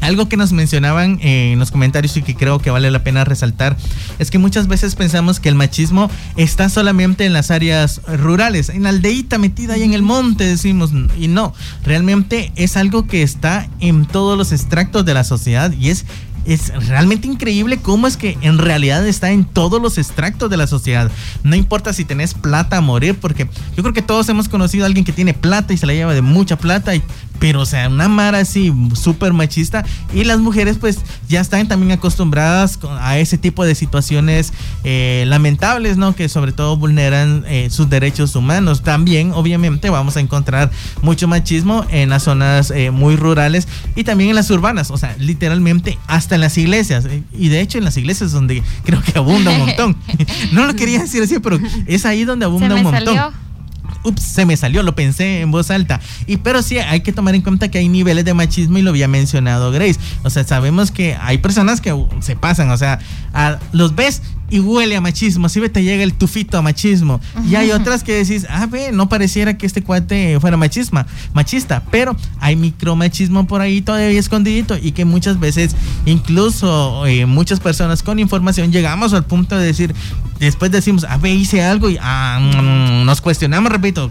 Algo 0.00 0.28
que 0.28 0.36
nos 0.36 0.52
mencionaban 0.52 1.20
en 1.22 1.60
los 1.60 1.70
comentarios 1.70 2.16
y 2.16 2.22
que 2.22 2.34
creo 2.34 2.58
que 2.58 2.72
vale 2.72 2.90
la 2.90 3.04
pena 3.04 3.24
resaltar 3.24 3.76
es 4.18 4.32
que 4.32 4.38
muchas 4.38 4.66
veces 4.66 4.96
pensamos 4.96 5.38
que 5.38 5.48
el 5.48 5.54
machismo 5.54 6.10
está 6.36 6.68
solamente 6.68 7.24
en 7.24 7.32
las 7.32 7.52
áreas 7.52 8.00
rurales, 8.18 8.68
en 8.68 8.82
la 8.82 8.88
aldeíta 8.88 9.38
metida 9.38 9.74
ahí 9.74 9.84
en 9.84 9.94
el 9.94 10.02
monte, 10.02 10.44
decimos, 10.44 10.90
y 11.16 11.28
no, 11.28 11.54
realmente 11.84 12.50
es 12.56 12.76
algo 12.76 13.06
que 13.06 13.22
está 13.22 13.68
en 13.78 14.04
todos 14.04 14.36
los 14.36 14.50
extractos 14.50 15.04
de 15.04 15.14
la 15.14 15.22
sociedad 15.22 15.72
y 15.72 15.90
es 15.90 16.04
es 16.44 16.72
realmente 16.88 17.26
increíble 17.26 17.78
cómo 17.78 18.06
es 18.06 18.16
que 18.16 18.36
en 18.40 18.58
realidad 18.58 19.06
está 19.06 19.30
en 19.30 19.44
todos 19.44 19.80
los 19.80 19.98
extractos 19.98 20.50
de 20.50 20.56
la 20.56 20.66
sociedad. 20.66 21.10
No 21.42 21.56
importa 21.56 21.92
si 21.92 22.04
tenés 22.04 22.34
plata 22.34 22.78
a 22.78 22.80
morir, 22.80 23.16
porque 23.20 23.48
yo 23.76 23.82
creo 23.82 23.94
que 23.94 24.02
todos 24.02 24.28
hemos 24.28 24.48
conocido 24.48 24.84
a 24.84 24.86
alguien 24.86 25.04
que 25.04 25.12
tiene 25.12 25.34
plata 25.34 25.72
y 25.72 25.76
se 25.76 25.86
la 25.86 25.94
lleva 25.94 26.14
de 26.14 26.22
mucha 26.22 26.56
plata 26.56 26.94
y 26.94 27.02
pero 27.42 27.62
o 27.62 27.66
sea, 27.66 27.88
una 27.88 28.06
mara 28.06 28.38
así 28.38 28.72
súper 28.94 29.32
machista 29.32 29.84
y 30.14 30.22
las 30.22 30.38
mujeres 30.38 30.78
pues 30.78 31.00
ya 31.28 31.40
están 31.40 31.66
también 31.66 31.90
acostumbradas 31.90 32.78
a 33.00 33.18
ese 33.18 33.36
tipo 33.36 33.64
de 33.64 33.74
situaciones 33.74 34.52
eh, 34.84 35.24
lamentables, 35.26 35.96
¿no? 35.96 36.14
Que 36.14 36.28
sobre 36.28 36.52
todo 36.52 36.76
vulneran 36.76 37.44
eh, 37.48 37.68
sus 37.68 37.90
derechos 37.90 38.36
humanos. 38.36 38.84
También 38.84 39.32
obviamente 39.32 39.90
vamos 39.90 40.16
a 40.16 40.20
encontrar 40.20 40.70
mucho 41.02 41.26
machismo 41.26 41.84
en 41.90 42.10
las 42.10 42.22
zonas 42.22 42.70
eh, 42.70 42.92
muy 42.92 43.16
rurales 43.16 43.66
y 43.96 44.04
también 44.04 44.30
en 44.30 44.36
las 44.36 44.48
urbanas, 44.48 44.92
o 44.92 44.96
sea, 44.96 45.16
literalmente 45.18 45.98
hasta 46.06 46.36
en 46.36 46.42
las 46.42 46.56
iglesias 46.58 47.08
y 47.36 47.48
de 47.48 47.60
hecho 47.60 47.76
en 47.76 47.82
las 47.82 47.96
iglesias 47.96 48.30
donde 48.30 48.62
creo 48.84 49.02
que 49.02 49.18
abunda 49.18 49.50
un 49.50 49.58
montón. 49.58 49.96
no 50.52 50.64
lo 50.64 50.76
quería 50.76 51.00
decir 51.00 51.20
así, 51.20 51.40
pero 51.40 51.58
es 51.88 52.06
ahí 52.06 52.22
donde 52.22 52.44
abunda 52.44 52.76
un 52.76 52.84
montón 52.84 53.16
ups, 54.04 54.22
se 54.22 54.46
me 54.46 54.56
salió, 54.56 54.82
lo 54.82 54.94
pensé 54.94 55.40
en 55.40 55.50
voz 55.50 55.70
alta. 55.70 56.00
Y 56.26 56.38
pero 56.38 56.62
sí, 56.62 56.78
hay 56.78 57.00
que 57.00 57.12
tomar 57.12 57.34
en 57.34 57.42
cuenta 57.42 57.70
que 57.70 57.78
hay 57.78 57.88
niveles 57.88 58.24
de 58.24 58.34
machismo 58.34 58.78
y 58.78 58.82
lo 58.82 58.90
había 58.90 59.08
mencionado 59.08 59.70
Grace. 59.70 59.98
O 60.22 60.30
sea, 60.30 60.44
sabemos 60.44 60.90
que 60.90 61.16
hay 61.20 61.38
personas 61.38 61.80
que 61.80 61.94
se 62.20 62.36
pasan, 62.36 62.70
o 62.70 62.76
sea, 62.76 62.98
los 63.72 63.94
ves 63.94 64.22
y 64.52 64.60
huele 64.60 64.94
a 64.96 65.00
machismo, 65.00 65.46
así 65.46 65.66
te 65.70 65.82
llega 65.82 66.02
el 66.02 66.12
tufito 66.12 66.58
a 66.58 66.62
machismo. 66.62 67.22
Y 67.48 67.54
hay 67.54 67.70
otras 67.70 68.04
que 68.04 68.12
decís, 68.12 68.46
ah, 68.50 68.66
ve, 68.66 68.92
no 68.92 69.08
pareciera 69.08 69.56
que 69.56 69.64
este 69.64 69.82
cuate 69.82 70.38
fuera 70.40 70.58
machisma, 70.58 71.06
machista, 71.32 71.82
pero 71.90 72.14
hay 72.38 72.54
micromachismo 72.56 73.46
por 73.46 73.62
ahí 73.62 73.80
todavía 73.80 74.20
escondidito 74.20 74.76
y 74.76 74.92
que 74.92 75.06
muchas 75.06 75.40
veces, 75.40 75.74
incluso 76.04 77.06
eh, 77.06 77.24
muchas 77.24 77.60
personas 77.60 78.02
con 78.02 78.18
información, 78.18 78.72
llegamos 78.72 79.14
al 79.14 79.24
punto 79.24 79.56
de 79.56 79.64
decir, 79.64 79.94
después 80.38 80.70
decimos, 80.70 81.06
ah, 81.08 81.16
ve, 81.16 81.32
hice 81.32 81.62
algo 81.62 81.88
y 81.88 81.96
ah, 81.98 82.38
mm, 82.38 83.06
nos 83.06 83.22
cuestionamos, 83.22 83.72
repito, 83.72 84.10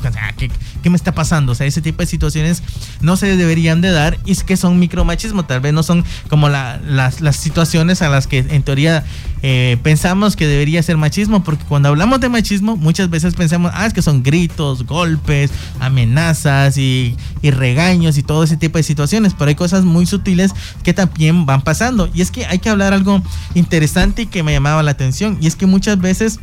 ¿qué, 0.81 0.81
¿qué, 0.82 0.90
me 0.90 0.96
está 0.96 1.14
pasando? 1.14 1.52
O 1.54 1.56
sea, 1.56 1.68
ese 1.68 1.82
tipo 1.82 2.00
de 2.00 2.06
situaciones 2.06 2.64
no 3.02 3.18
se 3.18 3.36
deberían 3.36 3.82
de 3.82 3.92
dar 3.92 4.18
y 4.26 4.32
es 4.32 4.44
que 4.44 4.58
son 4.58 4.80
micromachismo, 4.80 5.46
tal 5.46 5.62
vez 5.62 5.74
no 5.74 5.84
son 5.84 6.04
como 6.30 6.50
las, 6.50 7.22
las 7.22 7.36
situaciones 7.36 8.02
a 8.02 8.10
las 8.10 8.28
que 8.28 8.40
en 8.40 8.64
teoría 8.64 9.04
eh, 9.44 9.78
pensamos 9.82 10.36
que 10.36 10.46
debería 10.46 10.84
ser 10.84 10.98
machismo, 10.98 11.44
porque 11.44 11.64
cuando 11.66 11.90
hablamos 11.90 12.20
de 12.20 12.30
machismo, 12.30 12.78
muchas 12.78 13.10
veces 13.10 13.34
pensamos, 13.34 13.72
ah, 13.74 13.86
es 13.86 13.94
que 13.94 14.02
son 14.02 14.22
gritos, 14.22 14.86
golpes, 14.86 15.52
amenazas 15.80 16.78
y, 16.78 17.16
y 17.42 17.52
regaños 17.52 18.18
y 18.18 18.24
todo 18.24 18.44
ese 18.44 18.58
tipo 18.58 18.78
de 18.78 18.84
situaciones, 18.84 19.34
pero 19.34 19.50
hay 19.50 19.56
cosas 19.56 19.84
muy 19.84 20.06
sutiles 20.06 20.52
que 20.84 20.94
también 20.94 21.46
van 21.46 21.62
pasando. 21.62 22.10
Y 22.14 22.22
es 22.22 22.30
que 22.30 22.46
hay 22.46 22.60
que 22.60 22.70
hablar 22.70 22.94
algo 22.94 23.22
interesante 23.56 24.24
y 24.24 24.26
que 24.28 24.44
me 24.44 24.54
llamaba 24.54 24.84
la 24.84 24.92
atención, 24.92 25.38
y 25.42 25.48
es 25.48 25.56
que 25.56 25.66
muchas 25.66 26.00
veces 26.00 26.40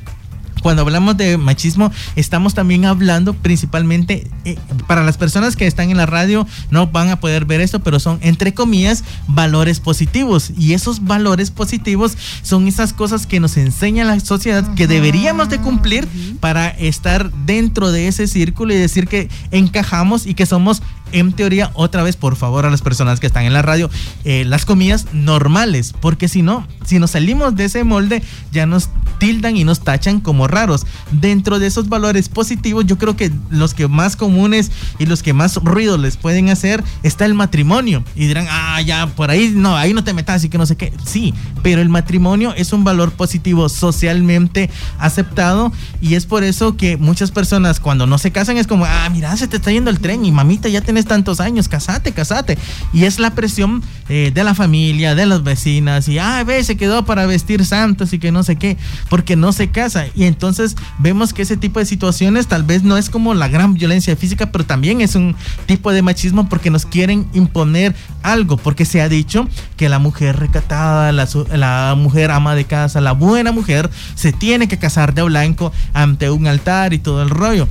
cuando 0.62 0.82
hablamos 0.82 1.16
de 1.16 1.38
machismo, 1.38 1.90
estamos 2.16 2.54
también 2.54 2.84
hablando 2.84 3.34
principalmente 3.34 4.26
eh, 4.44 4.56
para 4.86 5.04
las 5.04 5.16
personas 5.16 5.56
que 5.56 5.66
están 5.66 5.90
en 5.90 5.96
la 5.96 6.06
radio, 6.06 6.46
no 6.70 6.86
van 6.86 7.10
a 7.10 7.20
poder 7.20 7.44
ver 7.44 7.60
esto, 7.60 7.80
pero 7.80 8.00
son 8.00 8.18
entre 8.22 8.54
comillas 8.54 9.04
valores 9.26 9.80
positivos. 9.80 10.52
Y 10.58 10.74
esos 10.74 11.04
valores 11.04 11.50
positivos 11.50 12.16
son 12.42 12.68
esas 12.68 12.92
cosas 12.92 13.26
que 13.26 13.40
nos 13.40 13.56
enseña 13.56 14.04
la 14.04 14.18
sociedad 14.20 14.74
que 14.74 14.86
deberíamos 14.86 15.48
de 15.48 15.58
cumplir 15.58 16.08
para 16.40 16.68
estar 16.68 17.32
dentro 17.46 17.90
de 17.90 18.08
ese 18.08 18.26
círculo 18.26 18.72
y 18.72 18.76
decir 18.76 19.08
que 19.08 19.28
encajamos 19.50 20.26
y 20.26 20.34
que 20.34 20.46
somos 20.46 20.82
en 21.12 21.32
teoría, 21.32 21.70
otra 21.74 22.02
vez, 22.02 22.16
por 22.16 22.36
favor, 22.36 22.66
a 22.66 22.70
las 22.70 22.82
personas 22.82 23.20
que 23.20 23.26
están 23.26 23.44
en 23.44 23.52
la 23.52 23.62
radio, 23.62 23.90
eh, 24.24 24.44
las 24.44 24.64
comidas 24.64 25.06
normales, 25.12 25.94
porque 26.00 26.28
si 26.28 26.42
no, 26.42 26.66
si 26.84 26.98
nos 26.98 27.12
salimos 27.12 27.54
de 27.56 27.66
ese 27.66 27.84
molde, 27.84 28.22
ya 28.52 28.66
nos 28.66 28.90
tildan 29.18 29.56
y 29.56 29.64
nos 29.64 29.80
tachan 29.80 30.20
como 30.20 30.46
raros. 30.46 30.86
Dentro 31.10 31.58
de 31.58 31.66
esos 31.66 31.88
valores 31.88 32.28
positivos, 32.28 32.86
yo 32.86 32.98
creo 32.98 33.16
que 33.16 33.32
los 33.50 33.74
que 33.74 33.88
más 33.88 34.16
comunes 34.16 34.70
y 34.98 35.06
los 35.06 35.22
que 35.22 35.32
más 35.32 35.56
ruido 35.56 35.98
les 35.98 36.16
pueden 36.16 36.48
hacer 36.48 36.82
está 37.02 37.24
el 37.24 37.34
matrimonio. 37.34 38.04
Y 38.14 38.26
dirán, 38.26 38.46
ah, 38.48 38.80
ya, 38.80 39.06
por 39.08 39.30
ahí 39.30 39.52
no, 39.54 39.76
ahí 39.76 39.92
no 39.92 40.04
te 40.04 40.12
metas 40.12 40.44
y 40.44 40.48
que 40.48 40.58
no 40.58 40.66
sé 40.66 40.76
qué. 40.76 40.92
Sí, 41.04 41.34
pero 41.62 41.82
el 41.82 41.88
matrimonio 41.88 42.54
es 42.56 42.72
un 42.72 42.84
valor 42.84 43.12
positivo 43.12 43.68
socialmente 43.68 44.70
aceptado 44.98 45.72
y 46.00 46.14
es 46.14 46.26
por 46.26 46.44
eso 46.44 46.76
que 46.76 46.96
muchas 46.96 47.30
personas 47.30 47.80
cuando 47.80 48.06
no 48.06 48.18
se 48.18 48.30
casan 48.30 48.56
es 48.56 48.66
como, 48.66 48.84
ah, 48.84 49.08
mira, 49.10 49.36
se 49.36 49.48
te 49.48 49.56
está 49.56 49.72
yendo 49.72 49.90
el 49.90 50.00
tren 50.00 50.24
y 50.24 50.32
mamita, 50.32 50.68
ya 50.68 50.80
tantos 51.04 51.40
años, 51.40 51.68
casate, 51.68 52.12
casate. 52.12 52.58
Y 52.92 53.04
es 53.04 53.18
la 53.18 53.34
presión 53.34 53.82
eh, 54.08 54.30
de 54.34 54.44
la 54.44 54.54
familia, 54.54 55.14
de 55.14 55.26
las 55.26 55.42
vecinas 55.42 56.08
y, 56.08 56.18
ah, 56.18 56.42
ve, 56.44 56.62
se 56.64 56.76
quedó 56.76 57.04
para 57.04 57.26
vestir 57.26 57.64
santos 57.64 58.12
y 58.12 58.18
que 58.18 58.32
no 58.32 58.42
sé 58.42 58.56
qué, 58.56 58.76
porque 59.08 59.36
no 59.36 59.52
se 59.52 59.68
casa. 59.68 60.06
Y 60.14 60.24
entonces 60.24 60.76
vemos 60.98 61.32
que 61.32 61.42
ese 61.42 61.56
tipo 61.56 61.78
de 61.78 61.86
situaciones 61.86 62.46
tal 62.46 62.62
vez 62.62 62.82
no 62.82 62.96
es 62.96 63.10
como 63.10 63.34
la 63.34 63.48
gran 63.48 63.74
violencia 63.74 64.16
física, 64.16 64.50
pero 64.50 64.64
también 64.64 65.00
es 65.00 65.14
un 65.14 65.36
tipo 65.66 65.92
de 65.92 66.02
machismo 66.02 66.48
porque 66.48 66.70
nos 66.70 66.86
quieren 66.86 67.28
imponer 67.34 67.94
algo, 68.22 68.56
porque 68.56 68.84
se 68.84 69.00
ha 69.00 69.08
dicho 69.08 69.46
que 69.76 69.88
la 69.88 69.98
mujer 69.98 70.38
recatada, 70.38 71.12
la, 71.12 71.28
la 71.54 71.94
mujer 71.96 72.30
ama 72.30 72.54
de 72.54 72.64
casa, 72.64 73.00
la 73.00 73.12
buena 73.12 73.52
mujer, 73.52 73.90
se 74.14 74.32
tiene 74.32 74.68
que 74.68 74.78
casar 74.78 75.14
de 75.14 75.22
blanco 75.22 75.72
ante 75.92 76.30
un 76.30 76.46
altar 76.46 76.94
y 76.94 76.98
todo 76.98 77.22
el 77.22 77.30
rollo 77.30 77.68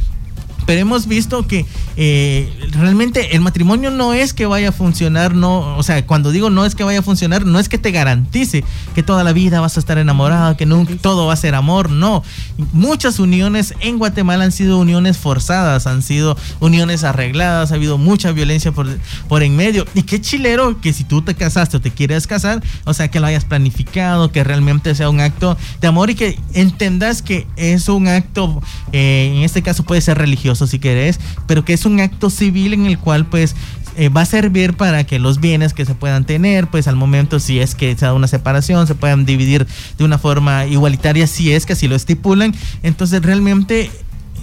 pero 0.68 0.82
hemos 0.82 1.08
visto 1.08 1.48
que 1.48 1.66
eh, 1.96 2.54
realmente 2.72 3.38
el 3.38 3.42
matrimonio 3.42 3.90
no 3.90 4.14
es 4.14 4.34
que 4.34 4.46
vaya 4.46 4.70
a 4.70 4.72
funcionar, 4.74 5.34
no, 5.34 5.78
o 5.78 5.82
sea, 5.82 6.06
cuando 6.06 6.32
digo 6.32 6.50
no 6.50 6.66
es 6.66 6.76
que 6.76 6.84
vaya 6.84 7.00
a 7.00 7.02
funcionar, 7.02 7.46
no 7.46 7.58
es 7.58 7.70
que 7.70 7.78
te 7.78 7.92
garantice 7.92 8.66
que 8.94 9.02
toda 9.02 9.24
la 9.24 9.32
vida 9.32 9.62
vas 9.62 9.78
a 9.78 9.80
estar 9.80 9.98
enamorado, 9.98 10.58
que 10.58 10.66
no, 10.66 10.86
todo 11.02 11.26
va 11.26 11.34
a 11.34 11.38
ser 11.38 11.56
amor, 11.56 11.90
no. 11.90 12.22
Muchas 12.74 13.18
uniones 13.20 13.76
en 13.80 13.98
Guatemala 13.98 14.44
han 14.44 14.52
sido 14.52 14.78
uniones 14.78 15.18
forzadas, 15.18 15.88
han 15.88 16.02
sido 16.02 16.38
uniones 16.60 17.06
arregladas, 17.06 17.72
ha 17.72 17.76
habido 17.76 17.98
mucha 17.98 18.34
violencia 18.34 18.74
por, 18.74 18.88
por 19.30 19.44
en 19.44 19.56
medio. 19.56 19.86
Y 19.94 20.04
qué 20.04 20.20
chilero 20.20 20.82
que 20.82 20.92
si 20.92 21.06
tú 21.06 21.22
te 21.22 21.34
casaste 21.34 21.78
o 21.78 21.82
te 21.82 21.92
quieres 21.92 22.28
casar, 22.28 22.62
o 22.84 22.94
sea, 22.94 23.08
que 23.08 23.22
lo 23.22 23.28
hayas 23.28 23.46
planificado, 23.46 24.34
que 24.34 24.44
realmente 24.44 24.94
sea 24.96 25.10
un 25.10 25.22
acto 25.22 25.58
de 25.80 25.88
amor 25.88 26.10
y 26.10 26.16
que 26.16 26.38
entendas 26.54 27.22
que 27.22 27.48
es 27.56 27.88
un 27.88 28.10
acto, 28.10 28.62
eh, 28.92 29.32
en 29.34 29.44
este 29.44 29.62
caso 29.62 29.84
puede 29.84 30.02
ser 30.02 30.18
religioso 30.18 30.57
si 30.66 30.80
querés, 30.80 31.20
pero 31.46 31.64
que 31.64 31.74
es 31.74 31.86
un 31.86 32.00
acto 32.00 32.32
civil 32.32 32.74
en 32.74 32.88
el 32.88 32.98
cual 32.98 33.28
pues 33.28 33.56
eh, 33.98 34.10
va 34.10 34.22
a 34.22 34.26
servir 34.26 34.74
para 34.74 35.04
que 35.06 35.18
los 35.18 35.40
bienes 35.40 35.74
que 35.74 35.84
se 35.84 35.96
puedan 35.96 36.24
tener, 36.24 36.68
pues 36.68 36.88
al 36.88 36.96
momento 36.96 37.40
si 37.40 37.60
es 37.60 37.74
que 37.74 37.96
se 37.96 38.06
da 38.06 38.14
una 38.14 38.28
separación, 38.28 38.86
se 38.86 38.94
puedan 38.94 39.26
dividir 39.26 39.66
de 39.98 40.04
una 40.04 40.20
forma 40.20 40.66
igualitaria, 40.68 41.26
si 41.26 41.52
es 41.52 41.66
que 41.66 41.74
así 41.74 41.88
lo 41.88 41.96
estipulan. 41.96 42.56
Entonces 42.84 43.24
realmente 43.24 43.92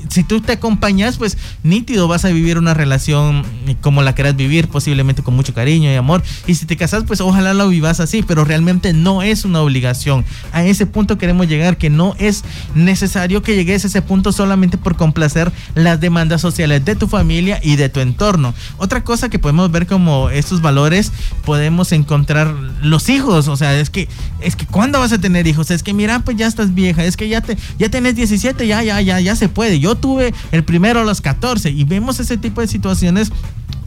si 0.08 0.24
tú 0.24 0.40
te 0.40 0.52
acompañas, 0.52 1.16
pues 1.16 1.38
nítido 1.62 2.08
vas 2.08 2.24
a 2.24 2.28
vivir 2.28 2.58
una 2.58 2.74
relación 2.74 3.44
como 3.80 4.02
la 4.02 4.14
quieras 4.14 4.36
vivir, 4.36 4.68
posiblemente 4.68 5.22
con 5.22 5.34
mucho 5.34 5.54
cariño 5.54 5.90
y 5.90 5.94
amor. 5.94 6.22
Y 6.46 6.54
si 6.54 6.66
te 6.66 6.76
casas, 6.76 7.04
pues 7.06 7.20
ojalá 7.20 7.54
lo 7.54 7.68
vivas 7.68 8.00
así, 8.00 8.22
pero 8.22 8.44
realmente 8.44 8.92
no 8.92 9.22
es 9.22 9.44
una 9.44 9.60
obligación. 9.60 10.24
A 10.52 10.64
ese 10.64 10.86
punto 10.86 11.18
queremos 11.18 11.48
llegar, 11.48 11.76
que 11.76 11.90
no 11.90 12.14
es 12.18 12.44
necesario 12.74 13.42
que 13.42 13.54
llegues 13.54 13.84
a 13.84 13.88
ese 13.88 14.02
punto 14.02 14.32
solamente 14.32 14.78
por 14.78 14.96
complacer 14.96 15.52
las 15.74 16.00
demandas 16.00 16.40
sociales 16.40 16.84
de 16.84 16.96
tu 16.96 17.08
familia 17.08 17.60
y 17.62 17.76
de 17.76 17.88
tu 17.88 18.00
entorno. 18.00 18.54
Otra 18.78 19.04
cosa 19.04 19.28
que 19.28 19.38
podemos 19.38 19.70
ver 19.70 19.86
como 19.86 20.30
estos 20.30 20.62
valores, 20.62 21.12
podemos 21.44 21.92
encontrar 21.92 22.54
los 22.82 23.08
hijos, 23.08 23.48
o 23.48 23.56
sea, 23.56 23.78
es 23.78 23.90
que, 23.90 24.08
es 24.40 24.56
que 24.56 24.66
¿cuándo 24.66 24.98
vas 24.98 25.12
a 25.12 25.18
tener 25.18 25.46
hijos? 25.46 25.70
Es 25.70 25.82
que 25.82 25.92
mira, 25.92 26.20
pues 26.20 26.36
ya 26.36 26.46
estás 26.46 26.74
vieja, 26.74 27.04
es 27.04 27.16
que 27.16 27.28
ya, 27.28 27.40
te, 27.40 27.56
ya 27.78 27.88
tenés 27.88 28.16
17, 28.16 28.66
ya, 28.66 28.82
ya, 28.82 29.00
ya, 29.00 29.20
ya 29.20 29.36
se 29.36 29.48
puede. 29.48 29.80
Yo 29.80 29.93
tuve 29.96 30.34
el 30.52 30.64
primero 30.64 31.00
a 31.00 31.04
los 31.04 31.20
14 31.20 31.70
y 31.70 31.84
vemos 31.84 32.20
ese 32.20 32.36
tipo 32.36 32.60
de 32.60 32.68
situaciones 32.68 33.32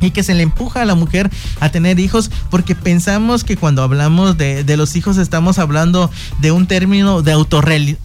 y 0.02 0.12
que 0.12 0.24
se 0.24 0.34
le 0.34 0.44
empuja 0.44 0.82
a 0.82 0.86
la 0.86 0.96
mujer 0.96 1.30
a 1.60 1.70
tener 1.70 2.00
hijos 2.00 2.32
porque 2.50 2.76
pensamos 2.76 3.44
que 3.44 3.58
cuando 3.58 3.82
hablamos 3.84 4.38
de, 4.38 4.64
de 4.64 4.78
los 4.78 4.96
hijos 4.96 5.18
estamos 5.18 5.60
hablando 5.60 6.12
de 6.40 6.52
un 6.52 6.68
término 6.68 7.22
de 7.22 7.32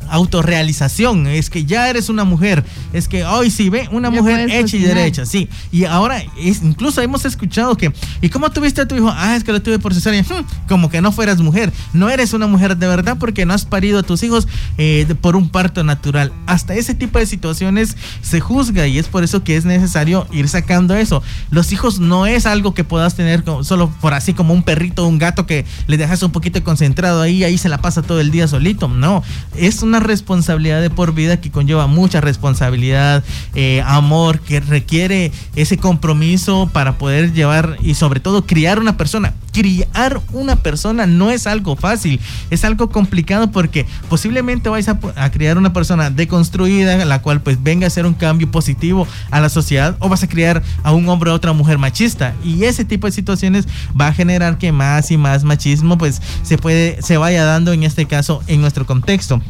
autorrealización, 0.09 1.27
es 1.27 1.51
que 1.51 1.65
ya 1.65 1.88
eres 1.88 2.09
una 2.09 2.25
mujer, 2.25 2.65
es 2.93 3.09
que 3.09 3.25
hoy 3.25 3.51
sí 3.51 3.69
ve 3.69 3.88
una 3.93 4.11
mujer 4.11 4.51
hecha 4.51 4.77
y 4.77 4.81
derecha, 4.81 5.27
sí, 5.27 5.49
y 5.71 5.85
ahora 5.85 6.23
es, 6.38 6.62
incluso 6.62 7.01
hemos 7.03 7.25
escuchado 7.25 7.77
que, 7.77 7.93
¿y 8.21 8.29
cómo 8.29 8.51
tuviste 8.51 8.81
a 8.81 8.88
tu 8.88 8.97
hijo? 8.97 9.12
Ah, 9.15 9.37
es 9.37 9.45
que 9.45 9.53
lo 9.53 9.61
tuve 9.62 9.79
por 9.79 9.95
cesárea, 9.95 10.23
hmm, 10.23 10.69
como 10.69 10.88
que 10.91 11.01
no 11.01 11.12
fueras 11.12 11.41
mujer, 11.41 11.73
no 11.93 12.09
eres 12.09 12.33
una 12.33 12.47
mujer 12.47 12.77
de 12.77 12.87
verdad 12.87 13.17
porque 13.19 13.45
no 13.47 13.55
has 13.55 13.65
parido 13.65 13.99
a 13.99 14.03
tus 14.03 14.23
hijos 14.23 14.49
eh, 14.79 15.15
por 15.21 15.37
un 15.37 15.51
parto 15.51 15.85
natural, 15.85 16.33
hasta 16.47 16.75
ese 16.75 16.95
tipo 16.95 17.19
de 17.19 17.27
situaciones 17.27 17.91
se 18.22 18.40
juzga 18.40 18.87
y 18.87 18.98
es 18.98 19.09
por 19.09 19.24
eso 19.24 19.44
que 19.44 19.57
es 19.57 19.64
necesario 19.64 20.26
ir 20.33 20.48
sacando 20.48 20.94
eso, 20.94 21.22
los 21.50 21.72
hijos 21.72 22.00
no 22.00 22.26
es 22.26 22.46
algo 22.46 22.74
que 22.74 22.85
puedas 22.85 23.14
tener 23.14 23.44
solo 23.62 23.90
por 24.00 24.14
así 24.14 24.35
como 24.35 24.55
un 24.55 24.62
perrito 24.62 25.05
o 25.05 25.09
un 25.09 25.18
gato 25.18 25.46
que 25.46 25.64
le 25.87 25.96
dejas 25.96 26.22
un 26.22 26.33
poquito 26.33 26.62
concentrado 26.62 27.22
ahí, 27.22 27.44
ahí 27.44 27.59
se 27.59 27.68
la 27.68 27.78
pasa 27.78 28.02
todo 28.02 28.20
el 28.20 28.31
día 28.31 28.48
solito. 28.48 28.88
No, 28.88 29.22
es 29.57 29.83
una 29.83 30.00
responsabilidad 30.00 30.81
de 30.81 30.90
por 30.90 31.14
vida 31.14 31.40
que 31.40 31.50
conlleva 31.50 31.87
mucha 31.87 32.20
responsabilidad, 32.20 33.24
eh, 33.55 33.83
amor, 33.87 34.40
que 34.40 34.61
requiere 34.61 35.33
ese 35.57 35.78
compromiso 35.78 36.70
para 36.72 36.98
poder 36.98 37.33
llevar 37.33 37.76
y 37.83 37.94
sobre 37.94 38.20
todo 38.20 38.46
criar 38.46 38.78
una 38.78 38.96
persona. 38.96 39.35
Criar 39.52 40.22
una 40.33 40.57
persona 40.57 41.05
no 41.07 41.31
es 41.31 41.46
algo 41.46 41.76
fácil, 41.76 42.20
es 42.50 42.64
algo 42.64 42.88
complicado 42.88 43.50
porque 43.50 43.87
posiblemente 44.09 44.70
vais 44.70 44.88
a, 44.88 44.98
a 45.14 45.31
criar 45.31 45.59
una 45.59 45.74
persona 45.74 46.09
deconstruida, 46.09 47.05
la 47.05 47.20
cual 47.20 47.42
pues 47.42 47.62
venga 47.73 47.87
a 47.87 47.89
hacer 47.89 48.05
un 48.05 48.13
cambio 48.13 48.51
positivo 48.51 49.09
a 49.31 49.41
la 49.41 49.49
sociedad, 49.49 49.97
o 49.99 50.11
vas 50.11 50.23
a 50.23 50.29
criar 50.29 50.63
a 50.83 50.93
un 50.93 51.09
hombre 51.09 51.31
o 51.31 51.35
otra 51.35 51.55
mujer 51.55 51.79
machista 51.79 52.35
y 52.45 52.65
ese 52.65 52.85
tipo 52.85 53.07
de 53.07 53.13
situaciones 53.13 53.67
va 53.99 54.09
a 54.09 54.13
generar 54.13 54.59
que 54.59 54.73
más 54.73 55.11
y 55.11 55.17
más 55.17 55.43
machismo 55.43 55.97
pues 55.97 56.21
se 56.43 56.59
puede 56.59 57.01
se 57.01 57.17
vaya 57.17 57.45
dando 57.45 57.73
en 57.73 57.83
este 57.83 58.05
caso 58.05 58.43
en 58.47 58.61
nuestro 58.61 58.85
contexto. 58.85 59.41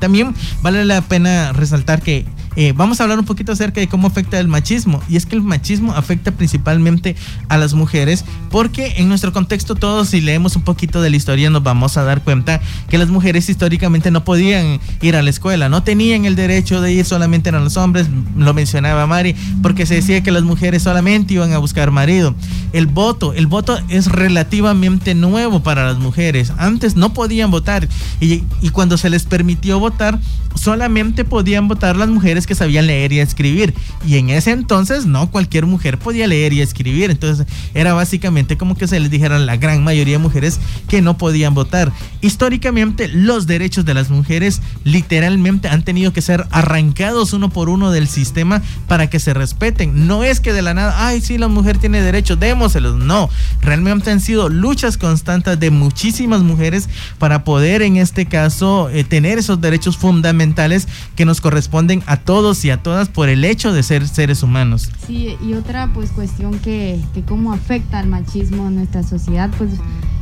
También 0.00 0.34
vale 0.62 0.84
la 0.84 1.00
pena 1.00 1.52
resaltar 1.52 2.02
que 2.02 2.26
eh, 2.56 2.72
vamos 2.76 3.00
a 3.00 3.04
hablar 3.04 3.18
un 3.18 3.24
poquito 3.24 3.52
acerca 3.52 3.80
de 3.80 3.88
cómo 3.88 4.08
afecta 4.08 4.38
el 4.38 4.48
machismo. 4.48 5.00
Y 5.08 5.16
es 5.16 5.26
que 5.26 5.36
el 5.36 5.42
machismo 5.42 5.92
afecta 5.92 6.32
principalmente 6.32 7.16
a 7.48 7.56
las 7.56 7.74
mujeres 7.74 8.24
porque 8.50 8.94
en 8.96 9.08
nuestro 9.08 9.32
contexto 9.32 9.74
todos 9.74 10.08
si 10.08 10.20
leemos 10.20 10.56
un 10.56 10.62
poquito 10.62 11.00
de 11.00 11.10
la 11.10 11.16
historia 11.16 11.50
nos 11.50 11.62
vamos 11.62 11.96
a 11.96 12.02
dar 12.02 12.22
cuenta 12.22 12.60
que 12.88 12.98
las 12.98 13.08
mujeres 13.08 13.48
históricamente 13.48 14.10
no 14.10 14.24
podían 14.24 14.80
ir 15.00 15.16
a 15.16 15.22
la 15.22 15.30
escuela, 15.30 15.68
no 15.68 15.82
tenían 15.82 16.24
el 16.24 16.34
derecho 16.36 16.80
de 16.80 16.92
ir, 16.92 17.04
solamente 17.04 17.48
eran 17.48 17.64
los 17.64 17.76
hombres, 17.76 18.08
lo 18.36 18.52
mencionaba 18.54 19.06
Mari, 19.06 19.36
porque 19.62 19.86
se 19.86 19.94
decía 19.94 20.22
que 20.22 20.32
las 20.32 20.42
mujeres 20.42 20.82
solamente 20.82 21.34
iban 21.34 21.52
a 21.52 21.58
buscar 21.58 21.90
marido. 21.90 22.34
El 22.72 22.86
voto, 22.86 23.32
el 23.32 23.46
voto 23.46 23.78
es 23.88 24.06
relativamente 24.06 25.14
nuevo 25.14 25.62
para 25.62 25.84
las 25.86 25.98
mujeres. 25.98 26.52
Antes 26.56 26.96
no 26.96 27.12
podían 27.12 27.50
votar 27.50 27.88
y, 28.20 28.42
y 28.60 28.70
cuando 28.70 28.96
se 28.96 29.10
les 29.10 29.24
permitió 29.24 29.78
votar, 29.78 30.20
solamente 30.54 31.24
podían 31.24 31.68
votar 31.68 31.96
las 31.96 32.08
mujeres 32.08 32.46
que 32.50 32.56
sabían 32.56 32.88
leer 32.88 33.12
y 33.12 33.20
escribir. 33.20 33.72
Y 34.04 34.16
en 34.16 34.28
ese 34.28 34.50
entonces 34.50 35.06
no 35.06 35.30
cualquier 35.30 35.66
mujer 35.66 36.00
podía 36.00 36.26
leer 36.26 36.52
y 36.52 36.62
escribir. 36.62 37.08
Entonces 37.08 37.46
era 37.74 37.92
básicamente 37.92 38.56
como 38.56 38.74
que 38.74 38.88
se 38.88 38.98
les 38.98 39.08
dijera 39.08 39.38
la 39.38 39.56
gran 39.56 39.84
mayoría 39.84 40.14
de 40.14 40.18
mujeres 40.18 40.58
que 40.88 41.00
no 41.00 41.16
podían 41.16 41.54
votar. 41.54 41.92
Históricamente 42.22 43.06
los 43.06 43.46
derechos 43.46 43.84
de 43.84 43.94
las 43.94 44.10
mujeres 44.10 44.62
literalmente 44.82 45.68
han 45.68 45.84
tenido 45.84 46.12
que 46.12 46.22
ser 46.22 46.44
arrancados 46.50 47.34
uno 47.34 47.50
por 47.50 47.68
uno 47.68 47.92
del 47.92 48.08
sistema 48.08 48.62
para 48.88 49.08
que 49.08 49.20
se 49.20 49.32
respeten. 49.32 50.08
No 50.08 50.24
es 50.24 50.40
que 50.40 50.52
de 50.52 50.62
la 50.62 50.74
nada, 50.74 51.06
ay, 51.06 51.20
sí, 51.20 51.38
la 51.38 51.46
mujer 51.46 51.78
tiene 51.78 52.02
derechos, 52.02 52.40
démoselos. 52.40 52.96
No, 52.96 53.30
realmente 53.62 54.10
han 54.10 54.18
sido 54.18 54.48
luchas 54.48 54.98
constantes 54.98 55.60
de 55.60 55.70
muchísimas 55.70 56.42
mujeres 56.42 56.88
para 57.20 57.44
poder 57.44 57.82
en 57.82 57.96
este 57.96 58.26
caso 58.26 58.90
eh, 58.90 59.04
tener 59.04 59.38
esos 59.38 59.60
derechos 59.60 59.96
fundamentales 59.96 60.88
que 61.14 61.24
nos 61.24 61.40
corresponden 61.40 62.02
a 62.06 62.16
todos 62.16 62.29
y 62.64 62.70
a 62.70 62.80
todas 62.80 63.08
por 63.08 63.28
el 63.28 63.44
hecho 63.44 63.72
de 63.72 63.82
ser 63.82 64.06
seres 64.06 64.44
humanos. 64.44 64.88
Sí, 65.04 65.36
y 65.44 65.54
otra 65.54 65.90
pues 65.92 66.12
cuestión 66.12 66.60
que, 66.60 67.00
que 67.12 67.22
cómo 67.22 67.52
afecta 67.52 67.98
el 67.98 68.06
machismo 68.06 68.68
en 68.68 68.76
nuestra 68.76 69.02
sociedad, 69.02 69.50
pues 69.58 69.72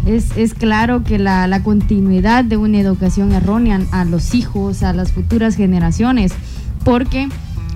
es, 0.06 0.34
es 0.34 0.54
claro 0.54 1.04
que 1.04 1.18
la, 1.18 1.46
la 1.46 1.62
continuidad 1.62 2.44
de 2.44 2.56
una 2.56 2.80
educación 2.80 3.32
errónea 3.32 3.80
a 3.92 4.06
los 4.06 4.34
hijos, 4.34 4.82
a 4.82 4.94
las 4.94 5.12
futuras 5.12 5.54
generaciones, 5.54 6.32
porque 6.82 7.28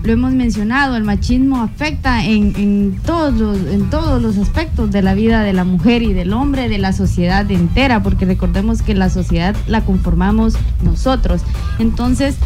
lo 0.02 0.12
hemos 0.12 0.32
mencionado, 0.32 0.96
el 0.96 1.04
machismo 1.04 1.62
afecta 1.62 2.24
en, 2.24 2.54
en, 2.56 2.96
todos 3.04 3.34
los, 3.34 3.58
en 3.58 3.88
todos 3.88 4.20
los 4.20 4.36
aspectos 4.36 4.90
de 4.90 5.00
la 5.00 5.14
vida 5.14 5.42
de 5.42 5.52
la 5.52 5.64
mujer 5.64 6.02
y 6.02 6.12
del 6.12 6.32
hombre, 6.32 6.68
de 6.68 6.78
la 6.78 6.92
sociedad 6.92 7.48
entera, 7.50 8.02
porque 8.02 8.24
recordemos 8.24 8.82
que 8.82 8.94
la 8.94 9.10
sociedad 9.10 9.54
la 9.68 9.84
conformamos 9.84 10.54
nosotros. 10.82 11.42
Entonces, 11.78 12.36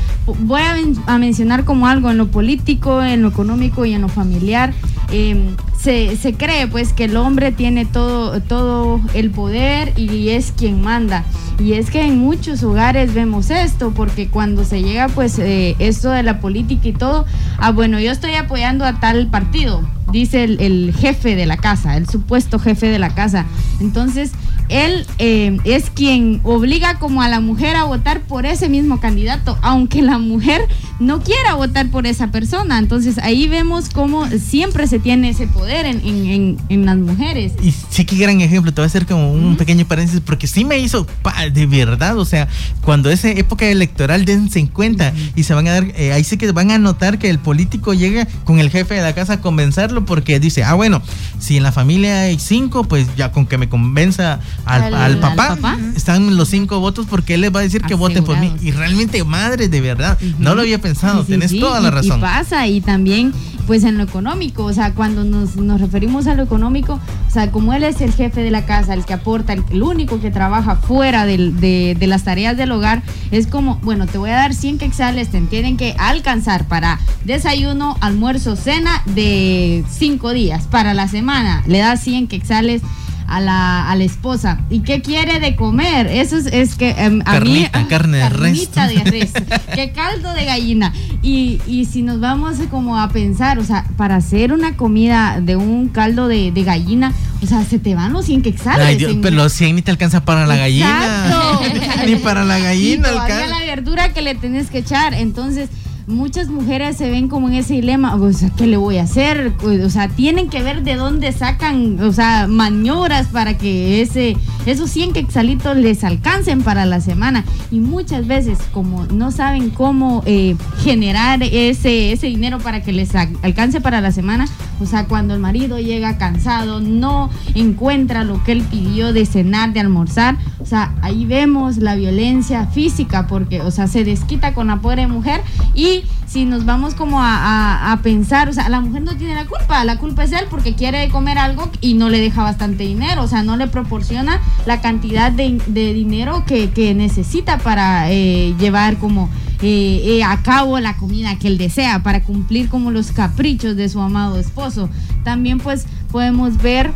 voy 0.40 0.61
a, 1.07 1.19
mencionar 1.19 1.64
como 1.64 1.87
algo 1.87 2.11
en 2.11 2.19
lo 2.19 2.29
político, 2.29 3.03
en 3.03 3.23
lo 3.23 3.29
económico 3.29 3.87
y 3.87 3.95
en 3.95 4.03
lo 4.03 4.09
familiar. 4.09 4.75
Eh, 5.11 5.55
se, 5.79 6.17
se, 6.17 6.35
cree 6.35 6.67
pues 6.67 6.93
que 6.93 7.05
el 7.05 7.17
hombre 7.17 7.53
tiene 7.53 7.85
todo, 7.85 8.41
todo 8.41 9.01
el 9.15 9.31
poder 9.31 9.93
y 9.99 10.31
es 10.31 10.53
quien 10.53 10.83
manda. 10.83 11.25
Y 11.59 11.75
es 11.75 11.91
que 11.91 12.03
en 12.03 12.19
muchos 12.19 12.62
hogares 12.62 13.15
vemos 13.15 13.51
esto, 13.51 13.93
porque 13.93 14.29
cuando 14.29 14.65
se 14.65 14.83
llega 14.83 15.09
pues 15.09 15.39
eh, 15.39 15.75
esto 15.79 16.11
de 16.11 16.23
la 16.23 16.41
política 16.41 16.89
y 16.89 16.93
todo, 16.93 17.25
ah 17.59 17.73
bueno, 17.73 17.99
yo 17.99 18.12
estoy 18.12 18.35
apoyando 18.35 18.85
a 18.85 19.01
tal 19.01 19.29
partido, 19.29 19.83
dice 20.12 20.45
el, 20.45 20.61
el, 20.61 20.95
jefe 20.95 21.35
de 21.35 21.47
la 21.47 21.57
casa, 21.57 21.97
el 21.97 22.09
supuesto 22.09 22.59
jefe 22.59 22.89
de 22.89 22.99
la 22.99 23.15
casa. 23.15 23.47
Entonces, 23.81 24.33
él 24.68 25.07
eh, 25.18 25.57
es 25.64 25.90
quien 25.90 26.40
obliga 26.44 26.98
como 26.98 27.22
a 27.22 27.29
la 27.29 27.40
mujer 27.40 27.76
a 27.76 27.85
votar 27.85 28.20
por 28.22 28.46
ese 28.46 28.68
mismo 28.68 29.00
candidato, 29.00 29.59
aunque 29.62 30.02
la 30.02 30.18
mujer 30.18 30.62
no 30.98 31.20
quiera 31.22 31.55
votar 31.55 31.90
por 31.90 32.07
esa 32.07 32.29
persona. 32.29 32.79
Entonces 32.79 33.18
ahí 33.18 33.48
vemos 33.48 33.88
cómo 33.90 34.26
siempre 34.29 34.87
se 34.87 34.98
tiene 34.98 35.31
ese 35.31 35.46
poder 35.46 35.87
en, 35.87 36.00
en, 36.05 36.57
en, 36.68 36.87
las 36.87 36.96
mujeres. 36.96 37.52
Y 37.62 37.72
sí, 37.90 38.05
qué 38.05 38.16
gran 38.16 38.40
ejemplo. 38.40 38.72
Te 38.72 38.81
voy 38.81 38.85
a 38.85 38.87
hacer 38.87 39.07
como 39.07 39.33
un 39.33 39.57
pequeño 39.57 39.87
paréntesis 39.87 40.22
porque 40.24 40.46
sí 40.46 40.64
me 40.64 40.79
hizo 40.79 41.07
de 41.52 41.66
verdad. 41.66 42.18
O 42.18 42.24
sea, 42.24 42.48
cuando 42.83 43.11
es 43.11 43.24
época 43.24 43.66
electoral, 43.66 44.24
dense 44.24 44.59
en 44.59 44.68
cuenta 44.68 45.12
y 45.35 45.42
se 45.42 45.55
van 45.55 45.68
a 45.68 45.72
dar, 45.72 45.85
eh, 45.96 46.12
ahí 46.12 46.24
sí 46.24 46.37
que 46.37 46.50
van 46.52 46.70
a 46.70 46.79
notar 46.79 47.18
que 47.18 47.29
el 47.31 47.38
político 47.38 47.94
llega 47.94 48.26
con 48.44 48.59
el 48.59 48.70
jefe 48.70 48.94
de 48.94 49.02
la 49.02 49.14
casa 49.14 49.35
a 49.35 49.40
convencerlo 49.40 50.05
porque 50.05 50.40
dice, 50.40 50.64
ah, 50.64 50.74
bueno, 50.74 51.02
si 51.38 51.57
en 51.57 51.62
la 51.62 51.72
familia 51.72 52.22
hay 52.22 52.38
cinco, 52.38 52.85
pues 52.85 53.07
ya 53.16 53.33
con 53.33 53.46
que 53.46 53.59
me 53.59 53.68
convenza 53.68 54.40
al, 54.64 55.19
papá, 55.19 55.79
están 55.95 56.37
los 56.37 56.49
cinco 56.49 56.81
votos 56.81 57.07
porque 57.09 57.35
él 57.35 57.42
les 57.42 57.55
va 57.55 57.61
a 57.61 57.62
decir 57.62 57.83
que 57.83 57.95
voten 57.95 58.25
por 58.25 58.38
mí. 58.38 58.53
Y 58.61 58.73
realmente, 58.73 59.23
madre, 59.25 59.69
de 59.69 59.81
verdad, 59.81 60.19
no 60.38 60.55
lo 60.55 60.62
había 60.62 60.81
pensado, 60.81 61.25
tenés 61.25 61.59
toda 61.59 61.81
la 61.81 61.90
razón. 61.90 62.19
Y 62.19 62.23
pasa, 62.23 62.66
y 62.66 62.81
también 62.81 63.33
pues 63.66 63.83
en 63.85 63.99
lo 63.99 64.05
económico, 64.05 64.64
o 64.64 64.73
sea, 64.73 64.95
cuando 64.95 65.25
nos, 65.25 65.57
nos, 65.57 65.81
referimos 65.81 66.27
a 66.27 66.35
lo 66.35 66.42
económico, 66.45 67.01
o 67.27 67.31
sea, 67.31 67.51
como 67.51 67.75
él 67.75 67.83
es 67.83 68.01
el 68.01 68.12
jefe 68.12 68.42
de 68.42 68.51
la 68.51 68.64
casa, 68.64 68.95
el 68.95 69.05
que 69.05 69.12
aporta, 69.12 69.53
el, 69.53 69.83
único 69.83 70.21
que 70.21 70.31
trabaja 70.31 70.77
fuera 70.77 71.27
de, 71.27 71.97
de, 71.99 72.07
las 72.07 72.23
tareas 72.25 72.57
del 72.57 72.71
hogar, 72.71 73.03
es 73.31 73.47
como, 73.47 73.77
bueno, 73.83 74.07
te 74.07 74.19
voy 74.19 74.31
a 74.31 74.37
dar 74.37 74.55
100 74.55 74.79
quexales, 74.79 75.31
te 75.31 75.40
tienen 75.42 75.77
que 75.77 75.95
alcanzar 75.99 76.66
para 76.66 77.01
desayuno, 77.25 77.97
almuerzo, 78.01 78.57
cena 78.57 79.03
de 79.07 79.85
5 79.90 80.33
días, 80.33 80.64
para 80.71 80.95
la 80.95 81.09
semana, 81.09 81.62
le 81.66 81.79
das 81.79 82.01
100 82.03 82.29
quexales 82.29 82.83
a 83.29 83.41
la, 83.41 83.91
a 83.91 83.97
la 83.97 84.05
esposa. 84.05 84.61
¿Y 84.71 84.81
qué 84.81 85.03
quiere 85.03 85.41
de 85.41 85.57
comer? 85.57 86.07
Eso 86.07 86.37
es, 86.37 86.47
es 86.47 86.75
que 86.75 86.91
em, 86.91 87.23
a 87.25 87.41
mí... 87.41 87.67
carne 87.89 88.19
de 88.19 88.29
res. 88.29 88.71
de 88.73 89.05
res. 89.05 89.33
que 89.75 89.93
caldo 89.93 90.33
de 90.33 90.45
gallina. 90.45 90.93
Y, 91.23 91.61
y, 91.67 91.87
si 91.87 92.03
nos 92.03 92.21
vamos 92.21 92.57
como 92.71 92.99
a 92.99 93.09
pensar, 93.09 93.59
o 93.59 93.65
sea, 93.65 93.85
para 93.97 94.17
hacer 94.17 94.53
una 94.53 94.77
comida 94.77 95.41
de 95.41 95.57
un 95.57 95.89
caldo 95.89 96.29
de, 96.29 96.53
de 96.53 96.62
gallina, 96.62 97.12
o 97.43 97.47
sea, 97.47 97.65
se 97.65 97.79
te 97.79 97.95
van 97.95 98.12
los 98.12 98.27
100 98.27 98.43
quexales. 98.43 98.87
Ay, 98.87 98.97
Dios, 98.97 99.17
pero 99.23 99.37
los 99.37 99.53
100 99.53 99.77
ni 99.77 99.83
te 99.83 99.91
alcanza 99.91 100.25
para 100.25 100.47
la 100.47 100.57
gallina. 100.57 101.62
ni 102.07 102.17
para 102.17 102.45
la 102.45 102.59
gallina. 102.59 103.09
Y 103.11 103.49
la 103.49 103.61
verdura 103.67 104.12
que 104.12 104.23
le 104.23 104.35
tenés 104.35 104.71
que 104.71 104.79
echar. 104.79 105.15
Entonces 105.15 105.69
muchas 106.07 106.49
mujeres 106.49 106.97
se 106.97 107.11
ven 107.11 107.29
como 107.29 107.49
en 107.49 107.55
ese 107.55 107.75
dilema, 107.75 108.14
o 108.14 108.33
sea, 108.33 108.51
¿qué 108.51 108.66
le 108.66 108.77
voy 108.77 108.99
a 108.99 109.03
hacer? 109.03 109.53
O 109.62 109.90
sea, 109.90 110.09
tienen 110.09 110.49
que 110.49 110.62
ver 110.62 110.83
de 110.83 110.95
dónde 110.95 111.33
sacan, 111.33 112.01
o 112.01 112.12
sea, 112.12 112.47
maniobras 112.47 113.27
para 113.29 113.59
que 113.59 114.01
ese, 114.01 114.37
esos 114.66 114.90
100 114.90 115.12
quexalitos 115.12 115.77
les 115.77 116.05
alcancen 116.05 116.62
para 116.62 116.87
la 116.87 117.01
semana. 117.01 117.45
Y 117.71 117.81
muchas 117.81 118.27
veces, 118.27 118.59
como 118.73 119.07
no 119.07 119.33
saben 119.33 119.71
cómo 119.71 120.23
eh, 120.27 120.57
generar 120.83 121.42
ese, 121.42 122.12
ese 122.12 122.29
dinero 122.29 122.59
para 122.59 122.83
que 122.83 122.92
les 122.92 123.14
alcance 123.14 123.81
para 123.81 124.01
la 124.01 124.12
semana, 124.12 124.47
o 124.81 124.87
sea, 124.87 125.07
cuando 125.07 125.35
el 125.35 125.40
marido 125.40 125.79
llega 125.79 126.19
cansado, 126.19 126.81
no 126.81 127.31
encuentra 127.55 128.25
lo 128.25 128.42
que 128.45 128.53
él 128.53 128.62
pidió 128.62 129.12
de 129.12 129.27
cenar, 129.27 129.73
de 129.73 129.81
almorzar, 129.81 130.37
o 130.61 130.66
sea, 130.66 130.95
ahí 131.03 131.25
vemos 131.25 131.79
la 131.79 131.95
violencia 131.97 132.66
física, 132.66 133.27
porque, 133.27 133.61
o 133.61 133.71
sea, 133.71 133.87
se 133.87 134.05
desquita 134.05 134.53
con 134.53 134.66
la 134.69 134.77
pobre 134.77 135.07
mujer 135.07 135.40
y 135.75 135.95
si 136.26 136.44
nos 136.44 136.64
vamos 136.64 136.94
como 136.94 137.18
a, 137.20 137.98
pensar, 138.02 138.48
o 138.48 138.52
sea, 138.52 138.68
la 138.68 138.80
mujer 138.80 139.02
no 139.02 139.16
tiene 139.16 139.35
la 139.35 139.46
culpa, 139.46 139.85
la 139.85 139.98
culpa 139.98 140.24
es 140.24 140.32
él 140.32 140.46
porque 140.50 140.74
quiere 140.74 141.09
comer 141.09 141.38
algo 141.38 141.70
y 141.80 141.94
no 141.94 142.09
le 142.09 142.20
deja 142.20 142.42
bastante 142.42 142.85
dinero, 142.85 143.22
o 143.22 143.28
sea, 143.28 143.42
no 143.42 143.56
le 143.56 143.66
proporciona 143.66 144.40
la 144.66 144.80
cantidad 144.80 145.32
de, 145.32 145.59
dinero 145.66 146.44
que, 146.46 146.94
necesita 146.96 147.59
para 147.59 148.11
eh, 148.11 148.54
llevar 148.59 148.98
como 148.98 149.28
eh, 149.62 150.02
eh, 150.04 150.24
a 150.24 150.42
cabo 150.42 150.78
la 150.80 150.96
comida 150.96 151.38
que 151.38 151.48
él 151.48 151.59
desea, 151.59 152.02
para 152.02 152.22
cumplir 152.22 152.68
como 152.68 152.90
los 152.90 153.12
caprichos 153.12 153.76
de 153.76 153.88
su 153.88 154.00
amado 154.00 154.38
esposo. 154.38 154.90
También 155.24 155.59
pues 155.59 155.87
podemos 156.12 156.59
ver 156.59 156.92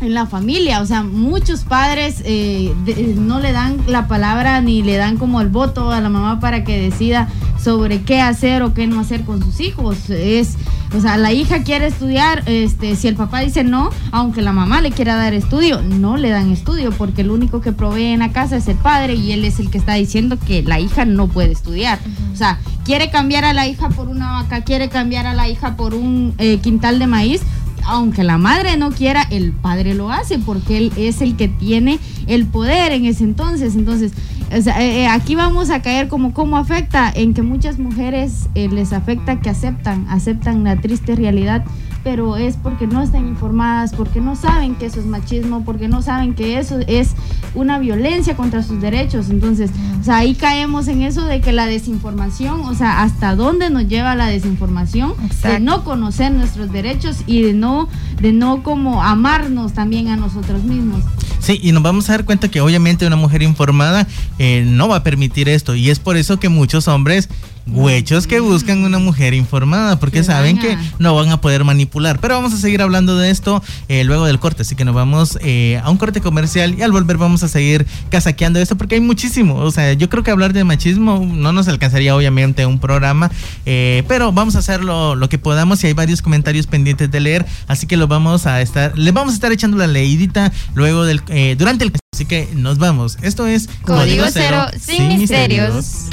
en 0.00 0.14
la 0.14 0.26
familia, 0.26 0.80
o 0.80 0.86
sea, 0.86 1.02
muchos 1.02 1.64
padres 1.64 2.22
eh, 2.24 2.72
no 3.16 3.40
le 3.40 3.52
dan 3.52 3.78
la 3.86 4.06
palabra 4.06 4.60
ni 4.60 4.82
le 4.82 4.96
dan 4.96 5.16
como 5.16 5.40
el 5.40 5.48
voto 5.48 5.90
a 5.90 6.00
la 6.00 6.08
mamá 6.08 6.40
para 6.40 6.64
que 6.64 6.80
decida 6.80 7.28
sobre 7.62 8.02
qué 8.02 8.20
hacer 8.20 8.62
o 8.62 8.74
qué 8.74 8.86
no 8.86 9.00
hacer 9.00 9.24
con 9.24 9.42
sus 9.42 9.60
hijos. 9.60 10.08
Es, 10.10 10.56
o 10.96 11.00
sea, 11.00 11.16
la 11.16 11.32
hija 11.32 11.64
quiere 11.64 11.88
estudiar, 11.88 12.42
este, 12.46 12.96
si 12.96 13.08
el 13.08 13.16
papá 13.16 13.40
dice 13.40 13.64
no, 13.64 13.90
aunque 14.12 14.42
la 14.42 14.52
mamá 14.52 14.80
le 14.80 14.92
quiera 14.92 15.16
dar 15.16 15.34
estudio, 15.34 15.82
no 15.82 16.16
le 16.16 16.30
dan 16.30 16.50
estudio 16.50 16.90
porque 16.92 17.22
el 17.22 17.30
único 17.30 17.60
que 17.60 17.72
provee 17.72 18.12
en 18.12 18.20
la 18.20 18.30
casa 18.30 18.56
es 18.56 18.68
el 18.68 18.76
padre 18.76 19.14
y 19.14 19.32
él 19.32 19.44
es 19.44 19.58
el 19.58 19.70
que 19.70 19.78
está 19.78 19.94
diciendo 19.94 20.38
que 20.38 20.62
la 20.62 20.80
hija 20.80 21.04
no 21.04 21.28
puede 21.28 21.52
estudiar. 21.52 21.98
O 22.32 22.36
sea, 22.36 22.58
quiere 22.84 23.10
cambiar 23.10 23.44
a 23.44 23.52
la 23.52 23.66
hija 23.66 23.88
por 23.88 24.08
una 24.08 24.32
vaca, 24.32 24.62
quiere 24.62 24.88
cambiar 24.88 25.26
a 25.26 25.34
la 25.34 25.48
hija 25.48 25.76
por 25.76 25.94
un 25.94 26.34
eh, 26.38 26.58
quintal 26.58 26.98
de 26.98 27.06
maíz, 27.06 27.42
aunque 27.88 28.22
la 28.22 28.38
madre 28.38 28.76
no 28.76 28.90
quiera, 28.90 29.22
el 29.30 29.52
padre 29.52 29.94
lo 29.94 30.12
hace 30.12 30.38
porque 30.38 30.76
él 30.76 30.92
es 30.96 31.22
el 31.22 31.36
que 31.36 31.48
tiene 31.48 31.98
el 32.26 32.46
poder 32.46 32.92
en 32.92 33.06
ese 33.06 33.24
entonces. 33.24 33.74
Entonces, 33.74 34.12
eh, 34.50 34.62
eh, 34.66 35.08
aquí 35.08 35.34
vamos 35.34 35.70
a 35.70 35.80
caer 35.80 36.08
como 36.08 36.34
cómo 36.34 36.58
afecta, 36.58 37.10
en 37.14 37.32
que 37.32 37.42
muchas 37.42 37.78
mujeres 37.78 38.48
eh, 38.54 38.68
les 38.68 38.92
afecta 38.92 39.40
que 39.40 39.48
aceptan, 39.48 40.06
aceptan 40.10 40.64
la 40.64 40.76
triste 40.76 41.16
realidad 41.16 41.64
pero 42.04 42.36
es 42.36 42.56
porque 42.56 42.86
no 42.86 43.02
están 43.02 43.26
informadas, 43.28 43.92
porque 43.94 44.20
no 44.20 44.36
saben 44.36 44.74
que 44.74 44.86
eso 44.86 45.00
es 45.00 45.06
machismo, 45.06 45.64
porque 45.64 45.88
no 45.88 46.02
saben 46.02 46.34
que 46.34 46.58
eso 46.58 46.78
es 46.86 47.10
una 47.54 47.78
violencia 47.78 48.36
contra 48.36 48.62
sus 48.62 48.80
derechos. 48.80 49.30
Entonces, 49.30 49.70
o 50.00 50.04
sea, 50.04 50.18
ahí 50.18 50.34
caemos 50.34 50.88
en 50.88 51.02
eso 51.02 51.24
de 51.24 51.40
que 51.40 51.52
la 51.52 51.66
desinformación, 51.66 52.60
o 52.60 52.74
sea, 52.74 53.02
hasta 53.02 53.34
dónde 53.34 53.70
nos 53.70 53.88
lleva 53.88 54.14
la 54.14 54.26
desinformación, 54.26 55.14
de 55.42 55.60
no 55.60 55.84
conocer 55.84 56.32
nuestros 56.32 56.72
derechos 56.72 57.18
y 57.26 57.42
de 57.42 57.52
no, 57.52 57.88
de 58.20 58.32
no 58.32 58.62
como 58.62 59.02
amarnos 59.02 59.72
también 59.72 60.08
a 60.08 60.16
nosotros 60.16 60.62
mismos. 60.64 61.02
Sí, 61.40 61.58
y 61.62 61.72
nos 61.72 61.82
vamos 61.82 62.08
a 62.08 62.12
dar 62.12 62.24
cuenta 62.24 62.48
que 62.48 62.60
obviamente 62.60 63.06
una 63.06 63.16
mujer 63.16 63.42
informada 63.42 64.06
eh, 64.38 64.64
no 64.66 64.88
va 64.88 64.96
a 64.96 65.02
permitir 65.02 65.48
esto 65.48 65.74
y 65.74 65.90
es 65.90 65.98
por 65.98 66.16
eso 66.16 66.38
que 66.40 66.48
muchos 66.48 66.88
hombres 66.88 67.28
huechos 67.72 68.26
que 68.26 68.40
buscan 68.40 68.84
una 68.84 68.98
mujer 68.98 69.34
informada 69.34 69.98
porque 69.98 70.24
saben 70.24 70.58
que 70.58 70.76
no 70.98 71.14
van 71.14 71.30
a 71.30 71.40
poder 71.40 71.64
manipular. 71.64 72.20
Pero 72.20 72.34
vamos 72.34 72.52
a 72.52 72.56
seguir 72.56 72.82
hablando 72.82 73.18
de 73.18 73.30
esto 73.30 73.62
eh, 73.88 74.04
luego 74.04 74.26
del 74.26 74.38
corte, 74.38 74.62
así 74.62 74.74
que 74.74 74.84
nos 74.84 74.94
vamos 74.94 75.38
eh, 75.42 75.80
a 75.82 75.90
un 75.90 75.96
corte 75.96 76.20
comercial 76.20 76.76
y 76.78 76.82
al 76.82 76.92
volver 76.92 77.16
vamos 77.16 77.42
a 77.42 77.48
seguir 77.48 77.86
casaqueando 78.10 78.58
esto 78.58 78.76
porque 78.76 78.96
hay 78.96 79.00
muchísimo. 79.00 79.56
O 79.56 79.70
sea, 79.70 79.92
yo 79.92 80.08
creo 80.08 80.22
que 80.22 80.30
hablar 80.30 80.52
de 80.52 80.64
machismo 80.64 81.24
no 81.24 81.52
nos 81.52 81.68
alcanzaría 81.68 82.14
obviamente 82.14 82.66
un 82.66 82.78
programa, 82.78 83.30
eh, 83.66 84.04
pero 84.08 84.32
vamos 84.32 84.56
a 84.56 84.60
hacer 84.60 84.82
lo, 84.84 85.16
que 85.28 85.38
podamos 85.38 85.84
y 85.84 85.88
hay 85.88 85.92
varios 85.92 86.22
comentarios 86.22 86.66
pendientes 86.66 87.10
de 87.10 87.20
leer, 87.20 87.46
así 87.66 87.86
que 87.86 87.98
lo 87.98 88.08
vamos 88.08 88.46
a 88.46 88.62
estar, 88.62 88.96
le 88.96 89.12
vamos 89.12 89.32
a 89.32 89.34
estar 89.34 89.52
echando 89.52 89.76
la 89.76 89.86
leidita 89.86 90.52
luego 90.74 91.04
del, 91.04 91.22
durante 91.58 91.84
el... 91.84 91.92
Así 92.14 92.24
que 92.24 92.48
nos 92.54 92.78
vamos. 92.78 93.18
Esto 93.20 93.46
es 93.46 93.68
Código, 93.82 94.24
Cero, 94.32 94.66
sin, 94.80 95.08
misterios 95.18 96.08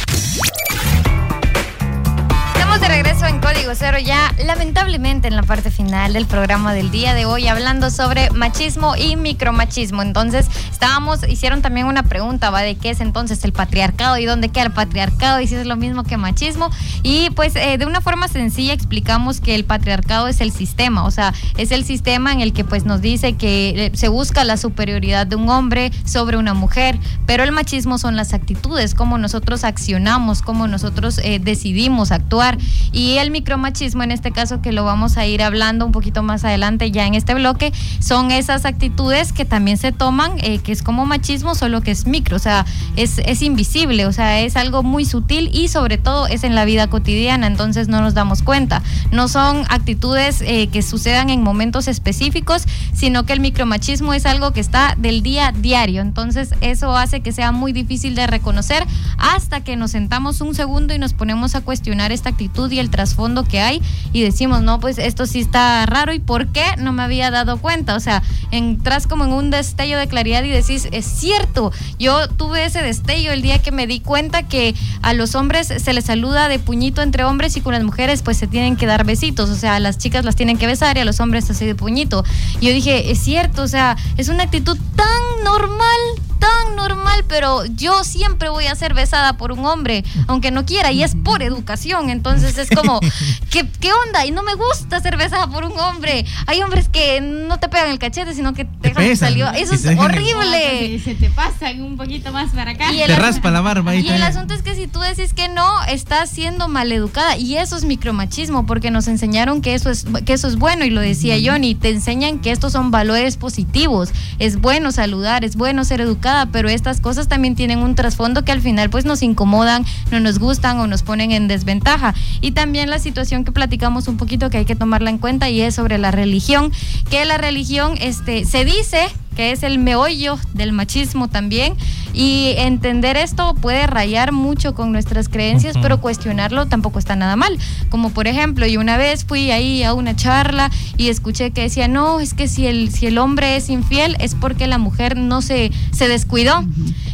de 2.80 2.88
regreso 2.90 3.26
en 3.26 3.40
Código 3.40 3.72
Cero 3.74 3.98
ya, 4.04 4.34
lamentablemente 4.46 5.30
en 5.30 5.36
la 5.38 5.44
parte 5.44 5.72
final 5.72 6.12
del 6.12 6.26
programa 6.26 6.74
del 6.74 6.92
día 6.92 7.14
de 7.14 7.26
hoy, 7.26 7.48
hablando 7.48 7.90
sobre 7.90 8.30
machismo 8.32 8.98
y 8.98 9.16
micromachismo. 9.16 10.02
Entonces, 10.02 10.48
estábamos, 10.70 11.28
hicieron 11.30 11.62
también 11.62 11.88
una 11.88 12.04
pregunta, 12.04 12.50
¿va? 12.50 12.62
De 12.62 12.76
qué 12.76 12.90
es 12.90 13.00
entonces 13.00 13.46
el 13.46 13.54
patriarcado 13.54 14.18
y 14.18 14.26
dónde 14.26 14.50
queda 14.50 14.66
el 14.66 14.72
patriarcado 14.72 15.40
y 15.40 15.48
si 15.48 15.56
es 15.56 15.66
lo 15.66 15.78
mismo 15.78 16.04
que 16.04 16.18
machismo. 16.18 16.70
Y 17.02 17.30
pues 17.30 17.56
eh, 17.56 17.78
de 17.78 17.86
una 17.86 18.02
forma 18.02 18.28
sencilla 18.28 18.74
explicamos 18.74 19.40
que 19.40 19.56
el 19.56 19.64
patriarcado 19.64 20.28
es 20.28 20.42
el 20.42 20.52
sistema, 20.52 21.06
o 21.06 21.12
sea, 21.12 21.34
es 21.56 21.72
el 21.72 21.86
sistema 21.86 22.34
en 22.34 22.42
el 22.42 22.52
que 22.52 22.66
pues 22.66 22.84
nos 22.84 23.00
dice 23.00 23.34
que 23.34 23.86
eh, 23.86 23.92
se 23.94 24.10
busca 24.10 24.44
la 24.44 24.58
superioridad 24.58 25.28
de 25.28 25.38
un 25.38 25.48
hombre 25.48 25.92
sobre 26.04 26.36
una 26.36 26.54
mujer, 26.54 27.00
pero 27.26 27.44
el 27.44 27.54
machismo 27.54 27.98
son 27.98 28.18
las 28.18 28.34
actitudes, 28.34 28.96
cómo 28.96 29.18
nosotros 29.18 29.64
accionamos, 29.64 30.42
cómo 30.42 30.68
nosotros 30.68 31.20
eh, 31.24 31.40
decidimos 31.40 32.12
actuar. 32.12 32.58
Y 32.91 33.17
el 33.17 33.32
micromachismo, 33.32 34.04
en 34.04 34.12
este 34.12 34.32
caso, 34.32 34.62
que 34.62 34.71
lo 34.71 34.86
vamos 34.86 35.17
a 35.17 35.25
ir 35.25 35.43
hablando 35.43 35.86
un 35.86 35.91
poquito 35.91 36.23
más 36.23 36.43
adelante 36.43 36.91
ya 36.91 37.06
en 37.06 37.13
este 37.13 37.34
bloque, 37.34 37.73
son 37.99 38.32
esas 38.32 38.65
actitudes 38.65 39.34
que 39.34 39.45
también 39.45 39.78
se 39.78 39.91
toman, 39.91 40.34
eh, 40.39 40.60
que 40.60 40.71
es 40.71 40.82
como 40.82 41.06
machismo, 41.06 41.56
solo 41.56 41.82
que 41.82 41.91
es 41.91 42.08
micro, 42.08 42.38
o 42.38 42.39
sea, 42.39 42.65
es, 42.95 43.19
es 43.19 43.41
invisible, 43.41 44.06
o 44.06 44.13
sea, 44.13 44.41
es 44.41 44.56
algo 44.56 44.84
muy 44.84 45.06
sutil 45.06 45.49
y 45.54 45.67
sobre 45.67 45.97
todo 45.97 46.28
es 46.28 46.43
en 46.43 46.56
la 46.56 46.65
vida 46.65 46.88
cotidiana, 46.88 47.47
entonces 47.47 47.88
no 47.88 48.01
nos 48.01 48.13
damos 48.13 48.41
cuenta. 48.41 48.82
No 49.12 49.28
son 49.28 49.65
actitudes 49.69 50.41
eh, 50.41 50.67
que 50.67 50.82
sucedan 50.82 51.30
en 51.30 51.43
momentos 51.43 51.88
específicos, 51.88 52.63
sino 52.93 53.25
que 53.25 53.34
el 53.34 53.39
micromachismo 53.39 54.13
es 54.13 54.25
algo 54.25 54.51
que 54.51 54.62
está 54.62 54.95
del 54.97 55.21
día 55.21 55.51
diario, 55.51 56.01
entonces 56.01 56.56
eso 56.62 56.95
hace 56.95 57.19
que 57.19 57.32
sea 57.32 57.51
muy 57.51 57.73
difícil 57.73 58.15
de 58.15 58.28
reconocer 58.28 58.86
hasta 59.17 59.62
que 59.62 59.75
nos 59.75 59.91
sentamos 59.91 60.41
un 60.41 60.56
segundo 60.56 60.93
y 60.93 60.99
nos 60.99 61.13
ponemos 61.13 61.56
a 61.56 61.62
cuestionar 61.62 62.12
esta 62.12 62.30
actitud 62.30 62.55
y 62.72 62.80
el 62.80 62.89
trasfondo 62.89 63.44
que 63.44 63.60
hay 63.60 63.82
y 64.13 64.22
decimos, 64.22 64.62
no, 64.62 64.80
pues 64.80 64.98
esto 64.98 65.26
sí 65.26 65.41
está 65.41 65.86
raro 65.86 66.13
y 66.13 66.20
por 66.20 66.48
qué 66.48 66.63
no 66.78 66.94
me 66.94 67.04
había 67.04 67.32
dado 67.32 67.58
cuenta. 67.58 67.96
O 67.96 68.00
sea, 68.00 68.24
entras 68.52 69.08
como 69.08 69.26
en 69.26 69.34
un 69.34 69.50
destello 69.50 69.98
de 69.98 70.08
claridad 70.08 70.44
y 70.44 70.50
decís, 70.50 70.88
es 70.91 71.06
cierto, 71.06 71.72
yo 72.00 72.30
tuve 72.30 72.65
ese 72.65 72.82
destello 72.82 73.32
el 73.32 73.41
día 73.41 73.62
que 73.62 73.72
me 73.72 73.88
di 73.88 74.00
cuenta 74.00 74.44
que 74.44 74.74
a 75.02 75.13
los 75.13 75.36
hombres 75.36 75.68
se 75.68 75.94
les 75.94 76.06
saluda 76.06 76.48
de 76.48 76.60
puñito 76.60 77.02
entre 77.02 77.26
hombres 77.26 77.58
y 77.58 77.62
con 77.62 77.74
las 77.74 77.84
mujeres 77.84 78.22
pues 78.22 78.38
se 78.38 78.48
tienen 78.48 78.78
que 78.78 78.86
dar 78.86 79.06
besitos, 79.06 79.50
o 79.50 79.56
sea, 79.56 79.76
a 79.76 79.80
las 79.80 79.98
chicas 79.98 80.24
las 80.24 80.36
tienen 80.36 80.58
que 80.58 80.68
besar 80.68 80.98
y 80.98 81.02
a 81.02 81.06
los 81.06 81.20
hombres 81.20 81.50
así 81.50 81.65
de 81.65 81.76
puñito. 81.76 82.24
Y 82.62 82.68
yo 82.68 82.74
dije, 82.74 83.12
es 83.12 83.20
cierto, 83.20 83.63
o 83.63 83.68
sea, 83.68 83.98
es 84.18 84.30
una 84.30 84.44
actitud 84.44 84.78
tan 84.96 85.44
normal 85.44 86.00
tan 86.39 86.76
normal, 86.76 87.26
pero 87.28 87.65
yo 87.65 88.04
siempre 88.04 88.50
voy 88.50 88.65
a 88.65 88.76
ser 88.76 88.93
besada 88.93 89.38
por 89.38 89.52
un 89.52 89.65
hombre, 89.65 90.04
aunque 90.28 90.52
no 90.52 90.65
quiera, 90.65 90.91
y 90.91 91.04
es 91.04 91.15
por 91.15 91.41
educación. 91.41 92.10
Entonces 92.10 92.58
es 92.58 92.69
como, 92.69 93.00
¿qué, 93.50 93.67
qué 93.80 93.91
onda? 93.93 94.26
Y 94.26 94.32
no 94.32 94.43
me 94.43 94.54
gusta 94.56 95.00
ser 95.00 95.17
besada 95.17 95.48
por 95.48 95.63
un 95.63 95.78
hombre. 95.80 96.26
Hay 96.48 96.62
hombres 96.62 96.89
que 96.89 97.21
no 97.21 97.60
te 97.60 97.69
pegan 97.69 97.89
el 97.89 98.00
cachete, 98.00 98.34
sino 98.34 98.54
que 98.54 98.65
te, 98.65 98.89
dejan 98.89 99.17
salió. 99.17 99.50
Eso 99.52 99.76
es 99.76 99.86
horrible. 99.86 101.00
Se 101.04 101.15
te 101.15 101.30
pasan 101.30 101.82
un 101.82 101.98
poquito 101.98 102.32
más 102.32 102.52
para 102.52 102.71
acá. 102.71 102.91
Y 102.91 102.98
te 102.98 103.15
raspa 103.15 103.52
la 103.52 103.62
barba. 103.62 103.95
Y, 103.95 104.08
el 104.08 104.24
asunto 104.24 104.54
es 104.54 104.62
que 104.62 104.76
si 104.76 104.88
tú 104.88 105.00
decís 105.00 105.34
que 105.34 105.48
no, 105.48 105.84
estás 105.86 106.30
siendo 106.30 106.67
maleducada. 106.67 107.38
Y 107.38 107.58
eso 107.58 107.78
es 107.78 107.86
micromachismo, 107.86 108.65
porque 108.65 108.91
nos 108.91 109.08
enseñaron 109.08 109.62
que 109.62 109.74
eso 109.74 109.89
es, 109.89 110.06
que 110.26 110.34
eso 110.34 110.48
es 110.48 110.58
bueno, 110.58 110.86
y 110.86 110.89
lo 110.89 111.02
decía 111.02 111.36
Johnny, 111.43 111.76
te 111.76 111.89
enseñan 111.89 112.39
que 112.39 112.52
estos 112.52 112.74
son 112.74 112.91
valores 112.91 113.38
positivos. 113.38 114.10
Es 114.39 114.60
bueno 114.60 114.91
saludar, 114.91 115.43
es 115.43 115.56
bueno 115.56 115.84
ser 115.86 116.02
educado 116.02 116.25
pero 116.52 116.70
estas 116.70 117.02
cosas 117.02 117.28
también 117.28 117.56
tienen 117.56 117.80
un 117.80 117.94
trasfondo 117.96 118.44
que 118.44 118.52
al 118.52 118.62
final 118.62 118.90
pues 118.90 119.06
nos 119.06 119.22
incomodan, 119.22 119.86
no 120.12 120.20
nos 120.20 120.40
gustan 120.40 120.80
o 120.80 120.88
nos 120.88 121.04
ponen 121.04 121.32
en 121.32 121.48
desventaja. 121.48 122.14
Y 122.42 122.52
también 122.52 122.90
la 122.90 123.00
situación 123.00 123.46
que 123.46 123.52
platicamos 123.52 124.08
un 124.08 124.18
poquito 124.18 124.50
que 124.50 124.58
hay 124.58 124.66
que 124.66 124.76
tomarla 124.76 125.10
en 125.10 125.20
cuenta 125.20 125.50
y 125.50 125.62
es 125.62 125.76
sobre 125.76 125.98
la 125.98 126.12
religión, 126.12 126.72
que 127.10 127.26
la 127.26 127.38
religión 127.38 127.96
este, 128.02 128.46
se 128.46 128.66
dice 128.66 129.08
que 129.36 129.52
es 129.52 129.63
el 129.63 129.78
meollo 129.80 130.38
del 130.54 130.71
machismo 130.71 131.28
también. 131.28 131.76
Y 132.13 132.54
entender 132.58 133.17
esto 133.17 133.56
puede 133.56 133.88
rayar 133.88 134.32
mucho 134.32 134.74
con 134.74 134.93
nuestras 134.93 135.28
creencias, 135.28 135.76
pero 135.82 136.00
cuestionarlo 136.00 136.65
tampoco 136.65 136.98
está 136.98 137.15
nada 137.15 137.36
mal. 137.36 137.60
Como 137.89 138.12
por 138.12 138.28
ejemplo, 138.28 138.65
yo 138.65 138.80
una 138.80 138.98
vez 138.98 139.26
fui 139.26 139.52
ahí 139.52 139.84
a 139.84 139.93
una 139.93 140.15
charla 140.15 140.71
y 140.98 141.10
escuché 141.10 141.52
que 141.52 141.63
decía, 141.63 141.88
no, 141.89 142.21
es 142.21 142.34
que 142.34 142.48
si 142.48 142.67
el, 142.67 142.89
si 142.91 143.08
el 143.08 143.17
hombre 143.17 143.58
es 143.58 143.69
infiel 143.69 144.15
es 144.19 144.34
porque 144.34 144.67
la 144.67 144.78
mujer 144.78 145.17
no 145.17 145.41
se, 145.41 145.71
se 145.91 146.08
descuidó. 146.08 146.63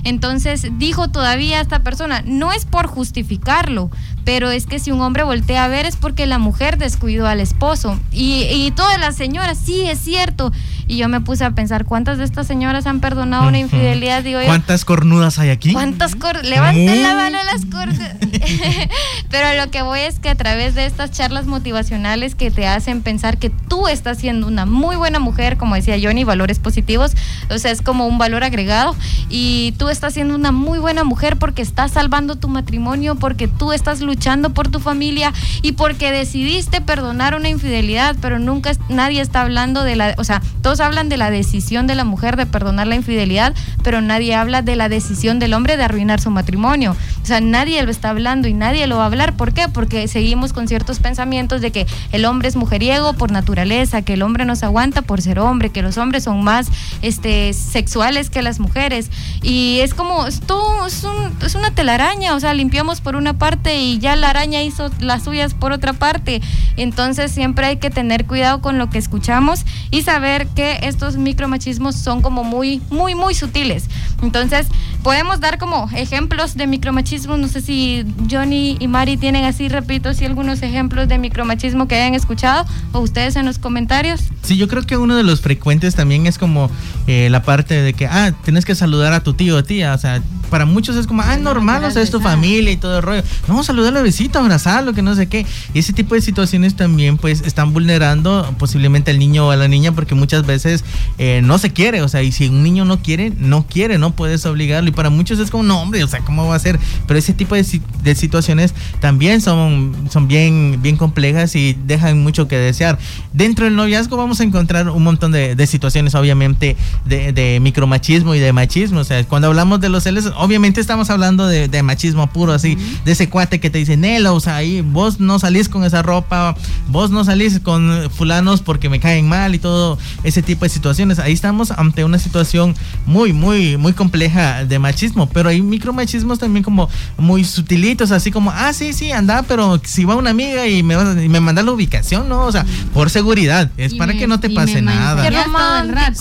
Entonces 0.04 0.68
dijo 0.78 1.10
todavía 1.10 1.62
esta 1.62 1.80
persona, 1.80 2.24
no 2.26 2.52
es 2.52 2.66
por 2.66 2.88
justificarlo, 2.88 3.90
pero 4.24 4.52
es 4.52 4.68
que 4.68 4.80
si 4.80 4.92
un 4.92 5.02
hombre 5.02 5.24
voltea 5.24 5.66
a 5.66 5.68
ver 5.68 5.86
es 5.86 5.96
porque 5.96 6.26
la 6.26 6.38
mujer 6.38 6.78
descuidó 6.78 7.28
al 7.28 7.40
esposo. 7.40 8.00
Y, 8.12 8.44
y 8.52 8.72
todas 8.72 9.00
las 9.00 9.16
señoras, 9.16 9.58
sí, 9.58 9.82
es 9.82 10.00
cierto. 10.00 10.52
Y 10.88 10.98
yo 10.98 11.08
me 11.08 11.22
puse 11.22 11.46
a 11.46 11.52
pensar, 11.52 11.86
¿cuántas 11.86 12.18
de 12.18 12.26
estas 12.26 12.48
señoras 12.48 12.86
han 12.86 13.00
perdonado 13.00 13.48
una 13.48 13.58
infidelidad? 13.58 14.24
Digo 14.24 14.40
¿Cuántas 14.46 14.84
cornudas 14.84 15.40
hay 15.40 15.50
aquí? 15.50 15.72
¿Cuántas 15.72 16.16
cornudas? 16.16 16.50
Levanten 16.50 17.02
la 17.02 17.16
mano 17.16 17.38
las 17.46 17.66
cornudas. 17.66 18.18
Pero 19.30 19.64
lo 19.64 19.72
que 19.72 19.84
voy 19.84 20.02
es 20.02 20.20
que 20.20 20.30
a 20.30 20.36
través 20.36 20.76
de 20.76 20.86
estas 20.86 21.12
charlas 21.12 21.46
motivacionales 21.46 22.36
que 22.36 22.52
te 22.52 22.68
hacen 22.68 23.02
pensar 23.02 23.38
que 23.38 23.50
tú 23.50 23.88
estás 23.88 24.18
siendo 24.18 24.48
una 24.48 24.66
muy 24.66 24.98
buena 24.98 25.20
mujer, 25.20 25.56
como 25.56 25.76
decía 25.76 25.98
Johnny, 26.02 26.26
valores 26.26 26.60
positivos, 26.60 27.14
o 27.50 27.58
sea, 27.58 27.72
es 27.72 27.82
como 27.82 28.06
un 28.06 28.18
valor 28.18 28.44
agregado, 28.44 28.96
y 29.30 29.74
tú 29.78 29.88
estás 29.88 30.14
siendo 30.14 30.36
una 30.36 30.52
muy 30.52 30.80
buena 30.80 31.06
mujer 31.06 31.38
porque 31.38 31.62
estás 31.62 31.92
salvando 31.92 32.36
tu 32.36 32.50
matrimonio, 32.50 33.16
porque 33.16 33.48
tú 33.48 33.72
estás 33.72 34.02
luchando 34.02 34.11
por 34.54 34.70
tu 34.70 34.80
familia 34.80 35.34
y 35.62 35.74
porque 35.74 36.12
decidiste 36.12 36.82
perdonar 36.82 37.36
una 37.36 37.50
infidelidad, 37.50 38.16
pero 38.22 38.40
nunca 38.40 38.72
nadie 38.90 39.22
está 39.22 39.42
hablando 39.42 39.84
de 39.84 39.96
la, 39.96 40.16
o 40.18 40.24
sea, 40.24 40.42
todos 40.62 40.80
hablan 40.80 41.10
de 41.10 41.18
la 41.18 41.32
decisión 41.32 41.88
de 41.88 41.96
la 41.96 42.04
mujer 42.04 42.36
de 42.38 42.46
perdonar 42.46 42.88
la 42.88 42.96
infidelidad, 42.96 43.54
pero 43.84 44.02
nadie 44.02 44.36
habla 44.36 44.62
de 44.62 44.76
la 44.76 44.90
decisión 44.90 45.40
del 45.40 45.54
hombre 45.54 45.78
de 45.78 45.84
arruinar 45.84 46.22
su 46.22 46.30
matrimonio. 46.30 46.96
O 47.24 47.26
sea, 47.26 47.42
nadie 47.42 47.82
lo 47.84 47.92
está 47.92 48.10
hablando 48.10 48.48
y 48.48 48.54
nadie 48.54 48.88
lo 48.88 48.98
va 48.98 49.04
a 49.04 49.08
hablar. 49.08 49.36
¿Por 49.36 49.54
qué? 49.54 49.68
Porque 49.68 50.08
seguimos 50.08 50.54
con 50.54 50.68
ciertos 50.68 51.00
pensamientos 51.00 51.62
de 51.62 51.72
que 51.72 51.88
el 52.12 52.26
hombre 52.26 52.48
es 52.48 52.56
mujeriego 52.56 53.14
por 53.14 53.32
naturaleza, 53.32 54.02
que 54.02 54.14
el 54.14 54.22
hombre 54.22 54.46
nos 54.46 54.64
aguanta 54.64 55.02
por 55.02 55.22
ser 55.22 55.40
hombre, 55.40 55.70
que 55.70 55.82
los 55.82 55.98
hombres 55.98 56.24
son 56.24 56.44
más 56.44 56.68
este, 57.02 57.54
sexuales 57.54 58.30
que 58.30 58.42
las 58.42 58.60
mujeres. 58.60 59.10
Y 59.42 59.80
es 59.80 59.94
como, 59.94 60.28
esto 60.28 60.86
es, 60.86 61.06
es 61.44 61.56
una 61.56 61.72
telaraña, 61.72 62.36
o 62.36 62.40
sea, 62.40 62.54
limpiamos 62.54 63.02
por 63.02 63.16
una 63.16 63.38
parte 63.38 63.78
y 63.78 64.00
ya 64.02 64.16
la 64.16 64.32
araña 64.32 64.62
hizo 64.64 64.90
las 65.00 65.24
suyas 65.24 65.54
por 65.54 65.72
otra 65.72 65.94
parte. 65.94 66.42
Entonces 66.76 67.32
siempre 67.32 67.68
hay 67.68 67.78
que 67.78 67.90
tener 67.90 68.26
cuidado 68.26 68.62
con 68.62 68.78
lo 68.78 68.90
que 68.90 68.98
escuchamos 68.98 69.62
y 69.92 70.02
saber 70.02 70.48
que 70.48 70.80
estos 70.82 71.18
micromachismos 71.18 71.96
son 71.96 72.22
como 72.22 72.44
muy, 72.44 72.82
muy, 72.90 73.16
muy 73.16 73.34
sutiles. 73.36 73.90
Entonces, 74.22 74.68
podemos 75.04 75.40
dar 75.40 75.58
como 75.58 75.90
ejemplos 75.96 76.56
de 76.56 76.68
micromachismo. 76.68 77.38
No 77.38 77.48
sé 77.48 77.62
si 77.62 78.06
Johnny 78.30 78.78
y 78.80 78.88
Mari 78.88 79.18
tienen 79.18 79.46
así, 79.46 79.68
repito, 79.68 80.14
si 80.14 80.26
algunos 80.26 80.62
ejemplos 80.62 81.08
de 81.08 81.18
micromachismo 81.18 81.88
que 81.88 81.96
hayan 81.96 82.14
escuchado 82.14 82.66
o 82.94 83.00
ustedes 83.00 83.36
en 83.36 83.46
los 83.46 83.58
comentarios. 83.58 84.22
Sí, 84.44 84.58
yo 84.58 84.68
creo 84.68 84.84
que 84.84 84.98
uno 84.98 85.16
de 85.16 85.24
los 85.24 85.42
frecuentes 85.42 85.96
también 85.96 86.28
es 86.28 86.38
como 86.38 86.70
eh, 87.08 87.30
la 87.30 87.44
parte 87.44 87.82
de 87.82 87.94
que, 87.94 88.08
ah, 88.08 88.34
tienes 88.44 88.66
que 88.66 88.76
saludar 88.76 89.14
a 89.14 89.24
tu 89.24 89.34
tío 89.34 89.58
o 89.58 89.64
tía. 89.64 89.94
O 89.94 89.98
sea, 89.98 90.22
para 90.50 90.66
muchos 90.66 90.96
es 90.96 91.08
como, 91.08 91.22
ah, 91.22 91.38
normal, 91.38 91.84
o 91.84 91.92
sea, 91.92 92.02
es 92.02 92.12
tu 92.12 92.20
familia 92.20 92.72
y 92.72 92.78
todo 92.78 92.98
el 92.98 93.04
rollo. 93.04 93.24
No, 93.48 93.64
saludarle 93.64 94.02
besito, 94.02 94.40
abrazarlo, 94.40 94.94
que 94.94 95.02
no 95.02 95.16
sé 95.16 95.28
qué. 95.28 95.46
Y 95.74 95.80
ese 95.80 95.94
tipo 95.94 96.16
de 96.16 96.22
situaciones 96.22 96.76
también, 96.76 97.18
pues, 97.18 97.42
están 97.42 97.74
vulnerando 97.74 98.54
posiblemente 98.58 99.12
al 99.12 99.20
niño 99.20 99.48
o 99.48 99.52
a 99.52 99.56
la 99.56 99.68
niña 99.68 99.94
porque 99.94 100.16
muchas 100.16 100.46
veces 100.46 100.84
eh, 101.18 101.42
no 101.44 101.58
se 101.58 101.72
quiere, 101.72 102.02
o 102.02 102.08
sea, 102.08 102.22
y 102.22 102.32
si 102.32 102.48
un 102.48 102.64
niño 102.64 102.86
no 102.86 103.02
quiere, 103.02 103.32
no 103.38 103.66
quiere, 103.68 103.98
no 103.98 104.11
puedes 104.12 104.46
obligarlo. 104.46 104.90
Y 104.90 104.94
para 104.94 105.10
muchos 105.10 105.40
es 105.40 105.50
como, 105.50 105.64
no, 105.64 105.82
hombre, 105.82 106.04
o 106.04 106.08
sea, 106.08 106.22
¿cómo 106.22 106.48
va 106.48 106.56
a 106.56 106.60
ser? 106.60 106.80
Pero 107.08 107.18
ese 107.18 107.34
tipo 107.34 107.56
de, 107.56 107.66
de 108.04 108.16
situaciones 108.16 108.74
también 109.00 109.42
son, 109.42 109.94
son 110.10 110.28
bien, 110.28 110.80
bien 110.82 110.98
complejas 110.98 111.56
y 111.56 111.78
dejan 111.86 112.22
mucho 112.24 112.48
que 112.48 112.58
desear. 112.58 112.98
Dentro 113.34 113.66
del 113.66 113.76
noviazgo 113.76 114.18
vamos 114.18 114.40
a 114.40 114.44
encontrar 114.44 114.90
un 114.90 115.04
montón 115.04 115.32
de, 115.32 115.56
de 115.56 115.68
situaciones, 115.68 116.16
obviamente, 116.16 116.76
de, 117.06 117.34
de, 117.34 117.60
micromachismo 117.60 118.36
y 118.36 118.40
de 118.40 118.54
machismo. 118.54 119.00
O 119.00 119.04
sea, 119.04 119.24
cuando 119.26 119.48
hablamos 119.48 119.80
de 119.82 119.90
los 119.90 120.04
celos, 120.04 120.32
obviamente 120.38 120.82
estamos 120.82 121.10
hablando 121.10 121.48
de, 121.48 121.68
de 121.68 121.84
machismo 121.84 122.28
puro, 122.28 122.54
así, 122.54 122.78
de 123.06 123.12
ese 123.12 123.30
cuate 123.30 123.60
que 123.60 123.70
te 123.70 123.78
dice, 123.78 123.98
Nelo, 123.98 124.36
o 124.36 124.40
sea, 124.40 124.58
ahí 124.58 124.82
vos 124.82 125.20
no 125.20 125.40
salís 125.40 125.70
con 125.70 125.84
esa 125.84 126.02
ropa, 126.02 126.56
vos 126.88 127.12
no 127.12 127.24
salís 127.24 127.60
con 127.60 128.10
fulanos 128.12 128.62
porque 128.62 128.90
me 128.90 129.00
caen 129.00 129.28
mal 129.28 129.56
y 129.56 129.60
todo 129.60 129.98
ese 130.24 130.42
tipo 130.42 130.66
de 130.66 130.70
situaciones. 130.70 131.20
Ahí 131.20 131.34
estamos 131.34 131.72
ante 131.72 132.04
una 132.04 132.20
situación 132.20 132.76
muy, 133.06 133.34
muy, 133.34 133.78
muy 133.78 133.94
compleja 134.02 134.66
de 134.66 134.80
machismo, 134.80 135.30
pero 135.30 135.50
hay 135.50 135.62
micromachismos 135.62 136.40
también 136.40 136.64
como 136.64 136.90
muy 137.20 137.44
sutilitos, 137.44 138.10
así 138.10 138.32
como, 138.32 138.50
ah, 138.50 138.74
sí, 138.74 138.94
sí, 138.94 139.12
anda, 139.12 139.44
pero 139.44 139.80
si 139.86 140.06
va 140.06 140.16
una 140.16 140.32
amiga 140.32 140.66
y 140.66 140.82
me, 140.82 140.98
me 140.98 141.40
manda 141.40 141.62
la 141.62 141.72
ubicación, 141.72 142.28
¿no? 142.28 142.48
O 142.48 142.52
sea, 142.52 142.66
por 142.96 143.12
seguridad, 143.12 143.70
es 143.78 143.94
para 143.94 144.14
que 144.14 144.26
no 144.26 144.40
te 144.40 144.50
pase 144.50 144.82
nada. 144.82 145.22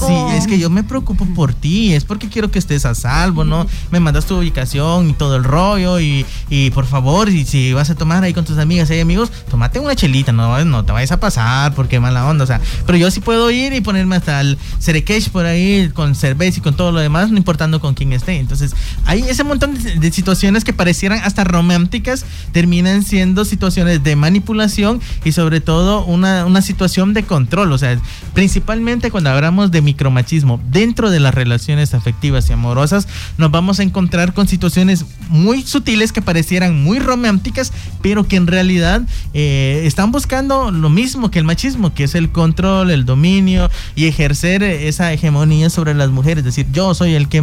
Sí, 0.06 0.36
es 0.36 0.46
que 0.46 0.58
yo 0.58 0.68
me 0.68 0.84
preocupo 0.84 1.24
por 1.24 1.54
ti, 1.54 1.94
es 1.94 2.04
porque 2.04 2.28
quiero 2.28 2.50
que 2.50 2.58
estés 2.58 2.84
a 2.84 2.94
salvo, 2.94 3.44
¿no? 3.44 3.66
Me 3.90 3.98
mandas 3.98 4.26
tu 4.26 4.36
ubicación 4.36 5.08
y 5.08 5.12
todo 5.14 5.36
el 5.36 5.44
rollo 5.44 6.00
y, 6.00 6.26
y 6.50 6.68
por 6.72 6.84
favor, 6.84 7.30
y 7.30 7.46
si 7.46 7.72
vas 7.72 7.88
a 7.88 7.94
tomar 7.94 8.22
ahí 8.24 8.34
con 8.34 8.44
tus 8.44 8.58
amigas 8.58 8.90
y 8.90 9.00
amigos, 9.00 9.32
tómate 9.50 9.78
una 9.78 9.96
chelita, 9.96 10.32
no, 10.32 10.62
no 10.66 10.84
te 10.84 10.92
vayas 10.92 11.12
a 11.12 11.18
pasar 11.18 11.74
porque 11.74 11.98
mala 11.98 12.26
onda, 12.26 12.44
o 12.44 12.46
sea, 12.46 12.60
pero 12.84 12.98
yo 12.98 13.10
sí 13.10 13.20
puedo 13.20 13.50
ir 13.50 13.72
y 13.72 13.80
ponerme 13.80 14.16
hasta 14.16 14.42
el 14.42 14.58
Cerekesh 14.80 15.30
por 15.30 15.46
ahí 15.46 15.90
con 15.94 16.14
cerveza 16.14 16.58
y 16.58 16.60
con 16.60 16.76
todo 16.76 16.92
lo 16.92 17.00
demás, 17.00 17.30
no 17.30 17.38
importando 17.70 17.80
con 17.80 17.94
quién 17.94 18.12
esté. 18.12 18.38
Entonces, 18.38 18.74
hay 19.06 19.22
ese 19.22 19.44
montón 19.44 19.74
de, 19.74 20.10
situaciones 20.12 20.64
que 20.64 20.72
parecieran 20.72 21.20
hasta 21.22 21.44
románticas, 21.44 22.24
terminan 22.52 23.02
siendo 23.04 23.44
situaciones 23.44 24.02
de 24.02 24.16
manipulación 24.16 25.00
y 25.24 25.32
sobre 25.32 25.60
todo 25.60 26.04
una, 26.04 26.46
una 26.46 26.62
situación 26.62 27.14
de 27.14 27.22
control. 27.22 27.72
O 27.72 27.78
sea, 27.78 27.98
principalmente 28.34 29.10
cuando 29.10 29.30
hablamos 29.30 29.70
de 29.70 29.82
micromachismo 29.82 30.60
dentro 30.70 31.10
de 31.10 31.20
las 31.20 31.34
relaciones 31.34 31.94
afectivas 31.94 32.48
y 32.50 32.52
amorosas, 32.52 33.06
nos 33.38 33.50
vamos 33.50 33.78
a 33.78 33.82
encontrar 33.82 34.34
con 34.34 34.48
situaciones 34.48 35.04
muy 35.28 35.62
sutiles 35.62 36.12
que 36.12 36.22
parecieran 36.22 36.82
muy 36.82 36.98
románticas, 36.98 37.72
pero 38.02 38.26
que 38.26 38.36
en 38.36 38.46
realidad 38.46 39.02
eh, 39.32 39.82
están 39.84 40.10
buscando 40.10 40.70
lo 40.70 40.90
mismo 40.90 41.30
que 41.30 41.38
el 41.38 41.44
machismo, 41.44 41.94
que 41.94 42.04
es 42.04 42.14
el 42.14 42.30
control, 42.30 42.90
el 42.90 43.04
dominio 43.04 43.70
y 43.94 44.06
ejercer 44.06 44.62
esa 44.62 45.12
hegemonía 45.12 45.70
sobre 45.70 45.94
las 45.94 46.10
mujeres, 46.10 46.38
es 46.38 46.56
decir, 46.56 46.66
yo 46.72 46.94
soy 46.94 47.14
el 47.14 47.28
que 47.28 47.42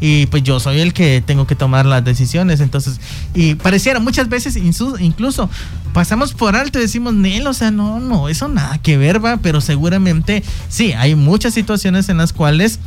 y 0.00 0.26
pues 0.26 0.42
yo 0.42 0.60
soy 0.60 0.80
el 0.80 0.92
que 0.92 1.22
tengo 1.24 1.46
que 1.46 1.54
tomar 1.54 1.86
las 1.86 2.04
decisiones. 2.04 2.60
Entonces, 2.60 3.00
y 3.34 3.54
pareciera 3.54 4.00
muchas 4.00 4.28
veces 4.28 4.56
incluso 4.56 5.48
pasamos 5.92 6.34
por 6.34 6.56
alto 6.56 6.78
y 6.78 6.82
decimos, 6.82 7.14
Nel, 7.14 7.46
o 7.46 7.54
sea, 7.54 7.70
no, 7.70 8.00
no, 8.00 8.28
eso 8.28 8.48
nada 8.48 8.78
que 8.78 8.98
ver, 8.98 9.24
va, 9.24 9.38
pero 9.38 9.60
seguramente 9.60 10.42
sí, 10.68 10.92
hay 10.92 11.14
muchas 11.14 11.54
situaciones 11.54 12.08
en 12.08 12.18
las 12.18 12.32
cuales 12.32 12.80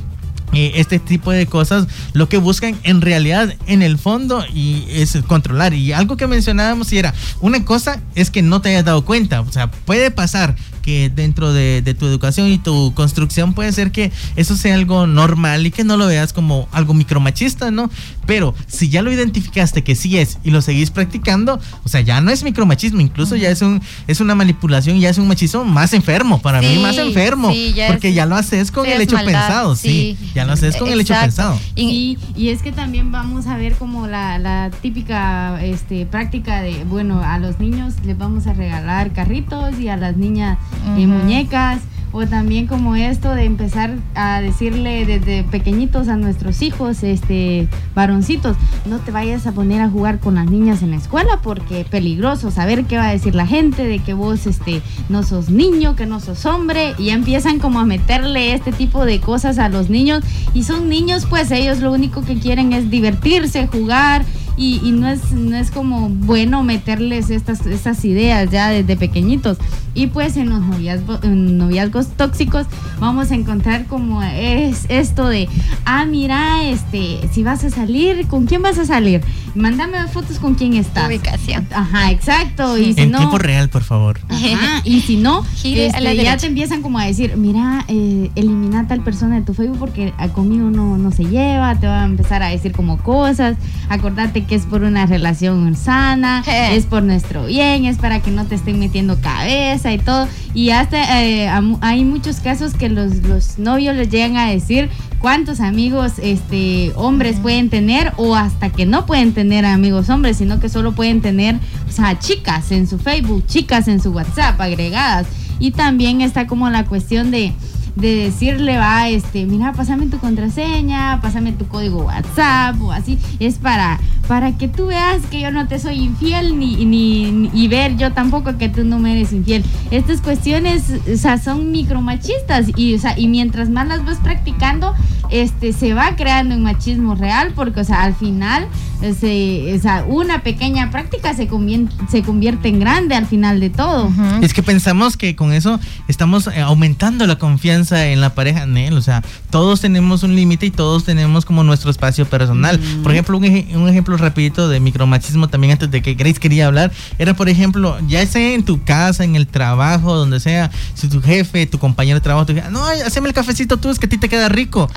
eh, 0.52 0.74
este 0.76 0.98
tipo 0.98 1.32
de 1.32 1.46
cosas 1.46 1.88
lo 2.14 2.28
que 2.28 2.38
buscan 2.38 2.76
en 2.82 3.02
realidad 3.02 3.54
en 3.68 3.84
el 3.84 4.00
fondo 4.00 4.44
y 4.52 4.84
es 4.90 5.16
controlar 5.28 5.76
y 5.76 5.94
algo 5.94 6.18
que 6.18 6.26
mencionábamos 6.26 6.92
y 6.92 6.98
era 6.98 7.14
una 7.40 7.64
cosa 7.66 8.02
es 8.16 8.32
que 8.32 8.42
no 8.42 8.60
te 8.60 8.70
hayas 8.70 8.84
dado 8.84 9.06
cuenta 9.06 9.42
o 9.42 9.52
sea 9.52 9.70
puede 9.70 10.10
pasar 10.10 10.56
que 10.90 11.12
dentro 11.12 11.54
de, 11.54 11.96
tu 12.00 12.08
educación 12.08 12.48
y 12.48 12.58
tu 12.58 12.96
construcción 12.96 13.54
puede 13.54 13.72
ser 13.74 13.92
que 13.92 14.12
eso 14.36 14.58
sea 14.58 14.74
algo 14.74 15.06
normal 15.06 15.68
y 15.68 15.72
que 15.72 15.84
no 15.84 15.98
lo 15.98 16.08
veas 16.08 16.34
como 16.34 16.68
algo 16.72 16.96
micromachista, 16.96 17.70
¿no? 17.70 17.92
Pero 18.26 18.56
si 18.66 18.90
ya 18.90 19.04
lo 19.04 19.12
identificaste 19.12 19.84
que 19.84 19.94
sí 19.94 20.18
es 20.18 20.40
y 20.44 20.50
lo 20.50 20.64
seguís 20.64 20.90
practicando, 20.90 21.60
o 21.84 21.90
sea, 21.90 22.02
ya 22.02 22.22
no 22.22 22.32
es 22.32 22.44
micromachismo, 22.44 23.02
incluso 23.02 23.36
ya 23.36 23.52
es 23.52 23.62
un 23.62 23.84
es 24.08 24.20
una 24.20 24.34
manipulación, 24.34 25.00
ya 25.00 25.10
es 25.10 25.20
un 25.20 25.28
machismo 25.28 25.64
más 25.64 25.94
enfermo, 25.94 26.42
para 26.42 26.60
mí 26.60 26.80
más 26.80 26.98
enfermo, 26.98 27.54
porque 27.88 28.14
ya 28.14 28.26
lo 28.26 28.36
haces 28.36 28.72
con 28.72 28.88
el 28.88 29.00
hecho 29.00 29.18
pensado, 29.18 29.76
sí, 29.76 30.18
ya 30.34 30.46
lo 30.46 30.54
haces 30.54 30.76
con 30.76 30.90
el 30.90 31.00
hecho 31.02 31.14
pensado. 31.14 31.60
Y, 31.76 32.18
y 32.36 32.50
es 32.50 32.64
que 32.64 32.72
también 32.72 33.12
vamos 33.12 33.46
a 33.46 33.58
ver 33.58 33.76
como 33.76 34.08
la, 34.08 34.40
la 34.40 34.72
típica 34.82 35.64
este, 35.64 36.08
práctica 36.08 36.64
de, 36.64 36.84
bueno, 36.86 37.22
a 37.24 37.38
los 37.38 37.60
niños 37.60 37.94
les 38.06 38.18
vamos 38.18 38.48
a 38.48 38.54
regalar 38.54 39.14
carritos 39.14 39.80
y 39.80 39.88
a 39.88 39.98
las 39.98 40.18
niñas 40.18 40.58
y 40.98 41.06
muñecas 41.06 41.82
o 42.12 42.26
también 42.26 42.66
como 42.66 42.96
esto 42.96 43.36
de 43.36 43.46
empezar 43.46 43.96
a 44.16 44.42
decirle 44.42 45.06
desde 45.06 45.44
pequeñitos 45.44 46.08
a 46.08 46.18
nuestros 46.18 46.62
hijos, 46.62 47.04
este, 47.04 47.68
varoncitos, 47.94 48.58
no 48.86 48.98
te 49.00 49.12
vayas 49.12 49.46
a 49.46 49.52
poner 49.52 49.82
a 49.82 49.90
jugar 49.90 50.20
con 50.20 50.36
las 50.36 50.50
niñas 50.50 50.82
en 50.82 50.92
la 50.92 50.98
escuela 50.98 51.40
porque 51.44 51.82
es 51.82 51.88
peligroso, 51.88 52.50
saber 52.50 52.86
qué 52.86 52.98
va 52.98 53.10
a 53.10 53.12
decir 53.12 53.36
la 53.36 53.46
gente 53.46 53.86
de 53.86 54.00
que 54.00 54.14
vos, 54.14 54.48
este, 54.48 54.82
no 55.08 55.24
sos 55.24 55.50
niño, 55.50 55.96
que 55.96 56.06
no 56.06 56.20
sos 56.20 56.46
hombre, 56.46 56.94
y 56.98 57.06
ya 57.06 57.14
empiezan 57.14 57.60
como 57.60 57.80
a 57.80 57.86
meterle 57.86 58.54
este 58.54 58.72
tipo 58.72 59.06
de 59.06 59.20
cosas 59.20 59.60
a 59.60 59.70
los 59.70 59.90
niños, 59.90 60.24
y 60.54 60.64
son 60.64 60.90
niños, 60.90 61.28
pues 61.30 61.52
ellos 61.52 61.80
lo 61.80 61.92
único 61.92 62.24
que 62.24 62.40
quieren 62.40 62.74
es 62.74 62.90
divertirse, 62.90 63.68
jugar, 63.68 64.26
y, 64.62 64.92
no, 64.92 65.08
es, 65.08 65.32
no 65.32 65.56
es 65.56 65.72
como 65.72 66.10
bueno 66.10 66.64
meterles 66.64 67.30
estas, 67.30 67.66
estas 67.66 68.04
ideas 68.04 68.52
ya 68.52 68.70
desde 68.70 68.98
pequeñitos. 68.98 69.58
Y 69.94 70.08
pues 70.08 70.36
en 70.36 70.50
los 70.50 70.60
noviazgos, 70.60 71.24
noviazgos 71.24 72.10
tóxicos 72.10 72.68
vamos 73.00 73.32
a 73.32 73.36
encontrar 73.36 73.86
como 73.86 74.22
es 74.22 74.86
esto 74.90 75.30
de, 75.30 75.48
ah, 75.86 76.06
mira, 76.06 76.64
este, 76.66 77.22
si 77.32 77.42
vas 77.42 77.64
a 77.64 77.70
salir, 77.70 78.28
¿con 78.28 78.48
quién 78.48 78.62
vas 78.62 78.78
a 78.78 78.86
salir? 78.86 79.22
Mándame 79.56 80.08
fotos 80.08 80.40
con 80.40 80.56
quién 80.56 80.76
estás. 80.76 81.08
Ubicación. 81.08 81.68
Ajá, 81.74 82.12
exacto. 82.12 82.78
Y 82.78 82.94
si 82.94 83.02
en 83.02 83.12
tiempo 83.12 83.38
real, 83.38 83.70
por 83.70 83.84
favor. 83.84 84.20
Ajá, 84.30 84.82
y 84.84 85.02
si 85.02 85.18
no, 85.18 85.46
este, 85.64 86.16
ya 86.24 86.38
te 86.38 86.48
empiezan 86.48 86.82
como 86.82 87.00
a 87.00 87.06
decir, 87.06 87.36
mira, 87.38 87.86
eh, 87.88 88.30
elimina 88.36 88.88
tal 88.88 89.02
persona 89.02 89.36
de 89.36 89.42
tu 89.42 89.54
Facebook 89.54 89.80
porque 89.80 90.14
conmigo 90.34 90.70
no, 90.70 90.98
no 90.98 91.12
se 91.12 91.26
lleva, 91.26 91.76
te 91.76 91.88
va 91.88 92.04
a 92.04 92.06
empezar 92.06 92.44
a 92.44 92.50
decir 92.50 92.72
como 92.72 92.98
cosas, 92.98 93.58
acordate 93.90 94.46
que 94.46 94.56
es 94.56 94.66
por 94.66 94.84
una 94.84 95.06
relación 95.06 95.76
sana, 95.76 96.44
es 96.72 96.86
por 96.86 97.04
nuestro 97.04 97.46
bien, 97.46 97.86
es 97.86 97.98
para 97.98 98.22
que 98.22 98.32
no 98.32 98.46
te 98.46 98.56
estén 98.56 98.80
metiendo 98.80 99.20
cabeza 99.22 99.94
y 99.94 99.98
todo. 99.98 100.28
Y 100.54 100.72
hasta 100.72 101.24
eh, 101.24 101.50
hay 101.82 102.06
muchos 102.06 102.40
casos 102.40 102.74
que 102.74 102.90
los, 102.90 103.18
los 103.24 103.60
novios 103.60 103.96
les 103.96 104.10
llegan 104.10 104.38
a 104.38 104.50
decir 104.50 104.90
cuántos 105.20 105.60
amigos 105.60 106.14
este 106.22 106.92
hombres 106.96 107.40
pueden 107.40 107.70
tener 107.70 108.14
o 108.18 108.36
hasta 108.36 108.70
que 108.70 108.86
no 108.86 109.06
pueden 109.06 109.34
tener 109.34 109.39
amigos 109.66 110.10
hombres, 110.10 110.38
sino 110.38 110.60
que 110.60 110.70
solo 110.70 110.94
pueden 110.94 111.22
tener, 111.22 111.56
o 111.88 111.92
sea, 111.92 112.18
chicas 112.20 112.72
en 112.72 112.88
su 112.88 112.98
Facebook, 113.00 113.46
chicas 113.48 113.88
en 113.88 114.02
su 114.02 114.12
WhatsApp 114.12 114.60
agregadas. 114.60 115.28
Y 115.60 115.72
también 115.72 116.22
está 116.22 116.48
como 116.48 116.70
la 116.70 116.86
cuestión 116.86 117.32
de 117.32 117.54
de 118.00 118.16
decirle, 118.16 118.78
va, 118.78 119.10
este, 119.10 119.46
mira, 119.46 119.74
pásame 119.74 120.08
tu 120.08 120.20
contraseña, 120.20 121.20
pásame 121.22 121.52
tu 121.52 121.68
código 121.68 122.04
WhatsApp 122.04 122.82
o 122.82 122.92
así, 122.92 123.20
es 123.40 123.58
para, 123.58 124.00
para 124.30 124.56
que 124.56 124.68
tú 124.68 124.86
veas 124.86 125.24
que 125.32 125.42
yo 125.42 125.50
no 125.50 125.68
te 125.68 125.80
soy 125.80 125.96
infiel 125.96 126.60
ni, 126.60 126.86
ni, 126.86 127.50
y 127.52 127.68
ver 127.68 127.98
yo 127.98 128.14
tampoco 128.14 128.60
que 128.60 128.70
tú 128.70 128.84
no 128.84 129.00
me 129.00 129.14
eres 129.14 129.34
infiel. 129.34 129.66
Estas 129.90 130.22
cuestiones, 130.22 130.84
o 131.12 131.18
sea, 131.18 131.40
son 131.40 131.72
micromachistas 131.72 132.68
y, 132.76 132.94
o 132.94 133.00
sea, 133.00 133.18
y 133.18 133.28
mientras 133.28 133.72
más 133.72 133.88
las 133.88 134.06
vas 134.06 134.20
practicando, 134.20 134.94
este, 135.32 135.74
se 135.74 135.96
va 135.96 136.16
creando 136.16 136.54
un 136.54 136.62
machismo 136.62 137.16
real 137.16 137.54
porque, 137.56 137.80
o 137.80 137.84
sea, 137.84 138.04
al 138.04 138.14
final, 138.14 138.68
se, 139.02 139.74
o 139.76 139.80
sea, 139.80 140.04
una 140.08 140.44
pequeña 140.44 140.92
práctica 140.92 141.34
se 141.34 141.48
convierte, 141.48 141.94
se 142.10 142.22
convierte 142.22 142.68
en 142.68 142.80
grande 142.80 143.16
al 143.16 143.26
final 143.26 143.60
de 143.60 143.70
todo. 143.70 144.12
Es 144.42 144.54
que 144.54 144.62
pensamos 144.62 145.18
que 145.18 145.36
con 145.36 145.54
eso 145.54 145.80
estamos 146.08 146.48
eh, 146.48 146.62
aumentando 146.62 147.26
la 147.26 147.38
confianza 147.38 148.08
en 148.08 148.22
la 148.22 148.34
pareja, 148.36 148.66
Nel. 148.66 148.98
O 148.98 149.02
sea, 149.02 149.24
todos 149.50 149.82
tenemos 149.82 150.24
un 150.24 150.36
límite 150.36 150.66
y 150.66 150.72
todos 150.72 151.06
tenemos 151.06 151.46
como 151.46 151.64
nuestro 151.64 151.90
espacio 151.92 152.26
personal. 152.26 152.80
Mm. 152.80 153.04
Por 153.04 153.12
ejemplo, 153.12 153.38
un, 153.38 153.46
un, 153.46 153.90
ejemplo 153.90 154.18
rapidito 154.20 154.70
de 154.70 154.80
micromachismo 154.80 155.48
también 155.48 155.74
antes 155.74 155.90
de 155.90 156.02
que 156.02 156.14
Grace 156.14 156.40
quería 156.40 156.68
hablar, 156.68 156.92
era 157.18 157.34
por 157.34 157.50
ejemplo, 157.50 157.98
ya 158.08 158.26
sea 158.26 158.54
en 158.54 158.64
tu 158.64 158.84
casa, 158.84 159.24
en 159.24 159.36
el 159.36 159.48
trabajo, 159.48 160.16
donde 160.16 160.40
sea, 160.40 160.72
si 160.94 161.08
tu 161.08 161.22
jefe, 161.22 161.66
tu 161.66 161.80
compañero 161.80 162.20
de 162.20 162.22
trabajo 162.22 162.46
te 162.46 162.54
dice, 162.54 162.70
no, 162.72 162.86
haceme 162.86 163.28
el 163.28 163.34
cafecito 163.34 163.78
tú, 163.78 163.90
es 163.90 164.00
que 164.00 164.06
a 164.06 164.10
ti 164.10 164.18
te 164.18 164.30
queda 164.30 164.50
rico. 164.50 164.90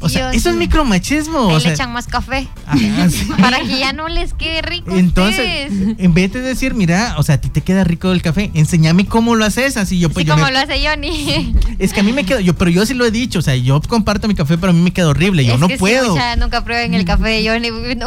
o 0.00 0.08
sea, 0.08 0.32
eso 0.32 0.50
es 0.50 0.56
micromachismo. 0.56 1.58
le 1.58 1.72
echan 1.72 1.92
más 1.92 2.06
café. 2.06 2.48
Para 3.40 3.60
que 3.60 3.78
ya 3.78 3.92
no 3.92 4.08
les 4.08 4.34
quede 4.34 4.62
rico. 4.62 4.94
Entonces, 4.94 5.72
en 5.98 6.14
vez 6.14 6.32
de 6.32 6.40
decir, 6.40 6.74
mira, 6.74 7.14
o 7.18 7.22
sea, 7.22 7.36
a 7.36 7.40
ti 7.40 7.48
te 7.48 7.60
queda 7.60 7.84
rico 7.84 8.12
el 8.12 8.22
café, 8.22 8.50
enséñame 8.54 9.06
cómo 9.06 9.34
lo 9.34 9.44
haces, 9.44 9.76
así 9.76 9.98
yo 9.98 10.10
pues. 10.10 10.26
Como 10.26 10.48
lo 10.50 10.58
hace 10.58 10.86
Johnny. 10.86 11.54
Es 11.78 11.92
que 11.92 12.00
a 12.00 12.02
mí 12.02 12.12
me 12.12 12.24
quedo, 12.24 12.38
yo, 12.38 12.54
pero 12.54 12.70
yo 12.70 12.86
sí 12.86 12.94
lo 12.94 13.04
he 13.04 13.10
dicho, 13.10 13.40
o 13.40 13.42
sea, 13.42 13.56
yo 13.56 13.80
comparto 13.82 14.28
mi 14.28 14.34
café, 14.34 14.56
pero 14.56 14.70
a 14.70 14.72
mí 14.72 14.80
me 14.80 14.92
queda 14.92 15.08
horrible, 15.08 15.44
yo 15.44 15.58
no 15.58 15.68
puedo. 15.68 16.14
Sí, 16.14 16.22
nunca 16.38 16.62
prueben 16.62 16.94
el 16.94 17.04
café, 17.04 17.42
yo 17.42 17.52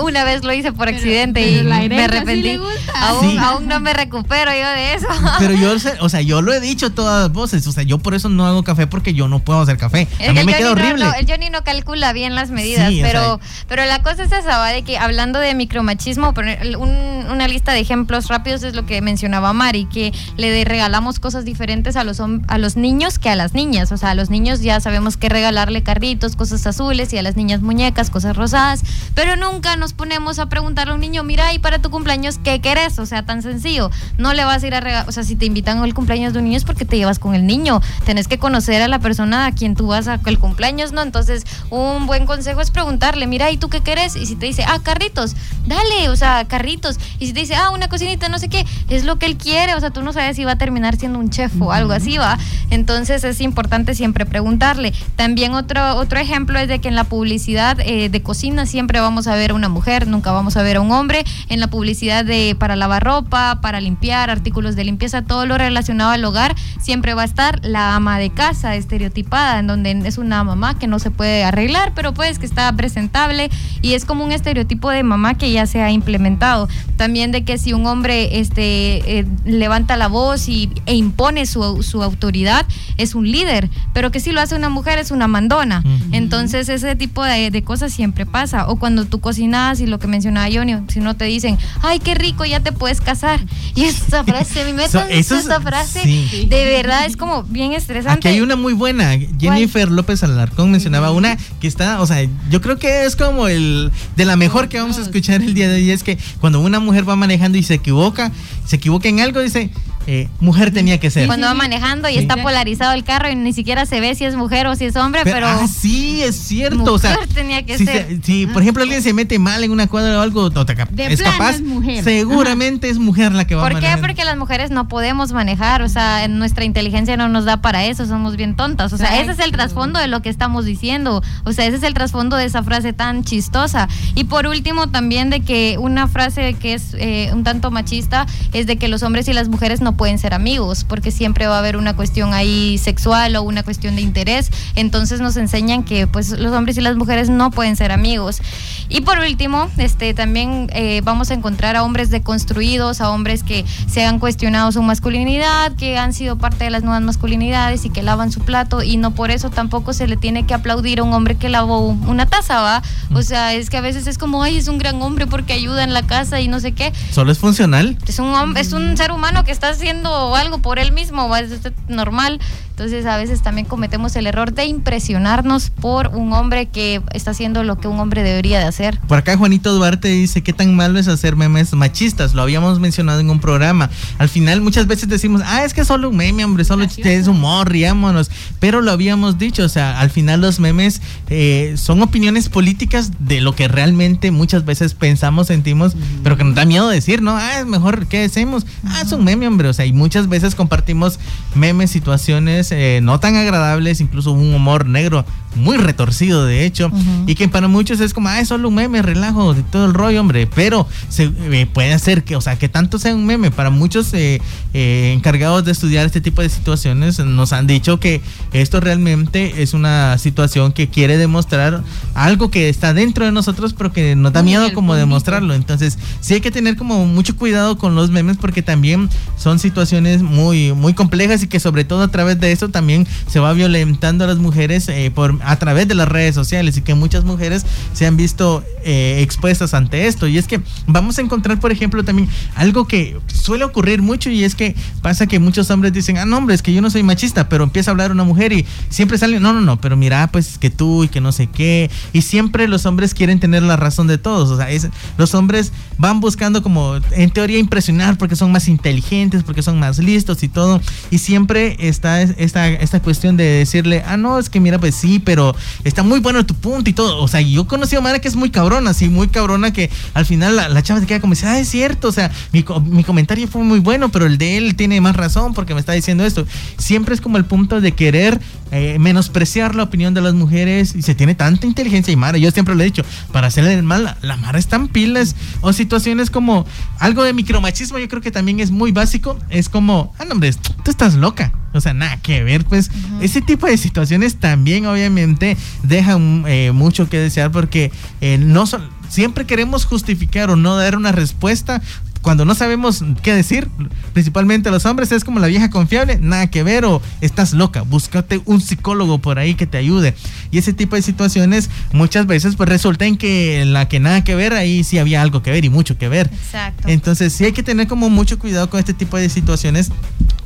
una 0.02 0.24
vez 0.24 0.35
lo 0.44 0.54
hice 0.54 0.72
por 0.72 0.88
accidente 0.88 1.48
y 1.50 1.64
me 1.64 2.04
arrepentí. 2.04 2.60
aún, 2.96 3.40
aún, 3.40 3.68
no 3.68 3.80
me 3.80 3.94
recupero 3.94 4.52
yo 4.52 4.70
de 4.70 4.94
eso. 4.96 5.08
Pero 5.40 5.54
yo, 5.54 5.76
o 6.02 6.10
sea, 6.10 6.22
yo 6.22 6.42
lo 6.42 6.54
he 6.54 6.60
dicho 6.60 6.92
todas 6.92 7.32
voces, 7.32 7.66
o 7.68 7.72
sea, 7.72 7.84
yo 7.84 8.00
por 8.00 8.14
eso 8.14 8.30
no 8.30 8.46
hago 8.46 8.64
café 8.64 8.88
porque 8.88 9.14
yo 9.14 9.28
no 9.28 9.40
puedo 9.40 9.62
hacer 9.62 9.78
café. 9.78 10.08
a 10.28 10.34
mí 10.34 10.44
me 10.44 10.54
queda 10.54 10.72
horrible. 10.72 11.06
el 11.20 11.28
Johnny 11.28 11.50
no 11.50 11.64
calcula 11.64 12.14
bien 12.14 12.36
las 12.36 12.52
medidas, 12.52 12.92
pero, 13.02 13.40
pero 13.68 13.86
la 13.86 14.02
cosa 14.02 14.24
es 14.24 14.32
esa, 14.32 14.58
¿va? 14.58 14.70
de 14.70 14.84
que 14.84 14.98
hablando 14.98 15.40
de 15.40 15.54
micromachismo, 15.56 16.34
una 16.78 17.48
lista 17.48 17.72
de 17.72 17.80
ejemplos 17.80 18.28
rápidos 18.28 18.64
es 18.64 18.76
lo 18.76 18.86
que 18.86 19.02
mencionaba 19.02 19.54
Mari, 19.54 19.86
que 19.86 20.14
le 20.38 20.64
regalamos 20.66 21.20
cosas 21.20 21.46
diferentes 21.46 21.96
a 21.96 22.04
los, 22.04 22.20
a 22.20 22.58
los 22.58 22.76
niños 22.76 23.20
que 23.20 23.30
a 23.30 23.36
las 23.36 23.54
niñas. 23.54 23.92
O 23.92 23.98
sea, 23.98 24.12
a 24.12 24.16
los 24.16 24.30
niños 24.30 24.62
ya 24.62 24.80
sabemos 24.80 25.18
que 25.18 25.30
regalarle 25.30 25.84
carritos, 25.84 26.36
cosas 26.36 26.66
azules 26.68 27.12
y 27.14 27.18
a 27.18 27.22
las 27.22 27.36
niñas 27.36 27.62
muñecas, 27.62 28.10
cosas 28.10 28.36
rosadas. 28.36 28.82
Pero 29.14 29.36
nunca 29.36 29.76
nos 29.78 29.94
ponemos 30.16 30.39
a 30.39 30.45
preguntarle 30.45 30.93
a 30.93 30.95
un 30.95 31.01
niño, 31.01 31.26
mira, 31.26 31.51
y 31.51 31.59
para 31.59 31.80
tu 31.80 31.89
cumpleaños, 31.89 32.39
¿qué 32.41 32.61
querés? 32.61 32.99
O 32.99 33.05
sea, 33.05 33.24
tan 33.24 33.41
sencillo. 33.41 33.91
No 34.18 34.34
le 34.34 34.45
vas 34.45 34.63
a 34.63 34.68
ir 34.68 34.74
a 34.74 34.80
regalar, 34.80 35.09
o 35.09 35.11
sea, 35.11 35.24
si 35.24 35.36
te 35.36 35.45
invitan 35.45 35.80
al 35.80 35.93
cumpleaños 35.93 36.32
de 36.32 36.39
un 36.39 36.45
niño 36.45 36.55
es 36.55 36.63
porque 36.63 36.86
te 36.86 36.95
llevas 36.95 37.20
con 37.20 37.36
el 37.36 37.45
niño. 37.45 37.82
Tenés 38.05 38.30
que 38.30 38.39
conocer 38.39 38.82
a 38.82 38.88
la 38.88 38.99
persona 38.99 39.45
a 39.45 39.51
quien 39.51 39.76
tú 39.76 39.88
vas 39.88 40.07
a 40.07 40.22
el 40.26 40.39
cumpleaños, 40.39 40.93
¿no? 40.93 41.01
Entonces, 41.01 41.43
un 41.70 42.07
buen 42.07 42.26
consejo 42.26 42.61
es 42.61 42.72
preguntarle, 42.72 43.28
mira, 43.28 43.51
¿y 43.51 43.57
tú 43.57 43.68
qué 43.68 43.82
querés? 43.82 44.16
Y 44.16 44.26
si 44.26 44.38
te 44.38 44.45
dice, 44.45 44.63
ah, 44.66 44.80
carritos, 44.82 45.36
dale, 45.68 46.07
o 46.07 46.16
sea, 46.16 46.45
carritos. 46.45 46.97
Y 47.20 47.28
si 47.28 47.34
te 47.34 47.41
dice, 47.41 47.55
ah, 47.55 47.72
una 47.72 47.89
cocinita, 47.89 48.30
no 48.30 48.39
sé 48.39 48.47
qué, 48.47 48.66
es 48.88 49.03
lo 49.03 49.18
que 49.18 49.26
él 49.26 49.36
quiere. 49.36 49.76
O 49.76 49.82
sea, 49.82 49.89
tú 49.89 50.01
no 50.01 50.13
sabes 50.13 50.38
si 50.38 50.45
va 50.45 50.53
a 50.53 50.57
terminar 50.57 50.95
siendo 50.95 51.20
un 51.20 51.30
chef 51.30 51.51
o 51.59 51.74
algo 51.74 51.91
así, 51.91 52.18
va. 52.18 52.39
Entonces, 52.70 53.26
es 53.26 53.41
importante 53.41 53.95
siempre 53.95 54.26
preguntarle. 54.26 54.93
También 55.18 55.55
otro, 55.55 55.97
otro 55.97 56.20
ejemplo 56.20 56.57
es 56.57 56.70
de 56.70 56.80
que 56.80 56.88
en 56.88 56.95
la 56.95 57.03
publicidad 57.03 57.78
eh, 57.82 58.07
de 58.07 58.22
cocina 58.22 58.66
siempre 58.66 59.01
vamos 59.01 59.28
a 59.28 59.36
ver 59.36 59.51
a 59.51 59.55
una 59.55 59.68
mujer, 59.68 60.05
nunca 60.08 60.32
vamos 60.32 60.58
a 60.58 60.64
ver 60.64 60.78
a 60.78 60.82
un 60.82 60.91
hombre. 60.91 61.24
En 61.49 61.60
la 61.60 61.68
publicidad 61.68 62.26
de 62.26 62.56
para 62.58 62.76
lavar 62.76 63.03
ropa, 63.03 63.60
para 63.62 63.80
limpiar, 63.82 64.30
artículos 64.30 64.76
de 64.76 64.84
limpieza, 64.84 65.22
todo 65.22 65.45
lo 65.45 65.58
relacionado 65.58 66.12
al 66.12 66.24
hogar, 66.26 66.56
siempre 66.80 67.14
va 67.14 67.24
a 67.24 67.26
estar 67.26 67.60
la 67.64 67.95
ama 67.95 68.20
de 68.20 68.30
casa 68.30 68.76
estereotipada, 68.76 69.60
en 69.60 69.68
donde 69.68 69.91
es 70.06 70.18
una 70.18 70.43
mamá 70.43 70.78
que 70.78 70.88
no 70.88 70.99
se 70.99 71.12
puede 71.12 71.43
arreglar, 71.43 71.93
pero 71.95 72.14
pues 72.14 72.39
que 72.39 72.45
está 72.45 72.72
presentable 72.74 73.49
y 73.82 73.93
es 73.93 74.06
como 74.06 74.24
un 74.24 74.32
estereotipo 74.32 74.89
de 74.89 75.03
mamá 75.03 75.36
que 75.36 75.51
ya 75.51 75.66
se 75.66 75.82
ha 75.82 75.91
implementado. 75.91 76.68
También 76.97 77.32
de 77.32 77.43
que 77.43 77.58
si 77.58 77.74
un 77.74 77.86
hombre 77.86 78.39
este, 78.39 79.20
eh, 79.20 79.26
levanta 79.45 79.97
la 79.97 80.08
voz 80.08 80.47
y, 80.47 80.70
e 80.86 80.95
impone 80.95 81.45
su, 81.45 81.84
su 81.84 82.03
autoridad, 82.03 82.66
es 82.97 83.16
un 83.16 83.30
líder 83.32 83.70
pero 83.93 84.12
que 84.12 84.20
si 84.20 84.32
lo 84.32 84.41
hace 84.41 84.56
una 84.56 84.70
mujer 84.70 84.99
es 84.99 85.12
una 85.12 85.28
mandona. 85.28 85.84
Entonces 86.12 86.70
ese 86.70 86.95
tipo 86.95 87.24
de, 87.24 87.64
cosas 87.64 87.93
siempre 87.93 88.26
pasa. 88.26 88.68
O 88.68 88.78
cuando 88.78 89.06
tú 89.06 89.20
cocinas 89.20 89.80
y 89.80 89.88
lo 89.88 89.95
que 90.00 90.08
mencionaba 90.08 90.48
Johnny, 90.52 90.76
si 90.88 91.00
no 91.00 91.16
te 91.16 91.26
dicen, 91.26 91.58
ay, 91.82 92.00
qué 92.00 92.16
rico, 92.16 92.46
ya 92.46 92.60
te 92.60 92.72
puedes 92.72 93.02
casar. 93.02 93.39
Y 93.76 93.84
esa 93.84 94.24
frase, 94.24 94.64
esa 95.10 95.62
frase, 95.62 96.02
de 96.48 96.66
verdad 96.66 97.06
es 97.06 97.18
como 97.18 97.43
bien 97.43 97.74
estresante. 97.74 98.28
Aquí 98.28 98.36
hay 98.36 98.41
una 98.41 98.56
muy 98.56 98.74
buena. 98.74 99.18
Jennifer 99.39 99.89
López 99.89 100.24
Alarcón 100.24 100.72
mencionaba 100.72 101.12
una 101.12 101.38
que 101.60 101.68
está, 101.68 102.02
o 102.02 102.08
sea, 102.08 102.26
yo 102.50 102.62
creo 102.62 102.78
que 102.78 103.06
es 103.06 103.16
como 103.16 103.48
el 103.48 103.91
de 104.16 104.26
la 104.26 104.36
mejor 104.36 104.70
que 104.70 104.80
vamos 104.80 104.98
a 104.98 105.02
escuchar 105.02 105.41
el 105.41 105.54
día 105.54 105.70
de 105.70 105.76
hoy. 105.76 105.91
Es 105.91 106.04
que 106.04 106.18
cuando 106.39 106.60
una 106.60 106.80
mujer 106.80 107.08
va 107.08 107.16
manejando 107.16 107.58
y 107.58 107.64
se 107.64 107.76
equivoca, 107.76 108.32
se 108.66 108.78
equivoca 108.78 109.10
en 109.10 109.20
algo, 109.20 109.41
dice, 109.41 109.70
eh, 110.08 110.30
mujer 110.39 110.72
tenía 110.72 110.99
que 110.99 111.10
ser. 111.10 111.28
Cuando 111.28 111.47
va 111.47 111.53
manejando 111.53 112.10
y 112.10 112.18
está 112.18 112.38
polarizado 112.38 112.93
el 112.93 113.03
carro 113.03 113.30
y 113.30 113.36
ni 113.36 113.53
siquiera 113.53 113.86
se 113.86 113.99
ve 113.99 114.16
si 114.16 114.26
es 114.26 114.36
mujer 114.36 114.68
o 114.68 114.76
si 114.76 114.86
es 114.86 114.95
hombre, 114.95 115.22
pero. 115.24 115.47
ah, 115.47 115.68
sí, 115.68 116.22
es 116.22 116.36
cierto. 116.36 116.93
o 116.93 116.99
sea, 116.99 117.18
tenía 117.34 117.66
que 117.66 117.78
si, 117.78 117.86
ser. 117.86 118.20
si, 118.24 118.47
por 118.47 118.62
ejemplo, 118.62 118.84
alguien 118.84 119.01
se 119.01 119.14
mete 119.14 119.39
mal 119.39 119.64
en 119.64 119.72
una 119.72 119.88
cuadra 119.88 120.20
o 120.20 120.22
algo, 120.22 120.41
o 120.43 120.66
te, 120.66 120.76
De 120.76 121.14
es 121.14 121.22
capaz, 121.22 121.56
es 121.56 121.62
mujer. 121.62 122.03
seguramente 122.03 122.89
es 122.89 122.99
mujer 122.99 123.32
la 123.32 123.45
que 123.47 123.56
va 123.56 123.64
¿Por 123.64 123.72
qué? 123.72 123.76
manejando. 123.76 124.08
Porque 124.08 124.26
las 124.26 124.38
mujeres 124.38 124.72
no 124.72 124.88
podemos 124.88 125.32
manejar, 125.32 125.82
o 125.82 125.89
sea, 125.89 126.28
nuestra 126.28 126.66
inteligencia 126.66 127.18
no 127.18 127.28
nos 127.28 127.45
da 127.45 127.58
para 127.62 127.86
eso, 127.86 128.06
somos 128.06 128.36
bien 128.36 128.56
tontas. 128.56 128.93
O 128.93 128.97
sea, 128.97 129.20
ese 129.22 129.32
es 129.32 129.39
el 129.39 129.51
trasfondo 129.51 129.99
de 129.99 130.08
lo 130.08 130.22
que 130.22 130.30
estamos 130.30 130.66
diciendo. 130.66 131.24
O 131.43 131.51
sea, 131.53 131.66
ese 131.66 131.78
es 131.78 131.84
el 131.84 131.93
trasfondo 131.93 132.36
de 132.36 132.45
esa 132.45 132.64
frase 132.64 132.93
tan 132.93 133.24
chistosa. 133.24 133.88
Y 134.14 134.26
por 134.26 134.47
último, 134.47 134.89
también 134.89 135.30
de 135.30 135.41
que 135.41 135.78
una 135.80 136.08
frase 136.08 136.53
que 136.53 136.74
es 136.74 136.93
eh, 136.93 137.30
un 137.34 137.43
tanto 137.43 137.72
machista 137.72 138.26
es 138.53 138.68
de 138.68 138.78
que 138.78 138.88
los 138.88 139.03
hombres 139.03 139.28
y 139.28 139.34
las 139.34 139.49
mujeres 139.49 139.82
no 139.82 139.95
pueden 139.96 140.20
ser 140.20 140.34
amigos, 140.34 140.84
porque 140.84 141.12
siempre 141.12 141.48
va 141.48 141.56
a 141.56 141.60
haber 141.60 141.78
una 141.78 141.96
cuestión 141.96 142.34
ahí 142.34 142.78
sexual 142.78 143.36
o 143.36 143.41
una 143.43 143.64
cuestión 143.64 143.96
de 143.96 144.02
interés. 144.02 144.52
Entonces 144.76 145.22
nos 145.22 145.38
enseñan 145.38 145.84
que 145.84 146.08
pues 146.08 146.30
los 146.30 146.54
hombres 146.54 146.78
y 146.78 146.82
las 146.82 146.96
mujeres 146.96 147.30
no 147.30 147.52
pueden 147.52 147.76
ser 147.76 147.91
amigos. 147.91 148.41
Y 148.89 149.02
por 149.02 149.20
último, 149.20 149.70
este 149.78 150.14
también 150.14 150.70
eh, 150.74 151.02
vamos 151.04 151.32
a 151.32 151.34
encontrar 151.34 151.76
a 151.76 151.84
hombres 151.84 152.10
deconstruidos, 152.10 153.02
a 153.02 153.10
hombres 153.10 153.43
que 153.43 153.66
se 153.88 154.06
han 154.06 154.20
cuestionado 154.20 154.72
su 154.72 154.82
masculinidad, 154.82 155.76
que 155.76 155.98
han 155.98 156.14
sido 156.14 156.38
parte 156.38 156.66
de 156.66 156.70
las 156.70 156.84
nuevas 156.84 157.02
masculinidades 157.02 157.86
y 157.86 157.89
que 157.89 158.04
lavan 158.04 158.32
su 158.32 158.41
plato 158.41 158.84
y 158.84 158.98
no 158.98 159.12
por 159.12 159.32
eso 159.32 159.50
tampoco 159.50 159.93
se 159.93 160.08
le 160.08 160.18
tiene 160.18 160.46
que 160.46 160.54
aplaudir 160.54 161.00
a 161.00 161.04
un 161.04 161.14
hombre 161.14 161.36
que 161.36 161.50
lavó 161.50 161.88
una 161.88 162.26
taza, 162.26 162.62
¿va? 162.62 162.84
O 163.14 163.22
sea, 163.22 163.54
es 163.54 163.70
que 163.70 163.78
a 163.78 163.82
veces 163.82 164.08
es 164.08 164.18
como, 164.18 164.43
ay, 164.43 164.58
es 164.58 164.68
un 164.68 164.78
gran 164.78 165.02
hombre 165.02 165.28
porque 165.28 165.54
ayuda 165.54 165.84
en 165.84 165.93
la 165.93 166.04
casa 166.04 166.41
y 166.41 166.48
no 166.48 166.60
sé 166.60 166.74
qué. 166.74 166.93
Solo 167.12 167.32
es 167.32 167.39
funcional. 167.39 167.98
Es 168.08 168.20
un, 168.20 168.58
es 168.58 168.74
un 168.74 168.98
ser 168.98 169.12
humano 169.12 169.43
que 169.43 169.52
está 169.52 169.70
haciendo 169.86 170.36
algo 170.36 170.58
por 170.58 170.80
él 170.80 170.92
mismo, 170.94 171.28
es 171.54 171.62
normal. 171.88 172.40
Entonces 172.76 173.06
a 173.06 173.16
veces 173.16 173.42
también 173.42 173.66
cometemos 173.66 174.18
el 174.18 174.28
error 174.28 174.52
de 174.52 174.66
impresionarnos 174.66 175.70
por 175.70 176.10
un 176.10 176.34
hombre 176.34 176.66
que 176.66 177.02
está 177.14 177.32
haciendo 177.32 177.64
lo 177.64 177.78
que 177.78 177.88
un 177.88 178.02
hombre 178.02 178.22
debería 178.22 178.60
de 178.60 178.66
hacer. 178.66 179.00
Por 179.08 179.18
acá 179.18 179.38
Juanito 179.38 179.74
Duarte 179.74 180.10
dice, 180.10 180.44
¿qué 180.44 180.52
tan 180.52 180.76
malo 180.76 181.00
es 181.00 181.08
hacer 181.08 181.38
memes 181.38 181.72
machistas? 181.72 182.34
Lo 182.34 182.42
habíamos 182.42 182.82
mencionado 182.82 183.22
en 183.22 183.30
un 183.30 183.40
programa. 183.40 183.90
Al 184.18 184.28
final 184.28 184.60
muchas 184.60 184.88
veces 184.88 185.08
decimos, 185.08 185.42
ah, 185.46 185.64
es 185.64 185.74
que 185.74 185.86
solo 185.86 186.10
un 186.10 186.18
meme, 186.18 186.44
hombre, 186.44 186.66
solo 186.66 186.84
es 186.84 187.28
humor, 187.30 187.72
riámonos. 187.72 188.30
Pero 188.60 188.82
lo 188.82 188.92
habíamos 188.92 189.38
dicho, 189.38 189.64
o 189.64 189.70
sea, 189.70 190.02
al 190.02 190.10
final 190.10 190.42
los 190.42 190.60
memes 190.60 191.02
eh, 191.30 191.76
son 191.78 192.02
opiniones 192.02 192.50
políticas 192.50 193.12
de 193.20 193.40
lo 193.40 193.56
que 193.56 193.70
realmente 193.70 194.32
muchas 194.32 194.66
veces 194.66 194.96
pensamos, 194.96 195.48
sentimos, 195.48 195.96
pero 196.24 196.36
que 196.36 196.44
nos 196.44 196.56
da 196.56 196.66
miedo 196.66 196.90
decir, 196.90 197.22
¿no? 197.22 197.38
Ah, 197.38 197.62
es 197.62 197.66
mejor, 197.66 198.08
¿qué 198.08 198.20
decimos? 198.20 198.66
Ah, 198.84 199.04
es 199.06 199.14
un 199.14 199.24
meme, 199.24 199.48
hombre. 199.48 199.70
O 199.70 199.74
sea, 199.74 199.86
y 199.86 199.94
muchas 199.94 200.28
veces 200.28 200.56
compartimos 200.56 201.20
memes, 201.56 201.90
situaciones 201.90 202.64
eh, 202.72 202.99
no 203.01 203.20
tan 203.20 203.36
agradables, 203.36 204.01
incluso 204.01 204.32
un 204.32 204.53
humor 204.53 204.86
negro 204.86 205.26
muy 205.55 205.78
retorcido, 205.78 206.45
de 206.45 206.66
hecho, 206.66 206.91
y 207.26 207.36
que 207.36 207.47
para 207.47 207.68
muchos 207.68 207.99
es 207.99 208.13
como, 208.13 208.30
ah, 208.30 208.39
es 208.39 208.49
solo 208.49 208.70
un 208.70 208.76
meme, 208.76 209.01
relajo, 209.01 209.53
de 209.53 209.63
todo 209.63 209.86
el 209.86 209.93
rollo, 209.93 210.22
hombre, 210.22 210.47
pero 210.53 210.88
se, 211.09 211.32
eh, 211.51 211.68
puede 211.72 211.97
ser 211.99 212.24
que, 212.24 212.36
o 212.36 212.41
sea, 212.41 212.57
que 212.57 212.70
tanto 212.70 212.99
sea 212.99 213.16
un 213.16 213.26
meme, 213.26 213.51
para 213.51 213.70
muchos 213.70 214.13
eh, 214.13 214.41
eh, 214.74 215.13
encargados 215.16 215.66
de 215.66 215.72
estudiar 215.72 216.05
este 216.05 216.22
tipo 216.22 216.41
de 216.41 216.49
situaciones 216.49 217.20
nos 217.20 217.53
han 217.53 217.68
dicho 217.68 217.99
que 217.99 218.22
esto 218.53 218.80
realmente 218.80 219.61
es 219.61 219.74
una 219.74 220.18
situación 220.18 220.74
que 220.74 220.89
quiere 220.89 221.18
demostrar 221.18 221.84
algo 222.13 222.51
que 222.51 222.70
está 222.70 222.93
dentro 222.93 223.26
de 223.26 223.32
nosotros, 223.32 223.74
pero 223.74 223.91
que 223.91 224.16
nos 224.16 224.34
da 224.34 224.41
Muy 224.41 224.51
miedo 224.51 224.74
como 224.74 224.95
demostrarlo, 224.95 225.53
entonces 225.53 225.97
sí 226.20 226.36
hay 226.36 226.41
que 226.41 226.51
tener 226.51 226.76
como 226.76 227.05
mucho 227.05 227.36
cuidado 227.36 227.78
con 227.78 227.95
los 227.95 228.09
memes 228.09 228.38
porque 228.38 228.61
también 228.61 229.09
son 229.38 229.59
situaciones 229.59 230.22
muy, 230.22 230.74
muy 230.74 230.93
complejas 230.93 231.43
y 231.43 231.47
que 231.47 231.59
sobre 231.59 231.86
todo 231.86 232.03
a 232.03 232.09
través 232.09 232.39
de 232.39 232.51
eso 232.56 232.70
también 232.70 233.06
se 233.28 233.39
va 233.39 233.53
violentando 233.53 234.24
a 234.24 234.28
las 234.28 234.38
mujeres 234.38 234.88
eh, 234.89 235.12
por, 235.14 235.38
a 235.43 235.56
través 235.58 235.88
de 235.88 235.93
las 235.95 236.08
redes 236.10 236.34
sociales 236.34 236.78
y 236.78 236.82
que 236.82 236.95
muchas 236.95 237.24
mujeres 237.24 237.66
se 237.93 238.06
han 238.08 238.18
visto 238.18 238.64
eh, 238.84 239.20
expuestas 239.22 239.74
ante 239.74 240.08
esto. 240.08 240.28
Y 240.28 240.38
es 240.39 240.47
que 240.47 240.62
vamos 240.88 241.18
a 241.20 241.22
encontrar, 241.22 241.60
por 241.60 241.72
ejemplo, 241.72 242.03
también 242.03 242.28
algo 242.56 242.88
que 242.88 243.18
suele 243.32 243.64
ocurrir 243.64 244.01
mucho 244.01 244.30
y 244.30 244.43
es 244.43 244.56
que 244.56 244.76
pasa 245.03 245.28
que 245.28 245.38
muchos 245.39 245.70
hombres 245.70 245.93
dicen, 245.93 246.18
ah, 246.18 246.26
no, 246.26 246.38
hombre, 246.38 246.56
es 246.56 246.62
que 246.62 246.74
yo 246.74 246.82
no 246.82 246.89
soy 246.89 247.03
machista, 247.03 247.47
pero 247.49 247.64
empieza 247.64 247.91
a 247.91 247.93
hablar 247.93 248.12
una 248.12 248.24
mujer 248.24 248.51
y 248.53 248.66
siempre 248.89 249.18
sale, 249.18 249.39
no, 249.39 249.53
no, 249.53 249.62
no, 249.62 249.80
pero 249.80 249.95
mira, 249.97 250.28
pues 250.32 250.58
que 250.58 250.70
tú 250.70 251.03
y 251.03 251.08
que 251.10 251.22
no 251.22 251.32
sé 251.32 251.47
qué. 251.47 251.91
Y 252.14 252.22
siempre 252.24 252.68
los 252.68 252.86
hombres 252.86 253.14
quieren 253.14 253.39
tener 253.39 253.62
la 253.64 253.76
razón 253.76 254.08
de 254.08 254.18
todos. 254.18 254.49
O 254.49 254.58
sea, 254.58 254.70
es- 254.72 254.88
los 255.18 255.34
hombres 255.36 255.72
van 255.97 256.20
buscando 256.20 256.64
como, 256.64 256.95
en 257.12 257.30
teoría, 257.30 257.60
impresionar 257.60 258.18
porque 258.18 258.36
son 258.36 258.51
más 258.51 258.68
inteligentes, 258.68 259.43
porque 259.43 259.62
son 259.62 259.80
más 259.80 259.99
listos 259.99 260.43
y 260.43 260.47
todo. 260.47 260.82
Y 261.12 261.18
siempre 261.20 261.76
está 261.80 262.22
es- 262.22 262.36
esta, 262.46 262.68
esta 262.68 263.02
cuestión 263.02 263.38
de 263.38 263.43
decirle, 263.43 264.04
ah, 264.06 264.18
no, 264.18 264.39
es 264.39 264.50
que 264.50 264.60
mira, 264.60 264.80
pues 264.80 264.96
sí, 264.96 265.20
pero 265.20 265.56
está 265.84 266.04
muy 266.04 266.20
bueno 266.20 266.46
tu 266.46 266.54
punto 266.56 266.89
y 266.89 266.93
todo. 266.93 267.22
O 267.22 267.28
sea, 267.28 267.41
yo 267.41 267.64
he 267.64 267.68
conocido 267.68 268.00
a 268.00 268.04
Mara 268.04 268.20
que 268.20 268.28
es 268.28 268.36
muy 268.36 268.50
cabrona, 268.50 268.93
sí, 268.93 269.10
muy 269.10 269.28
cabrona 269.28 269.74
que 269.74 269.89
al 270.14 270.26
final 270.26 270.56
la, 270.56 270.70
la 270.70 270.82
chava 270.84 271.00
se 271.00 271.06
queda 271.06 271.20
como, 271.20 271.34
ah, 271.46 271.60
es 271.60 271.70
cierto, 271.70 272.10
o 272.10 272.12
sea, 272.12 272.32
mi, 272.52 272.64
mi 272.86 273.04
comentario 273.04 273.48
fue 273.48 273.64
muy 273.64 273.80
bueno, 273.80 274.10
pero 274.10 274.26
el 274.26 274.38
de 274.38 274.58
él 274.58 274.76
tiene 274.76 275.02
más 275.02 275.16
razón 275.16 275.54
porque 275.54 275.74
me 275.74 275.80
está 275.80 275.93
diciendo 275.93 276.26
esto. 276.26 276.46
Siempre 276.78 277.16
es 277.16 277.22
como 277.22 277.38
el 277.38 277.46
punto 277.46 277.82
de 277.82 277.91
querer 277.91 278.39
eh, 278.72 278.98
menospreciar 279.00 279.76
la 279.76 279.84
opinión 279.84 280.14
de 280.14 280.22
las 280.22 280.34
mujeres 280.34 280.96
y 280.96 281.02
se 281.02 281.16
tiene 281.16 281.36
tanta 281.36 281.68
inteligencia 281.68 282.12
y 282.12 282.16
Mara, 282.16 282.38
yo 282.38 282.52
siempre 282.52 282.76
lo 282.76 282.82
he 282.82 282.86
dicho, 282.86 283.04
para 283.32 283.48
hacerle 283.48 283.74
el 283.74 283.84
mal, 283.84 284.04
la, 284.04 284.18
la 284.22 284.38
Mara 284.38 284.60
está 284.60 284.76
en 284.76 284.88
pilas 284.88 285.36
o 285.62 285.74
situaciones 285.74 286.30
como 286.30 286.66
algo 287.00 287.24
de 287.24 287.34
micromachismo, 287.34 288.00
yo 288.00 288.08
creo 288.08 288.22
que 288.22 288.32
también 288.32 288.60
es 288.60 288.72
muy 288.72 288.91
básico, 288.91 289.38
es 289.50 289.70
como, 289.70 290.14
ah, 290.20 290.26
no, 290.26 290.34
hombre, 290.34 290.54
tú 290.84 290.91
estás 290.91 291.16
loca. 291.16 291.52
O 291.76 291.82
sea, 291.82 291.94
nada 291.94 292.18
que 292.18 292.44
ver, 292.44 292.66
pues 292.66 292.90
ese 293.22 293.42
tipo 293.42 293.68
de 293.68 293.78
situaciones 293.78 294.38
también 294.38 294.86
obviamente 294.86 295.58
dejan 295.84 296.44
eh, 296.48 296.72
mucho 296.72 297.10
que 297.10 297.20
desear 297.20 297.52
porque 297.52 297.92
eh, 298.22 298.38
no 298.38 298.66
son, 298.66 298.90
siempre 299.10 299.46
queremos 299.46 299.86
justificar 299.86 300.50
o 300.50 300.56
no 300.56 300.76
dar 300.76 300.96
una 300.96 301.12
respuesta 301.12 301.82
cuando 302.26 302.44
no 302.44 302.56
sabemos 302.56 303.04
qué 303.22 303.36
decir, 303.36 303.70
principalmente 304.14 304.72
los 304.72 304.88
hombres, 304.88 305.12
es 305.12 305.24
como 305.24 305.40
la 305.40 305.46
vieja 305.46 305.70
confiable, 305.70 306.18
nada 306.20 306.48
que 306.48 306.64
ver 306.64 306.84
o 306.84 307.00
estás 307.22 307.54
loca, 307.54 307.84
búscate 307.84 308.42
un 308.46 308.62
psicólogo 308.62 309.20
por 309.20 309.38
ahí 309.38 309.54
que 309.54 309.68
te 309.68 309.78
ayude. 309.78 310.16
Y 310.50 310.58
ese 310.58 310.74
tipo 310.74 310.96
de 310.96 311.04
situaciones 311.04 311.70
muchas 311.94 312.26
veces 312.26 312.56
pues 312.56 312.68
resulta 312.68 313.06
en 313.06 313.18
que 313.18 313.64
la 313.66 313.88
que 313.88 314.00
nada 314.00 314.24
que 314.24 314.34
ver, 314.34 314.54
ahí 314.54 314.84
sí 314.84 314.98
había 314.98 315.22
algo 315.22 315.44
que 315.44 315.52
ver 315.52 315.66
y 315.66 315.70
mucho 315.70 316.00
que 316.00 316.10
ver. 316.10 316.32
Exacto. 316.34 316.88
Entonces 316.88 317.32
sí 317.32 317.46
hay 317.46 317.52
que 317.52 317.62
tener 317.62 317.86
como 317.86 318.10
mucho 318.10 318.40
cuidado 318.40 318.72
con 318.72 318.80
este 318.80 318.96
tipo 318.96 319.18
de 319.18 319.30
situaciones. 319.30 319.92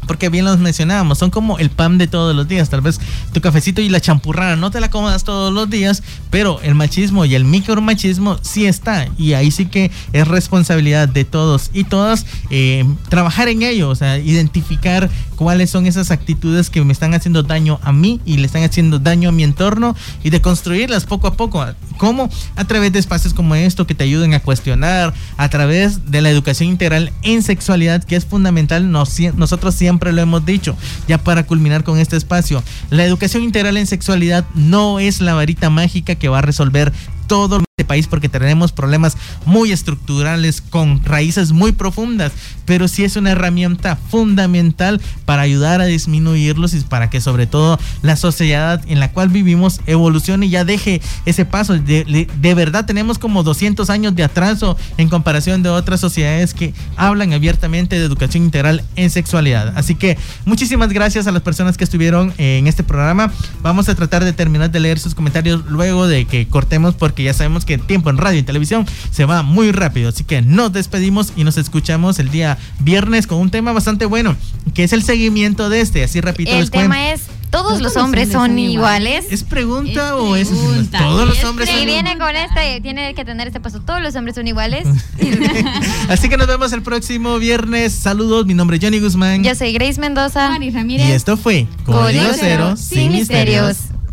Porque 0.10 0.30
bien 0.30 0.44
los 0.44 0.58
mencionábamos, 0.58 1.20
son 1.20 1.30
como 1.30 1.60
el 1.60 1.70
pan 1.70 2.00
de 2.00 2.08
todos 2.08 2.36
los 2.36 2.48
días. 2.48 2.68
Tal 2.72 2.82
vez 2.82 3.00
tu 3.32 3.42
cafecito 3.42 3.80
y 3.80 3.90
la 3.90 4.02
champurrada 4.02 4.56
no 4.56 4.72
te 4.72 4.80
la 4.80 4.90
comas 4.90 5.24
todos 5.24 5.54
los 5.54 5.70
días, 5.70 6.02
pero 6.32 6.60
el 6.64 6.74
machismo 6.74 7.26
y 7.26 7.36
el 7.36 7.46
micromachismo 7.46 8.40
sí 8.42 8.66
está. 8.66 9.08
Y 9.20 9.34
ahí 9.34 9.52
sí 9.52 9.68
que 9.68 9.92
es 10.12 10.28
responsabilidad 10.28 11.08
de 11.08 11.26
todos 11.26 11.70
y 11.76 11.84
todas 11.84 12.26
eh, 12.50 12.86
trabajar 13.10 13.50
en 13.50 13.62
ello, 13.62 13.90
o 13.90 13.96
sea, 13.96 14.18
identificar 14.18 15.12
cuáles 15.36 15.70
son 15.70 15.86
esas 15.86 16.10
actitudes 16.10 16.72
que 16.72 16.84
me 16.84 16.92
están 16.92 17.14
haciendo 17.14 17.44
daño 17.44 17.80
a 17.84 17.92
mí 17.94 18.20
y 18.26 18.38
le 18.38 18.48
están 18.48 18.64
haciendo 18.64 18.98
daño 18.98 19.30
a 19.30 19.32
mi 19.32 19.44
entorno 19.44 19.96
y 20.24 20.32
de 20.32 20.42
construirlas 20.42 21.06
poco 21.06 21.28
a 21.28 21.34
poco. 21.34 21.64
¿Cómo? 21.98 22.30
A 22.56 22.66
través 22.66 22.92
de 22.94 22.98
espacios 23.00 23.36
como 23.36 23.54
esto 23.54 23.86
que 23.86 23.94
te 23.94 24.06
ayuden 24.06 24.34
a 24.34 24.40
cuestionar, 24.40 25.14
a 25.38 25.50
través 25.50 26.10
de 26.10 26.22
la 26.22 26.32
educación 26.32 26.68
integral 26.70 27.14
en 27.22 27.44
sexualidad, 27.44 28.04
que 28.04 28.16
es 28.16 28.26
fundamental, 28.26 28.92
nos- 28.92 29.20
nosotros 29.36 29.76
siempre 29.76 29.99
lo 30.00 30.22
hemos 30.22 30.46
dicho, 30.46 30.76
ya 31.08 31.18
para 31.18 31.46
culminar 31.46 31.84
con 31.84 32.00
este 32.00 32.18
espacio. 32.18 32.64
La 32.90 33.06
educación 33.06 33.44
integral 33.44 33.78
en 33.78 33.88
sexualidad 33.88 34.46
no 34.56 35.00
es 35.00 35.22
la 35.22 35.34
varita 35.34 35.70
mágica 35.70 36.16
que 36.16 36.30
va 36.30 36.40
a 36.40 36.42
resolver 36.42 36.92
todo 37.28 37.64
país 37.90 38.06
porque 38.06 38.30
tenemos 38.30 38.72
problemas 38.72 39.18
muy 39.46 39.72
estructurales 39.72 40.62
con 40.62 41.04
raíces 41.04 41.52
muy 41.52 41.72
profundas, 41.72 42.32
pero 42.66 42.88
sí 42.88 43.04
es 43.04 43.16
una 43.16 43.32
herramienta 43.32 43.96
fundamental 43.96 45.02
para 45.26 45.42
ayudar 45.42 45.82
a 45.82 45.86
disminuirlos 45.86 46.76
y 46.76 46.82
para 46.82 47.10
que 47.10 47.20
sobre 47.20 47.48
todo 47.48 47.80
la 48.04 48.16
sociedad 48.16 48.80
en 48.88 49.00
la 49.00 49.12
cual 49.12 49.30
vivimos 49.30 49.82
evolucione 49.88 50.46
y 50.46 50.50
ya 50.52 50.66
deje 50.66 51.02
ese 51.26 51.46
paso. 51.46 51.74
De, 51.80 52.28
verdad 52.56 52.86
tenemos 52.86 53.18
como 53.18 53.42
200 53.42 53.90
años 53.90 54.16
de 54.16 54.24
atraso 54.24 54.78
en 54.98 55.10
comparación 55.10 55.64
de 55.64 55.70
otras 55.70 56.00
sociedades 56.00 56.54
que 56.54 56.76
hablan 56.96 57.34
abiertamente 57.34 57.98
de 57.98 58.06
educación 58.06 58.44
integral 58.44 58.84
en 58.96 59.10
sexualidad. 59.10 59.74
Así 59.76 59.96
que 59.96 60.16
muchísimas 60.46 60.90
gracias 60.90 61.26
a 61.26 61.32
las 61.32 61.42
personas 61.42 61.76
que 61.76 61.86
estuvieron 61.86 62.34
en 62.38 62.68
este 62.68 62.84
programa. 62.84 63.32
Vamos 63.64 63.90
a 63.90 63.96
tratar 63.96 64.24
de 64.24 64.34
terminar 64.34 64.70
de 64.70 64.80
leer 64.80 65.00
sus 65.00 65.16
comentarios 65.16 65.66
luego 65.66 66.08
de 66.08 66.26
que 66.26 66.48
cortemos 66.48 66.94
porque 66.94 67.24
ya 67.24 67.34
sabemos 67.34 67.66
que 67.66 67.79
el 67.80 67.86
tiempo 67.88 68.10
en 68.10 68.18
radio 68.18 68.40
y 68.40 68.44
televisión 68.44 68.86
se 69.12 69.26
va 69.26 69.42
muy 69.44 69.72
rápido. 69.72 70.10
Así 70.10 70.24
que 70.24 70.42
nos 70.42 70.72
despedimos 70.74 71.34
y 71.36 71.44
nos 71.44 71.58
escuchamos 71.58 72.20
el 72.20 72.30
día 72.30 72.58
viernes 72.80 73.28
con 73.28 73.40
un 73.40 73.50
tema 73.52 73.72
bastante 73.74 74.06
bueno, 74.06 74.36
que 74.74 74.84
es 74.84 74.94
el 74.94 75.04
seguimiento 75.04 75.70
de 75.70 75.82
este. 75.82 76.04
Así 76.04 76.22
repito, 76.22 76.52
El 76.52 76.60
les 76.62 76.70
cuento. 76.70 76.90
tema 76.92 77.12
es 77.12 77.22
¿Todos 77.50 77.82
los 77.82 77.98
hombres 77.98 78.32
son 78.32 78.60
iguales? 78.60 79.26
¿Es 79.32 79.44
pregunta 79.44 80.10
Es 80.10 80.12
o 80.22 80.36
es 80.36 80.50
pregunta. 80.50 81.00
todos 81.00 81.28
los 81.28 81.40
Es 81.40 81.44
hombres 81.46 81.68
Sí, 81.68 81.78
son 81.78 81.86
viene 81.88 82.16
con 82.20 82.36
este, 82.36 82.80
tiene 82.82 83.16
que 83.16 83.26
tener 83.26 83.48
este 83.48 83.60
paso. 83.60 83.82
¿Todos 83.82 84.04
los 84.04 84.16
hombres 84.16 84.36
son 84.36 84.48
iguales? 84.48 84.88
Así 86.10 86.30
que 86.30 86.38
nos 86.38 86.46
vemos 86.46 86.72
el 86.74 86.84
próximo 86.84 87.40
viernes. 87.40 87.94
Saludos, 87.94 88.46
mi 88.46 88.54
nombre 88.54 88.78
es 88.78 88.84
Johnny 88.84 89.00
Guzmán. 89.00 89.44
Yo 89.44 89.56
soy 89.56 89.74
Grace 89.74 90.00
Mendoza. 90.00 90.50
Mari 90.50 90.68
Y 90.68 90.72
Ramírez. 90.72 91.10
esto 91.10 91.38
fue 91.38 91.66
Código 91.86 92.24
Cero 92.36 92.38
Cero, 92.40 92.78
sin 92.78 92.86
sin 93.00 93.12
misterios. 93.14 93.68
misterios. 93.78 94.09